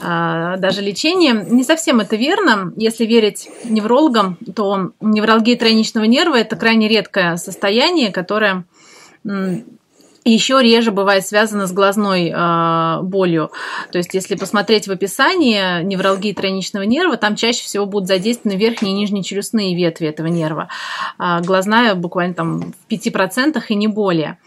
а, 0.00 0.56
даже 0.56 0.80
лечение. 0.80 1.34
Не 1.34 1.64
совсем 1.64 2.00
это 2.00 2.16
верно. 2.16 2.72
Если 2.76 3.04
верить 3.04 3.50
неврологам, 3.64 4.38
то 4.54 4.92
невралгия 5.00 5.56
тройничного 5.56 6.04
нерва– 6.04 6.36
это 6.36 6.56
крайне 6.56 6.88
редкое 6.88 7.36
состояние, 7.36 8.10
которое 8.10 8.64
еще 10.24 10.60
реже 10.62 10.90
бывает 10.92 11.26
связано 11.26 11.66
с 11.66 11.72
глазной 11.72 12.30
э, 12.30 13.02
болью. 13.02 13.50
То 13.90 13.98
есть, 13.98 14.14
если 14.14 14.36
посмотреть 14.36 14.86
в 14.86 14.90
описании 14.92 15.82
невралгии 15.82 16.32
тройничного 16.32 16.84
нерва, 16.84 17.16
там 17.16 17.36
чаще 17.36 17.64
всего 17.64 17.86
будут 17.86 18.08
задействованы 18.08 18.56
верхние 18.56 18.94
и 18.94 18.96
нижние 18.96 19.24
челюстные 19.24 19.74
ветви 19.74 20.08
этого 20.08 20.28
нерва. 20.28 20.68
А 21.18 21.40
глазная 21.40 21.94
буквально 21.94 22.34
там 22.34 22.60
в 22.60 22.92
5% 22.92 23.62
и 23.68 23.74
не 23.74 23.88
более. 23.88 24.38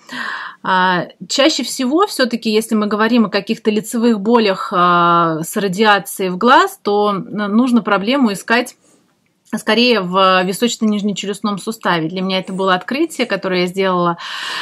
А, 0.64 1.08
чаще 1.28 1.64
всего, 1.64 2.08
все-таки, 2.08 2.50
если 2.50 2.76
мы 2.76 2.88
говорим 2.88 3.26
о 3.26 3.30
каких-то 3.30 3.70
лицевых 3.70 4.20
болях 4.20 4.74
а, 4.76 5.42
с 5.44 5.56
радиацией 5.58 6.30
в 6.30 6.38
глаз, 6.38 6.80
то 6.82 7.12
нужно 7.12 7.82
проблему 7.82 8.34
искать 8.34 8.76
скорее 9.58 10.02
в 10.02 10.44
височно-нижнечелюстном 10.44 11.58
суставе. 11.58 12.08
Для 12.10 12.22
меня 12.22 12.40
это 12.40 12.54
было 12.54 12.74
открытие, 12.74 13.28
которое 13.28 13.62
я 13.62 13.68
сделала 13.68 14.18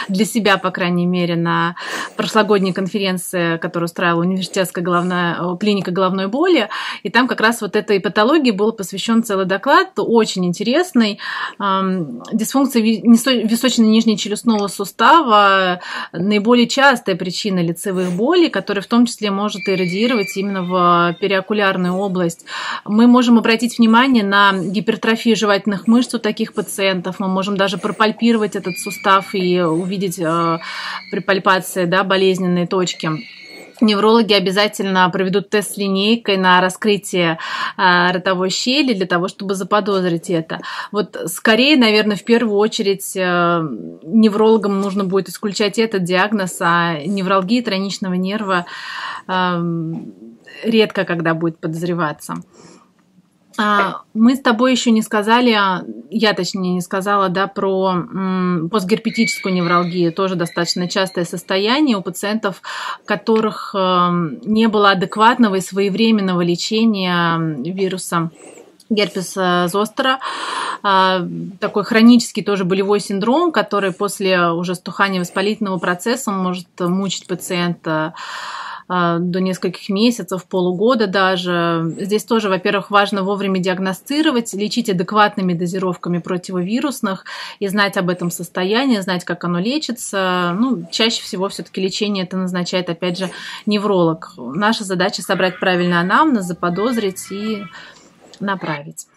для 0.08 0.26
себя, 0.26 0.58
по 0.58 0.72
крайней 0.72 1.06
мере, 1.06 1.36
на 1.36 1.76
прошлогодней 2.16 2.74
конференции, 2.74 3.58
которую 3.58 3.86
устраивала 3.86 4.22
университетская 4.22 4.84
головная, 4.84 5.56
клиника 5.58 5.92
головной 5.92 6.28
боли. 6.28 6.70
И 7.04 7.10
там 7.10 7.28
как 7.28 7.42
раз 7.42 7.62
вот 7.62 7.76
этой 7.76 8.00
патологии 8.00 8.52
был 8.52 8.72
посвящен 8.72 9.24
целый 9.24 9.46
доклад, 9.46 9.92
очень 9.98 10.46
интересный. 10.46 11.20
Дисфункция 11.60 12.82
височно-нижнечелюстного 12.82 14.68
сустава 14.68 15.80
наиболее 16.12 16.68
частая 16.68 17.16
причина 17.16 17.60
лицевых 17.60 18.12
болей, 18.14 18.50
которая 18.50 18.82
в 18.82 18.88
том 18.88 19.06
числе 19.06 19.32
может 19.32 19.62
иррадиировать 19.68 20.36
именно 20.36 20.64
в 20.64 21.16
периокулярную 21.20 21.94
область. 21.94 22.46
Мы 22.86 23.08
можем 23.08 23.38
обратить 23.38 23.78
внимание 23.78 24.24
на 24.24 24.54
гипертрофии 24.84 25.34
жевательных 25.34 25.88
мышц 25.88 26.14
у 26.14 26.20
таких 26.20 26.54
пациентов. 26.54 27.20
Мы 27.20 27.30
можем 27.30 27.56
даже 27.56 27.78
пропальпировать 27.78 28.56
этот 28.58 28.78
сустав 28.78 29.34
и 29.34 29.62
увидеть 29.62 30.20
э, 30.20 30.60
при 31.10 31.20
пальпации 31.20 31.86
да, 31.86 32.04
болезненные 32.04 32.68
точки 32.68 33.10
неврологи 33.82 34.34
обязательно 34.34 35.10
проведут 35.10 35.50
тест 35.50 35.74
с 35.74 35.78
линейкой 35.78 36.38
на 36.38 36.62
раскрытие 36.62 37.40
э, 37.78 38.12
ротовой 38.12 38.50
щели 38.50 38.94
для 38.94 39.06
того, 39.08 39.28
чтобы 39.28 39.56
заподозрить 39.56 40.30
это. 40.30 40.62
Вот 40.92 41.18
скорее, 41.28 41.76
наверное, 41.76 42.16
в 42.16 42.24
первую 42.24 42.58
очередь 42.58 43.16
э, 43.16 43.20
неврологам 44.04 44.80
нужно 44.80 45.04
будет 45.04 45.30
исключать 45.30 45.80
этот 45.80 46.04
диагноз, 46.04 46.58
а 46.62 47.00
невралгия 47.06 47.64
троничного 47.64 48.14
нерва 48.14 48.66
э, 49.28 49.64
редко 50.64 51.04
когда 51.04 51.34
будет 51.34 51.58
подозреваться. 51.60 52.36
А, 53.58 54.02
мы 54.14 54.36
с 54.36 54.40
тобой 54.40 54.72
еще 54.72 54.92
не 54.92 55.02
сказали, 55.02 55.52
а, 55.52 55.84
я 56.10 56.34
точнее 56.34 56.74
не 56.74 56.82
сказала, 56.82 57.30
да, 57.30 57.48
про 57.48 57.96
постгерпетическую 58.72 59.54
невралгию, 59.54 60.12
тоже 60.12 60.36
достаточно 60.36 60.88
частое 60.88 61.26
состояние 61.26 61.98
у 61.98 62.02
пациентов, 62.02 62.62
которых 63.06 63.74
эм, 63.76 64.40
не 64.44 64.68
было 64.68 64.92
адекватного 64.92 65.56
и 65.56 65.62
своевременного 65.62 66.42
лечения 66.42 67.38
вируса 67.38 68.32
герпеса 68.90 69.68
зостера, 69.72 70.20
а, 70.84 71.26
такой 71.60 71.84
хронический 71.84 72.44
тоже 72.44 72.66
болевой 72.66 73.00
синдром, 73.00 73.52
который 73.52 73.92
после 73.92 74.50
уже 74.50 74.76
стухания 74.76 75.20
воспалительного 75.20 75.78
процесса 75.80 76.32
может 76.32 76.68
мучить 76.80 77.28
пациента 77.28 78.14
до 78.88 79.40
нескольких 79.40 79.90
месяцев, 79.90 80.46
полугода 80.46 81.08
даже. 81.08 81.94
Здесь 82.00 82.24
тоже, 82.24 82.50
во-первых, 82.50 82.92
важно 82.92 83.24
вовремя 83.24 83.60
диагностировать, 83.60 84.54
лечить 84.54 84.90
адекватными 84.90 85.54
дозировками 85.54 86.20
противовирусных 86.20 87.26
и 87.60 87.68
знать 87.68 87.98
об 87.98 88.10
этом 88.10 88.32
состоянии, 88.32 89.00
знать, 89.00 89.24
как 89.26 89.44
оно 89.44 89.60
лечится. 89.60 90.56
Ну, 90.60 90.86
чаще 90.92 91.22
всего 91.24 91.50
все-таки 91.50 91.82
лечение 91.82 92.26
это 92.26 92.38
назначает, 92.38 92.90
опять 92.90 93.18
же, 93.18 93.30
невролог. 93.66 94.34
Наша 94.38 94.84
задача 94.84 95.22
собрать 95.22 95.60
правильный 95.60 96.00
анамнез, 96.00 96.46
заподозрить 96.46 97.32
и 97.32 97.64
направить. 98.40 99.08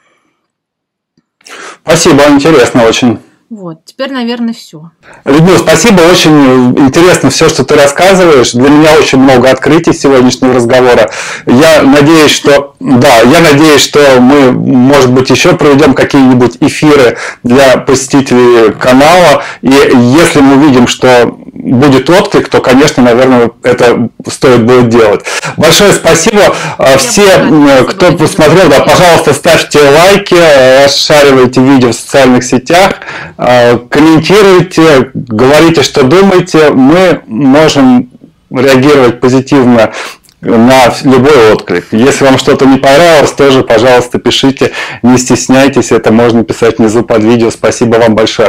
Спасибо, 1.83 2.23
интересно 2.29 2.85
очень. 2.85 3.21
Вот, 3.49 3.85
теперь, 3.85 4.11
наверное, 4.11 4.53
все. 4.53 4.91
Людмила, 5.25 5.59
спасибо, 5.59 6.01
очень 6.01 6.77
интересно 6.79 7.31
все, 7.31 7.49
что 7.49 7.65
ты 7.65 7.77
рассказываешь. 7.77 8.51
Для 8.53 8.69
меня 8.69 8.95
очень 8.99 9.19
много 9.19 9.49
открытий 9.49 9.93
сегодняшнего 9.93 10.55
разговора. 10.55 11.11
Я 11.47 11.83
надеюсь, 11.83 12.33
что 12.33 12.75
да, 12.81 13.21
я 13.21 13.41
надеюсь, 13.41 13.83
что 13.83 14.01
мы, 14.21 14.51
может 14.51 15.13
быть, 15.13 15.31
еще 15.31 15.55
проведем 15.55 15.95
какие-нибудь 15.95 16.57
эфиры 16.61 17.19
для 17.45 17.77
посетителей 17.77 18.73
канала. 18.73 19.45
И 19.63 19.69
если 19.71 20.41
мы 20.41 20.67
видим, 20.67 20.89
что 20.89 21.39
будет 21.53 22.09
отклик, 22.11 22.49
то, 22.49 22.61
конечно, 22.61 23.03
наверное, 23.03 23.51
это 23.63 24.09
стоит 24.29 24.65
будет 24.65 24.89
делать. 24.89 25.25
Большое 25.57 25.93
спасибо. 25.93 26.55
А, 26.79 26.97
все, 26.99 27.85
кто 27.89 28.13
посмотрел, 28.13 28.69
да, 28.69 28.81
пожалуйста, 28.81 29.33
ставьте 29.33 29.81
лайки, 29.81 30.37
расшаривайте 30.85 31.61
видео 31.61 31.91
в 31.91 31.95
социальных 31.95 32.45
сетях, 32.45 32.97
комментируйте, 33.37 35.11
говорите, 35.15 35.83
что 35.83 36.05
думаете. 36.05 36.71
Мы 36.71 37.21
можем 37.27 38.11
реагировать 38.51 39.21
позитивно 39.21 39.93
на 40.41 40.95
любой 41.05 41.53
отклик. 41.53 41.87
Если 41.93 42.25
вам 42.25 42.39
что-то 42.39 42.67
не 42.67 42.79
понравилось, 42.79 43.33
тоже, 43.33 43.63
пожалуйста, 43.63 44.19
пишите, 44.19 44.73
не 45.03 45.19
стесняйтесь, 45.19 45.93
это 45.93 46.13
можно 46.13 46.45
писать 46.45 46.79
внизу 46.79 47.03
под 47.03 47.23
видео. 47.23 47.51
Спасибо 47.51 47.97
вам 47.97 48.15
большое. 48.15 48.49